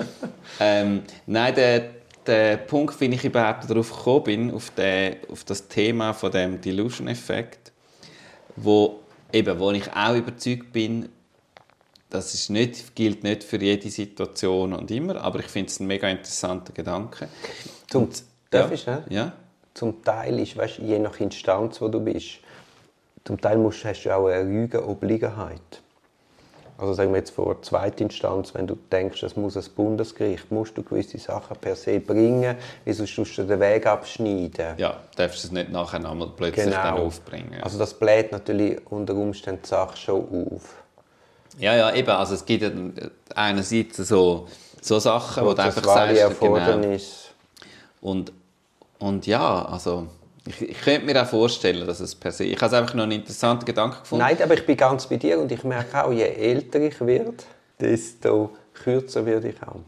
ähm, 0.60 1.04
nein, 1.26 1.56
der, 1.56 1.90
der 2.28 2.58
Punkt, 2.58 3.00
wie 3.00 3.06
ich 3.06 3.24
überhaupt 3.24 3.70
darauf 3.70 3.90
gekommen 3.96 4.24
bin, 4.24 4.52
auf, 4.52 4.72
den, 4.72 5.16
auf 5.32 5.46
das 5.46 5.70
Thema 5.70 6.12
von 6.12 6.32
dem 6.32 6.60
Delusion-Effekt, 6.60 7.72
wo, 8.58 9.00
eben, 9.32 9.58
wo 9.58 9.72
ich 9.72 9.90
auch 9.94 10.16
überzeugt 10.16 10.74
bin, 10.74 11.08
das 12.10 12.34
ist 12.34 12.50
nicht, 12.50 12.94
gilt 12.94 13.24
nicht 13.24 13.46
für 13.46 13.58
jede 13.58 13.90
Situation 13.90 14.74
und 14.74 14.92
immer, 14.92 15.22
aber 15.22 15.40
ich 15.40 15.48
finde 15.48 15.70
es 15.70 15.80
ein 15.80 15.88
mega 15.88 16.10
interessanter 16.10 16.74
Gedanke. 16.74 17.30
Zum, 17.88 18.04
und, 18.04 18.24
darf 18.50 18.68
ja, 18.70 18.76
ich, 18.76 18.86
ne? 18.86 19.06
Ja. 19.08 19.34
Zum 19.74 20.04
Teil 20.04 20.40
ist, 20.40 20.58
weißt, 20.58 20.80
je 20.80 21.00
nach 21.00 21.18
Instanz, 21.22 21.80
wo 21.80 21.88
du 21.88 22.02
bist, 22.02 22.40
zum 23.26 23.40
Teil 23.40 23.58
musst, 23.58 23.86
hast 23.86 24.04
du 24.04 24.16
auch 24.16 24.28
eine 24.28 24.44
Rügeobliegenheit. 24.44 25.82
Also 26.78 26.94
sagen 26.96 27.12
wir 27.12 27.20
jetzt 27.20 27.30
vor 27.30 27.62
Zweitinstanz, 27.62 28.54
wenn 28.56 28.66
du 28.66 28.76
denkst, 28.92 29.22
das 29.22 29.36
muss 29.36 29.56
ein 29.56 29.64
Bundesgericht, 29.76 30.52
musst 30.52 30.78
du 30.78 30.84
gewisse 30.84 31.20
Sachen 31.20 31.56
per 31.58 31.76
se 31.76 32.00
bringen, 32.00 32.58
wie 32.84 32.94
sonst 32.94 33.16
du 33.16 33.44
den 33.44 33.60
Weg 33.60 33.86
abschneiden. 33.86 34.76
Ja, 34.78 34.98
darfst 35.16 35.44
du 35.44 35.48
es 35.48 35.52
nicht 35.52 35.72
nachher 35.72 36.04
einmal 36.04 36.30
plötzlich 36.36 36.66
genau. 36.66 37.06
aufbringen. 37.06 37.62
Also 37.62 37.78
das 37.78 37.94
bläht 37.94 38.32
natürlich 38.32 38.80
unter 38.90 39.14
Umständen 39.14 39.62
die 39.64 39.70
Sache 39.70 39.96
schon 39.96 40.50
auf. 40.52 40.84
Ja, 41.60 41.76
ja, 41.76 41.94
eben. 41.94 42.10
Also 42.10 42.34
es 42.34 42.44
gibt 42.44 42.66
einerseits 43.36 43.98
so, 43.98 44.48
so 44.82 45.00
Sachen, 45.00 45.46
wo 45.46 45.54
du 45.54 45.62
einfach 45.62 45.84
sagst, 45.84 46.40
genau. 46.40 46.98
Und, 48.02 48.34
und 48.98 49.28
ja, 49.28 49.66
also 49.66 50.08
ich, 50.46 50.62
ich 50.62 50.82
könnte 50.82 51.06
mir 51.06 51.22
auch 51.22 51.28
vorstellen, 51.28 51.86
dass 51.88 52.00
es 52.00 52.16
per 52.16 52.32
se... 52.32 52.44
Ich 52.46 52.58
habe 52.58 52.68
es 52.68 52.74
einfach 52.74 52.94
noch 52.94 53.04
einen 53.04 53.14
interessanten 53.14 53.66
Gedanken 53.66 54.02
gefunden. 54.02 54.26
Nein, 54.26 54.38
aber 54.42 54.54
ich 54.56 54.66
bin 54.66 54.76
ganz 54.76 55.08
bei 55.08 55.18
dir 55.18 55.40
und 55.40 55.52
ich 55.52 55.64
merke 55.64 56.04
auch, 56.04 56.12
je 56.12 56.24
älter 56.24 56.80
ich 56.82 57.00
werde, 57.02 57.34
desto 57.80 58.52
kürzer 58.74 59.26
werde 59.26 59.50
ich 59.50 59.64
auch. 59.64 59.80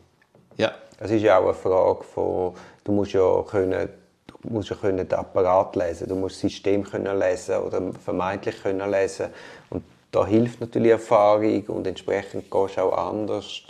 Ja. 0.57 0.71
Es 0.97 1.11
ist 1.11 1.21
ja 1.21 1.37
auch 1.37 1.45
eine 1.45 1.53
Frage 1.53 2.03
von, 2.03 2.53
du 2.83 2.91
musst 2.91 3.11
ja 3.11 3.43
können, 3.43 3.89
du 4.41 4.49
musst 4.49 4.69
ja 4.69 4.75
können 4.77 4.97
den 4.97 5.13
Apparat 5.13 5.75
lesen, 5.75 6.07
du 6.07 6.15
musst 6.15 6.35
das 6.35 6.51
System 6.51 6.83
können 6.83 7.19
lesen 7.19 7.57
oder 7.57 7.81
vermeintlich 8.03 8.61
können 8.63 8.89
lesen 8.89 9.27
und 9.69 9.83
da 10.11 10.25
hilft 10.25 10.61
natürlich 10.61 10.91
Erfahrung 10.91 11.63
und 11.67 11.85
entsprechend 11.85 12.49
gehst 12.49 12.77
du 12.77 12.81
auch 12.81 13.09
anders 13.09 13.63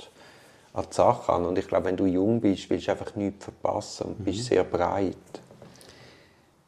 an 0.74 0.86
die 0.88 0.96
Sache 0.96 1.34
an. 1.34 1.46
Und 1.46 1.58
ich 1.58 1.68
glaube, 1.68 1.86
wenn 1.86 1.98
du 1.98 2.06
jung 2.06 2.40
bist, 2.40 2.70
willst 2.70 2.88
du 2.88 2.92
einfach 2.92 3.16
nichts 3.16 3.46
verpassen 3.46 4.08
und 4.08 4.24
bist 4.24 4.40
mhm. 4.40 4.44
sehr 4.44 4.64
breit. 4.64 5.16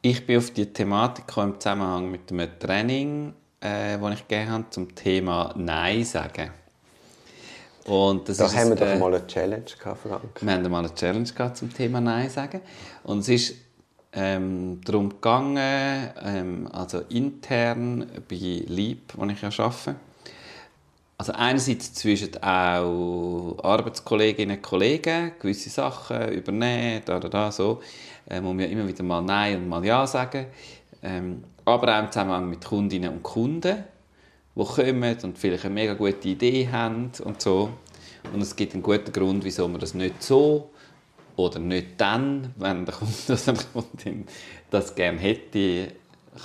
Ich 0.09 0.25
bin 0.25 0.37
auf 0.37 0.51
die 0.51 0.65
Thematik 0.71 1.25
im 1.35 1.59
Zusammenhang 1.59 2.09
mit 2.09 2.31
einem 2.31 2.47
Training, 2.59 3.33
äh, 3.59 3.97
das 3.97 4.13
ich 4.13 4.25
gegeben 4.25 4.51
habe, 4.51 4.69
zum 4.69 4.95
Thema 4.95 5.53
Nein 5.57 6.05
sagen. 6.05 6.49
Und 7.83 8.29
das 8.29 8.37
da 8.37 8.45
ist, 8.45 8.55
haben 8.55 8.69
wir 8.69 8.75
doch 8.77 8.85
äh, 8.85 8.97
mal 8.97 9.13
eine 9.13 9.27
Challenge 9.27 9.65
gehabt, 9.65 9.99
Frank. 9.99 10.39
Wir 10.39 10.53
haben 10.53 10.71
mal 10.71 10.79
eine 10.79 10.95
Challenge 10.95 11.29
gehabt 11.29 11.57
zum 11.57 11.73
Thema 11.73 11.99
Nein 11.99 12.29
sagen. 12.29 12.61
Und 13.03 13.19
es 13.19 13.27
ist 13.27 13.55
ähm, 14.13 14.79
darum 14.85 15.09
gegangen, 15.09 16.09
ähm, 16.23 16.69
also 16.71 16.99
intern 17.09 18.09
bei 18.29 18.63
Lieb, 18.65 19.11
wo 19.13 19.25
ich 19.25 19.41
ja 19.41 19.49
arbeite, 19.49 19.95
also 21.17 21.31
einerseits 21.33 21.93
zwischen 21.93 22.41
auch 22.43 23.57
Arbeitskolleginnen 23.63 24.57
und 24.57 24.63
Kollegen 24.63 25.31
gewisse 25.39 25.69
Sachen 25.69 26.29
übernehmen, 26.29 27.01
da, 27.05 27.19
da, 27.19 27.27
da, 27.27 27.51
so, 27.51 27.81
äh, 28.29 28.39
muss 28.39 28.55
man 28.55 28.69
immer 28.69 28.87
wieder 28.87 29.03
mal 29.03 29.21
Nein 29.21 29.57
und 29.57 29.69
mal 29.69 29.83
Ja 29.83 30.05
sagen, 30.05 30.45
ähm, 31.01 31.43
aber 31.65 31.95
auch 31.95 32.03
im 32.03 32.11
Zusammenhang 32.11 32.49
mit 32.49 32.63
Kundinnen 32.63 33.11
und 33.11 33.23
Kunden, 33.23 33.83
die 34.55 34.63
kommen 34.63 35.17
und 35.23 35.37
vielleicht 35.37 35.65
eine 35.65 35.73
mega 35.73 35.93
gute 35.93 36.27
Idee 36.27 36.67
haben 36.71 37.11
und 37.23 37.41
so. 37.41 37.69
Und 38.33 38.41
es 38.41 38.55
gibt 38.55 38.73
einen 38.73 38.83
guten 38.83 39.11
Grund, 39.11 39.43
wieso 39.43 39.67
man 39.67 39.79
das 39.79 39.93
nicht 39.93 40.21
so 40.21 40.71
oder 41.35 41.59
nicht 41.59 41.87
dann, 41.97 42.53
wenn 42.57 42.85
der 42.85 42.95
Kunde 42.95 43.13
das 43.27 43.45
das 44.69 44.95
gerne 44.95 45.19
hätte, 45.19 45.93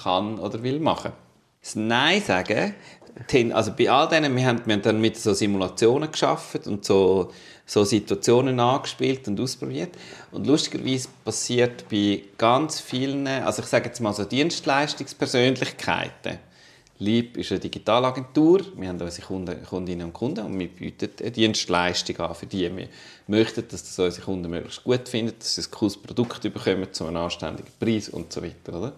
kann 0.02 0.38
oder 0.38 0.62
will 0.62 0.80
machen. 0.80 1.12
Das 1.60 1.76
Nein 1.76 2.20
sagen, 2.20 2.74
also 3.52 3.72
bei 3.76 3.90
all 3.90 4.08
denen, 4.08 4.34
wir 4.36 4.46
haben, 4.46 4.62
wir 4.64 4.74
haben 4.74 4.82
dann 4.82 5.00
mit 5.00 5.16
so 5.16 5.34
Simulationen 5.34 6.10
geschafft 6.10 6.66
und 6.66 6.84
so, 6.84 7.30
so 7.66 7.84
Situationen 7.84 8.58
angespielt 8.58 9.28
und 9.28 9.38
ausprobiert. 9.40 9.90
Und 10.30 10.46
lustigerweise 10.46 11.08
passiert 11.24 11.88
bei 11.90 12.22
ganz 12.38 12.80
vielen, 12.80 13.26
also 13.26 13.62
ich 13.62 13.68
sage 13.68 13.86
jetzt 13.86 14.00
mal 14.00 14.12
so 14.12 14.24
Dienstleistungspersönlichkeiten, 14.24 16.38
Lieb 17.02 17.36
ist 17.36 17.50
eine 17.50 17.58
Digitalagentur. 17.58 18.60
Wir 18.76 18.88
haben 18.88 19.00
unsere 19.00 19.26
Kunden, 19.26 19.62
Kundinnen 19.64 20.06
und 20.06 20.12
Kunden 20.12 20.46
und 20.46 20.58
wir 20.58 20.68
bieten 20.68 21.10
eine 21.20 21.32
Dienstleistung 21.32 22.16
an 22.20 22.34
für 22.34 22.46
die. 22.46 22.76
Wir 22.76 22.88
möchten, 23.26 23.66
dass 23.68 23.82
das 23.82 23.98
unsere 23.98 24.24
Kunden 24.24 24.48
möglichst 24.48 24.84
gut 24.84 25.08
finden, 25.08 25.34
dass 25.36 25.56
sie 25.56 25.62
ein 25.62 25.70
cooles 25.72 25.96
Produkt 25.96 26.42
bekommen 26.42 26.92
zu 26.92 27.06
einem 27.06 27.16
anständigen 27.16 27.72
Preis 27.80 28.08
und 28.08 28.32
so 28.32 28.40
weiter. 28.40 28.78
Oder? 28.78 28.92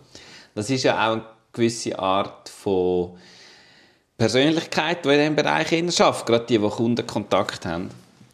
Das 0.54 0.68
ist 0.68 0.82
ja 0.82 0.96
auch 0.96 1.12
eine 1.12 1.24
gewisse 1.52 1.98
Art 1.98 2.50
von 2.50 3.16
Persönlichkeit, 4.16 5.04
die 5.04 5.08
in 5.10 5.18
diesem 5.18 5.36
Bereich 5.36 5.72
arbeitet, 5.72 6.26
gerade 6.26 6.46
die, 6.46 6.58
die 6.58 6.68
Kundenkontakt 6.68 7.66
haben. 7.66 7.90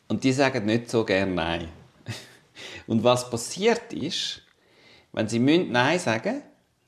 Und 0.08 0.22
die 0.24 0.32
sagen 0.32 0.66
nicht 0.66 0.90
so 0.90 1.04
gerne 1.04 1.32
Nein. 1.32 1.68
Und 2.86 3.02
was 3.04 3.30
passiert 3.30 3.92
ist, 3.92 4.42
wenn 5.12 5.28
sie 5.28 5.38
Nein 5.38 5.98
sagen 5.98 6.42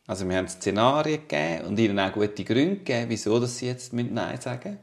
also 0.06 0.28
wir 0.28 0.36
haben 0.36 0.48
Szenarien 0.48 1.20
gegeben 1.28 1.64
und 1.66 1.78
ihnen 1.78 1.98
auch 1.98 2.12
gute 2.12 2.44
Gründe 2.44 2.76
gegeben, 2.76 3.06
wieso 3.08 3.38
sie 3.58 3.66
jetzt 3.66 3.92
Nein 4.12 4.40
sagen 4.40 4.78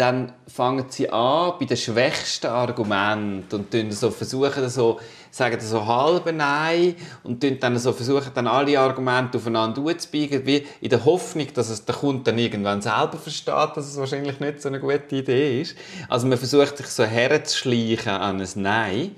Dann 0.00 0.32
fangen 0.46 0.86
sie 0.88 1.10
an 1.10 1.52
bei 1.60 1.66
den 1.66 1.76
schwächsten 1.76 2.46
Argumenten 2.46 3.66
und 3.70 3.92
so 3.92 4.10
versuchen 4.10 4.66
so, 4.70 4.98
sagen 5.30 5.60
so 5.60 5.86
halbe 5.86 6.32
Nein 6.32 6.94
und 7.22 7.44
dann 7.62 7.78
so 7.78 7.92
versuchen 7.92 8.30
dann 8.32 8.46
alle 8.46 8.80
Argumente 8.80 9.36
aufeinander 9.36 9.98
zu 9.98 10.10
wie 10.10 10.66
in 10.80 10.88
der 10.88 11.04
Hoffnung, 11.04 11.48
dass 11.52 11.68
es 11.68 11.84
der 11.84 11.94
Kunde 11.94 12.22
dann 12.24 12.38
irgendwann 12.38 12.80
selber 12.80 13.18
versteht, 13.18 13.76
dass 13.76 13.88
es 13.88 13.98
wahrscheinlich 13.98 14.40
nicht 14.40 14.62
so 14.62 14.70
eine 14.70 14.80
gute 14.80 15.16
Idee 15.16 15.60
ist. 15.60 15.76
Also 16.08 16.26
man 16.26 16.38
versucht 16.38 16.78
sich 16.78 16.86
so 16.86 17.04
herzuschleichen 17.04 18.12
an 18.12 18.40
ein 18.40 18.48
Nein. 18.54 19.14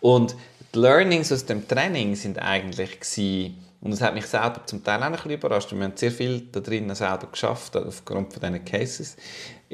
Und 0.00 0.36
die 0.74 0.78
Learnings 0.78 1.32
aus 1.32 1.44
dem 1.44 1.68
Training 1.68 2.14
sind 2.14 2.38
eigentlich 2.38 2.98
gewesen, 2.98 3.58
und 3.82 3.90
das 3.90 4.00
hat 4.00 4.14
mich 4.14 4.24
selber 4.24 4.62
zum 4.64 4.82
Teil 4.82 4.98
auch 5.00 5.04
ein 5.04 5.12
bisschen 5.12 5.32
überrascht. 5.32 5.70
Wir 5.70 5.84
haben 5.84 5.92
sehr 5.94 6.10
viel 6.10 6.48
da 6.50 6.60
drinnen 6.60 6.94
selber 6.94 7.26
geschafft, 7.30 7.76
aufgrund 7.76 8.32
von 8.32 8.40
diesen 8.40 8.64
Cases. 8.64 9.14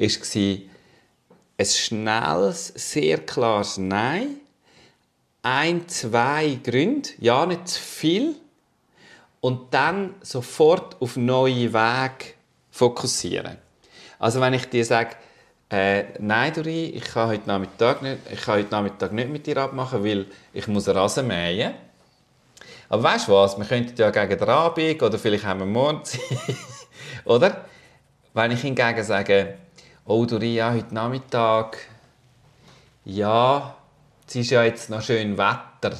War 0.01 0.57
ein 1.57 1.65
schnelles, 1.65 2.67
sehr 2.75 3.19
klares 3.19 3.77
Nein. 3.77 4.37
Ein, 5.43 5.87
zwei 5.87 6.59
Gründe, 6.63 7.09
ja, 7.19 7.45
nicht 7.45 7.67
zu 7.67 7.79
viel. 7.79 8.35
Und 9.41 9.73
dann 9.73 10.15
sofort 10.21 11.01
auf 11.01 11.17
neue 11.17 11.73
Wege 11.73 12.33
fokussieren. 12.69 13.57
Also 14.19 14.39
wenn 14.41 14.53
ich 14.53 14.65
dir 14.69 14.85
sage, 14.85 15.15
äh, 15.69 16.03
nein, 16.19 16.53
Dori, 16.53 16.85
ich 16.85 17.05
kann 17.05 17.29
heute 17.29 17.47
Nachmittag 17.47 18.01
nicht, 18.01 18.19
ich 18.31 18.41
kann 18.41 18.59
heute 18.59 18.71
Nachmittag 18.71 19.13
nicht 19.13 19.29
mit 19.29 19.47
dir 19.47 19.57
abmachen, 19.57 20.03
weil 20.03 20.25
ich 20.53 20.67
muss 20.67 20.87
Rasen 20.87 21.27
mähen 21.27 21.73
aber 22.89 23.03
weißt 23.03 23.29
du 23.29 23.31
was? 23.31 23.57
Wir 23.57 23.63
könnten 23.63 23.95
ja 23.95 24.09
gegen 24.09 24.37
den 24.37 24.49
Abend 24.49 25.01
oder 25.01 25.17
vielleicht 25.17 25.45
haben 25.45 25.61
wir 25.61 25.65
morgen 25.65 26.01
Oder? 27.25 27.65
Wenn 28.33 28.51
ich 28.51 28.59
hingegen 28.59 29.03
sage, 29.03 29.57
Doria, 30.03 30.73
heute 30.73 30.95
Nachmittag, 30.95 31.77
ja, 33.05 33.75
es 34.27 34.35
ist 34.35 34.49
ja 34.49 34.63
jetzt 34.63 34.89
noch 34.89 35.01
schön 35.01 35.37
Wetter. 35.37 35.95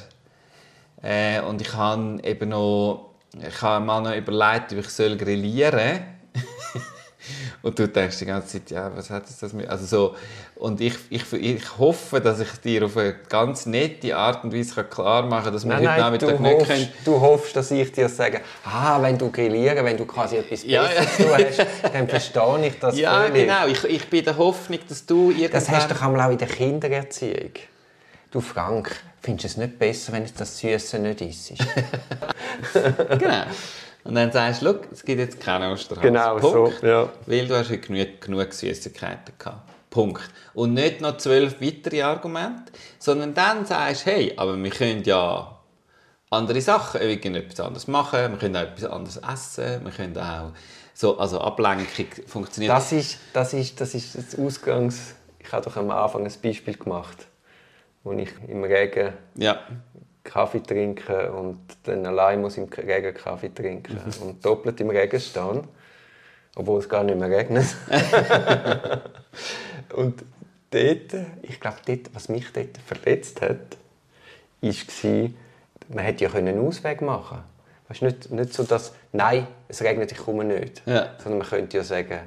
Äh, 1.03 1.39
und 1.41 1.61
ich 1.61 1.71
habe 1.75 2.19
eben 2.23 2.49
noch, 2.49 3.11
ich 3.39 3.61
habe 3.61 3.85
mal 3.85 4.01
noch 4.01 4.15
überlegt, 4.15 4.73
ob 4.73 4.79
ich 4.79 4.89
soll 4.89 5.15
grillieren 5.17 6.03
Und 7.61 7.77
du 7.77 7.87
denkst 7.87 8.17
die 8.17 8.25
ganze 8.25 8.47
Zeit, 8.47 8.71
ja, 8.71 8.95
was 8.95 9.11
hat 9.11 9.23
das 9.39 9.53
mit... 9.53 9.69
Also 9.69 9.85
so, 9.85 10.15
und 10.61 10.79
ich, 10.79 10.93
ich, 11.09 11.33
ich 11.33 11.77
hoffe, 11.79 12.21
dass 12.21 12.39
ich 12.39 12.51
dir 12.63 12.85
auf 12.85 12.95
eine 12.95 13.15
ganz 13.29 13.65
nette 13.65 14.15
Art 14.15 14.43
und 14.43 14.53
Weise 14.53 14.83
klar 14.83 15.23
machen 15.23 15.45
kann, 15.45 15.53
dass 15.53 15.65
wir 15.65 15.69
Nein, 15.73 15.79
heute 15.79 15.87
nein, 15.87 15.99
Nachmittag 15.99 16.39
nicht 16.39 16.53
hoffst, 16.53 16.67
können... 16.67 16.87
du 17.03 17.19
hoffst, 17.19 17.55
dass 17.55 17.71
ich 17.71 17.91
dir 17.91 18.07
sage, 18.07 18.41
ah, 18.63 19.01
wenn 19.01 19.17
du 19.17 19.31
grillieren, 19.31 19.83
wenn 19.83 19.97
du 19.97 20.05
quasi 20.05 20.35
etwas 20.35 20.63
Ja, 20.63 20.83
Besseres 20.83 21.17
zu 21.17 21.33
hast, 21.33 21.67
dann 21.91 22.07
verstehe 22.07 22.67
ich 22.67 22.79
das 22.79 22.95
Ja, 22.95 23.23
völlig. 23.23 23.47
genau. 23.47 23.65
Ich, 23.65 23.83
ich 23.85 24.07
bin 24.07 24.23
der 24.23 24.37
Hoffnung, 24.37 24.77
dass 24.87 25.03
du 25.03 25.31
irgendwann... 25.31 25.51
Das 25.51 25.69
hast 25.71 25.89
du 25.89 25.95
doch 25.95 26.03
auch 26.03 26.29
in 26.29 26.37
der 26.37 26.47
Kindererziehung. 26.47 27.53
Du 28.29 28.39
Frank, 28.39 28.95
findest 29.19 29.43
du 29.43 29.47
es 29.47 29.57
nicht 29.57 29.79
besser, 29.79 30.13
wenn 30.13 30.25
es 30.25 30.33
das 30.35 30.59
Süße 30.59 30.99
nicht 30.99 31.21
isst? 31.21 31.53
Genau. 33.17 33.43
Und 34.03 34.13
dann 34.13 34.31
sagst 34.31 34.61
du, 34.61 34.79
es 34.91 35.03
gibt 35.03 35.19
jetzt 35.19 35.39
keine 35.39 35.71
Osterhase. 35.71 36.05
Genau, 36.07 36.37
Punkt. 36.37 36.81
so, 36.81 36.87
ja. 36.87 37.09
Weil 37.25 37.47
du 37.47 37.57
hast 37.57 37.71
heute 37.71 37.79
genug, 37.79 38.21
genug 38.21 38.53
Süßigkeiten 38.53 39.33
gehabt. 39.39 39.70
Punkt. 39.91 40.23
Und 40.55 40.73
nicht 40.73 41.01
noch 41.01 41.17
zwölf 41.17 41.61
weitere 41.61 42.01
Argumente, 42.01 42.71
sondern 42.97 43.35
dann 43.35 43.65
sagst 43.65 44.07
du, 44.07 44.11
hey, 44.11 44.33
aber 44.37 44.57
wir 44.57 44.71
können 44.71 45.03
ja 45.03 45.59
andere 46.31 46.61
Sachen, 46.61 47.01
irgendetwas 47.01 47.59
anderes 47.59 47.87
machen, 47.87 48.31
wir 48.31 48.37
können 48.39 48.55
auch 48.55 48.61
etwas 48.61 48.85
anderes 48.85 49.17
essen, 49.17 49.83
wir 49.83 49.91
können 49.91 50.17
auch 50.17 50.53
so, 50.93 51.19
also 51.19 51.41
Ablenkung 51.41 52.07
funktioniert. 52.25 52.71
Das 52.73 52.91
ist 52.91 53.19
das, 53.33 53.53
ist, 53.53 53.79
das, 53.79 53.93
ist 53.93 54.15
das 54.15 54.39
Ausgangs... 54.39 55.15
Ich 55.39 55.51
habe 55.51 55.65
doch 55.65 55.75
am 55.75 55.89
Anfang 55.89 56.23
ein 56.23 56.33
Beispiel 56.41 56.77
gemacht, 56.77 57.27
wo 58.03 58.13
ich 58.13 58.29
im 58.47 58.63
Regen 58.63 59.13
ja. 59.35 59.59
Kaffee 60.23 60.61
trinke 60.61 61.31
und 61.33 61.59
dann 61.83 62.05
allein 62.05 62.39
muss 62.39 62.57
im 62.57 62.65
Regen 62.65 63.13
Kaffee 63.13 63.53
trinken 63.53 63.99
und 64.21 64.45
doppelt 64.45 64.79
im 64.79 64.89
Regen 64.91 65.19
stehen, 65.19 65.67
obwohl 66.55 66.79
es 66.79 66.89
gar 66.89 67.03
nicht 67.03 67.19
mehr 67.19 67.29
regnet. 67.29 67.65
und 69.95 70.23
dort, 70.71 71.25
ich 71.43 71.59
glaube, 71.59 71.77
dort, 71.85 71.99
was 72.13 72.29
mich 72.29 72.45
dort 72.53 72.77
verletzt 72.85 73.41
hat, 73.41 73.77
war, 74.61 75.29
man 75.89 76.05
hätte 76.05 76.23
ja 76.25 76.33
einen 76.33 76.59
Ausweg 76.65 77.01
machen 77.01 77.39
weißt, 77.89 78.01
nicht, 78.03 78.31
nicht 78.31 78.53
so, 78.53 78.63
dass, 78.63 78.93
nein, 79.11 79.47
es 79.67 79.81
regnet, 79.81 80.11
ich 80.13 80.17
komme 80.19 80.45
nicht. 80.45 80.81
Ja. 80.85 81.09
Sondern 81.21 81.39
man 81.39 81.47
könnte 81.49 81.75
ja 81.77 81.83
sagen, 81.83 82.19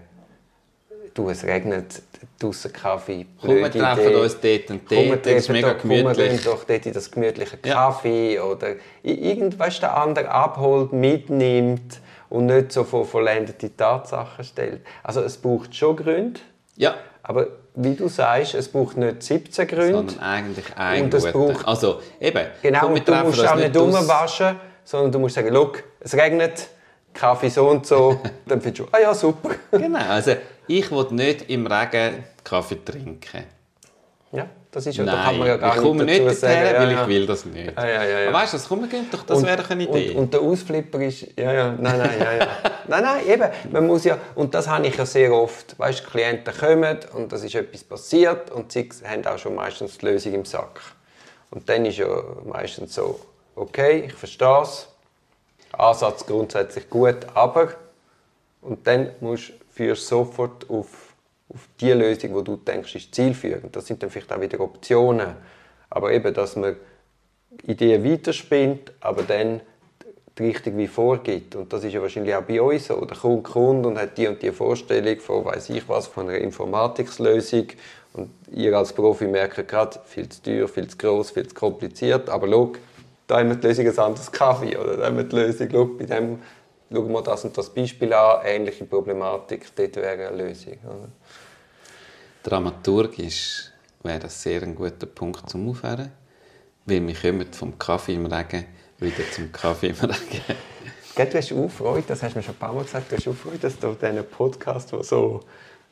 du, 1.14 1.30
es 1.30 1.42
regnet, 1.44 2.02
draußen 2.38 2.70
Kaffee, 2.70 3.24
Komm, 3.40 3.50
wir 3.56 3.62
blöde 3.70 3.78
treffen 3.78 4.06
Idee. 4.08 4.14
uns 4.16 4.40
dort 4.40 4.70
und 4.70 4.86
Komm, 4.86 5.08
dort, 5.08 5.24
das 5.26 5.32
ist 5.34 5.48
mega 5.48 5.72
doch- 5.72 5.80
komm, 5.80 5.90
wir 5.90 6.02
gemütlich. 6.02 6.28
gehen 6.28 6.40
doch 6.44 6.64
dort 6.64 6.84
in 6.86 6.92
das 6.92 7.10
gemütliche 7.10 7.58
Ja. 7.64 7.74
Kaffee 7.74 8.38
oder 8.40 8.72
i- 9.04 9.30
irgend, 9.30 9.58
weißt, 9.58 9.80
der 9.80 9.96
andere 9.96 10.28
abholt, 10.30 10.92
mitnimmt 10.92 12.00
und 12.34 12.46
nicht 12.46 12.72
so 12.72 12.84
vor 12.84 13.04
vollendete 13.06 13.74
Tatsachen 13.76 14.44
stellt. 14.44 14.80
Also 15.02 15.20
es 15.22 15.36
braucht 15.36 15.74
schon 15.74 15.96
Gründe, 15.96 16.40
Ja, 16.76 16.94
aber 17.22 17.46
wie 17.76 17.94
du 17.94 18.08
sagst, 18.08 18.54
es 18.54 18.68
braucht 18.68 18.96
nicht 18.96 19.22
17 19.22 19.66
Gründe. 19.68 19.92
sondern 19.94 20.18
eigentlich 20.20 20.66
ein 20.76 21.04
Und 21.04 21.14
es 21.14 21.30
braucht- 21.30 21.66
Also, 21.66 22.00
eben, 22.20 22.46
Genau, 22.62 22.88
und 22.88 23.06
du 23.08 23.14
musst 23.14 23.46
auch 23.46 23.54
nicht 23.56 23.76
umwaschen, 23.76 24.56
sondern 24.84 25.12
du 25.12 25.18
musst 25.20 25.34
sagen, 25.36 25.50
«Schau, 25.52 25.72
es 26.00 26.14
regnet, 26.14 26.68
Kaffee 27.12 27.48
so 27.48 27.68
und 27.68 27.86
so. 27.86 28.20
Dann 28.46 28.60
findest 28.60 28.80
du, 28.80 28.88
ah 28.90 29.00
ja, 29.00 29.14
super. 29.14 29.50
Genau, 29.70 30.00
also 30.08 30.32
ich 30.66 30.90
will 30.90 31.06
nicht 31.12 31.48
im 31.48 31.66
Regen 31.68 32.24
Kaffee 32.42 32.84
trinken. 32.84 33.44
Ja, 34.32 34.46
das 34.74 34.86
ist 34.86 34.96
ja, 34.96 35.04
da 35.04 35.12
kann 35.12 35.24
Nein, 35.24 35.38
man 35.38 35.46
ja 35.46 35.56
gar 35.56 35.76
ich 35.76 35.82
komme 35.82 36.04
nicht 36.04 36.24
nicht 36.24 36.36
sagen. 36.36 36.76
weil 36.76 36.90
ja, 36.90 37.02
ich 37.02 37.08
will 37.08 37.26
das 37.26 37.44
nicht. 37.44 37.72
Ja, 37.76 37.86
ja, 37.86 38.04
ja, 38.04 38.20
ja. 38.22 38.28
Aber 38.28 38.38
weißt 38.38 38.54
du, 38.54 38.56
das 38.56 38.68
könnte 38.68 39.04
doch, 39.12 39.22
das 39.22 39.44
wäre 39.44 39.62
doch 39.62 39.70
eine 39.70 39.84
Idee. 39.84 40.10
Und, 40.10 40.16
und 40.16 40.34
der 40.34 40.40
Ausflipper 40.40 41.00
ist, 41.00 41.28
ja, 41.38 41.52
ja, 41.52 41.68
nein, 41.78 41.98
nein, 41.98 42.10
ja, 42.18 42.32
ja. 42.32 42.48
nein, 42.88 43.02
nein, 43.04 43.26
eben, 43.28 43.48
man 43.70 43.86
muss 43.86 44.02
ja, 44.02 44.18
und 44.34 44.52
das 44.52 44.66
habe 44.66 44.84
ich 44.88 44.96
ja 44.96 45.06
sehr 45.06 45.32
oft, 45.32 45.78
weißt 45.78 46.04
du, 46.04 46.10
Klienten 46.10 46.52
kommen 46.52 46.98
und 47.12 47.30
das 47.30 47.44
ist 47.44 47.54
etwas 47.54 47.84
passiert 47.84 48.50
und 48.50 48.72
sie 48.72 48.90
haben 49.06 49.24
auch 49.26 49.38
schon 49.38 49.54
meistens 49.54 49.96
die 49.96 50.06
Lösung 50.06 50.34
im 50.34 50.44
Sack. 50.44 50.80
Und 51.52 51.68
dann 51.68 51.86
ist 51.86 51.98
ja 51.98 52.08
meistens 52.44 52.96
so, 52.96 53.20
okay, 53.54 54.06
ich 54.06 54.14
verstehe 54.14 54.62
es, 54.62 54.88
Ansatz 55.70 56.26
grundsätzlich 56.26 56.90
gut, 56.90 57.18
aber, 57.32 57.74
und 58.60 58.84
dann 58.88 59.10
musst, 59.20 59.52
führst 59.72 60.02
du 60.10 60.16
sofort 60.16 60.68
auf, 60.68 61.03
auf 61.48 61.68
die 61.80 61.92
Lösung, 61.92 62.36
die 62.36 62.44
du 62.44 62.56
denkst, 62.56 62.94
ist 62.94 63.14
zielführend. 63.14 63.74
Das 63.74 63.86
sind 63.86 64.02
dann 64.02 64.10
vielleicht 64.10 64.32
auch 64.32 64.40
wieder 64.40 64.60
Optionen. 64.60 65.34
Aber 65.90 66.12
eben, 66.12 66.32
dass 66.34 66.56
man 66.56 66.76
Ideen 67.66 68.04
weiterspinnt, 68.04 68.92
aber 69.00 69.22
dann 69.22 69.60
die 70.38 70.46
Richtung 70.46 70.76
wie 70.78 70.88
vorgibt. 70.88 71.54
Und 71.54 71.72
das 71.72 71.84
ist 71.84 71.92
ja 71.92 72.02
wahrscheinlich 72.02 72.34
auch 72.34 72.42
bei 72.42 72.60
uns 72.60 72.86
so. 72.86 73.04
Der 73.04 73.16
Kunde 73.16 73.88
und 73.88 73.98
hat 73.98 74.18
die 74.18 74.26
und 74.26 74.42
die 74.42 74.50
Vorstellung 74.50 75.20
von, 75.20 75.44
weiß 75.44 75.70
ich 75.70 75.88
was, 75.88 76.08
von 76.08 76.28
einer 76.28 76.38
Informatikslösung. 76.38 77.68
Und 78.14 78.30
ihr 78.50 78.76
als 78.76 78.92
Profi 78.92 79.26
merkt 79.26 79.68
gerade, 79.68 80.00
viel 80.04 80.28
zu 80.28 80.42
teuer, 80.42 80.68
viel 80.68 80.88
zu 80.88 80.96
groß, 80.96 81.30
viel 81.30 81.46
zu 81.46 81.54
kompliziert. 81.54 82.28
Aber 82.28 82.48
schau, 82.48 82.72
da 83.26 83.38
haben 83.38 83.50
wir 83.50 83.56
die 83.56 83.66
Lösung 83.68 83.86
ein 83.86 83.98
anderes 83.98 84.32
Kaffee. 84.32 84.76
Oder 84.76 84.96
da 84.96 85.06
haben 85.06 85.16
wir 85.16 85.24
die 85.24 85.36
Lösung, 85.36 85.68
schau, 85.70 85.84
bei 85.84 86.04
dem 86.04 86.38
schauen 86.92 87.12
wir 87.12 87.22
das 87.22 87.44
und 87.44 87.56
das 87.56 87.72
Beispiel 87.72 88.12
an, 88.12 88.44
ähnliche 88.44 88.84
Problematik, 88.84 89.74
dort 89.74 89.96
wäre 89.96 90.28
eine 90.28 90.36
Lösung. 90.36 90.78
Oder? 90.84 91.08
Dramaturgisch 92.42 93.70
wäre 94.02 94.18
das 94.18 94.42
sehr 94.42 94.62
ein 94.62 94.74
guter 94.74 95.06
Punkt 95.06 95.48
zum 95.48 95.68
Aufhören, 95.68 96.12
weil 96.86 97.06
wir 97.06 97.14
kommen 97.14 97.52
vom 97.52 97.78
Kaffee 97.78 98.14
im 98.14 98.26
Regen 98.26 98.66
wieder 98.98 99.30
zum 99.32 99.50
Kaffee 99.50 99.88
im 99.88 99.96
Regen. 99.96 100.42
Gell, 101.14 101.26
Du 101.26 101.38
hast 101.38 101.52
auch 101.52 101.68
Freude, 101.68 102.04
das 102.08 102.22
hast 102.22 102.34
du 102.34 102.38
mir 102.38 102.42
schon 102.42 102.54
ein 102.54 102.58
paar 102.58 102.72
Mal 102.72 102.82
gesagt, 102.84 103.10
du 103.10 103.16
hast 103.16 103.28
auch 103.28 103.34
Freude, 103.34 103.58
dass 103.58 103.78
du 103.78 103.94
diesen 103.94 104.24
Podcast, 104.26 104.92
der 104.92 105.02
so 105.04 105.40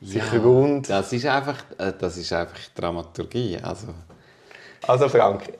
sich 0.01 0.33
rund... 0.33 0.89
Das 0.89 1.13
ist 1.13 1.25
einfach, 1.25 1.63
äh, 1.77 1.93
das 1.97 2.17
ist 2.17 2.33
einfach 2.33 2.59
Dramaturgie. 2.75 3.57
Also, 3.63 3.87
Also 4.85 5.07
Frank, 5.07 5.53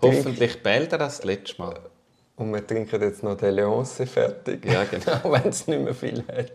hoffentlich 0.00 0.62
bällt 0.62 0.92
er 0.92 0.98
das 0.98 1.24
letzte 1.24 1.60
Mal. 1.60 1.80
Und 2.42 2.52
wir 2.52 2.66
trinken 2.66 3.00
jetzt 3.00 3.22
noch 3.22 3.36
den 3.36 3.54
Leonce 3.54 4.02
fertig. 4.04 4.64
Ja, 4.64 4.84
genau. 4.84 5.20
Wenn 5.32 5.50
es 5.50 5.66
nicht 5.66 5.82
mehr 5.82 5.94
viel 5.94 6.22
hat. 6.28 6.52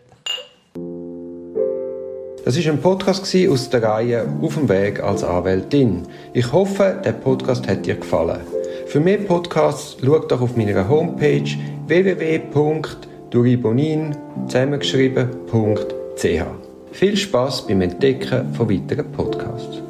Das 2.45 2.55
ist 2.55 2.67
ein 2.67 2.79
Podcast 2.79 3.35
aus 3.49 3.69
der 3.69 3.83
Reihe 3.83 4.25
Auf 4.41 4.55
dem 4.55 4.69
Weg 4.69 5.01
als 5.01 5.23
Anwältin. 5.23 6.03
Ich 6.33 6.53
hoffe, 6.53 7.01
der 7.03 7.11
Podcast 7.11 7.67
hat 7.67 7.85
dir 7.85 7.95
gefallen. 7.95 8.39
Für 8.85 9.01
mehr 9.01 9.17
Podcasts 9.17 9.97
schau 10.01 10.19
doch 10.19 10.41
auf 10.41 10.55
meiner 10.55 10.87
Homepage 10.87 11.43
www.duribonin 11.87 14.15
zusammengeschrieben.ch. 14.47 16.45
Viel 16.93 17.17
Spaß 17.17 17.67
beim 17.67 17.81
Entdecken 17.81 18.53
von 18.53 18.69
weiteren 18.69 19.11
Podcasts. 19.11 19.86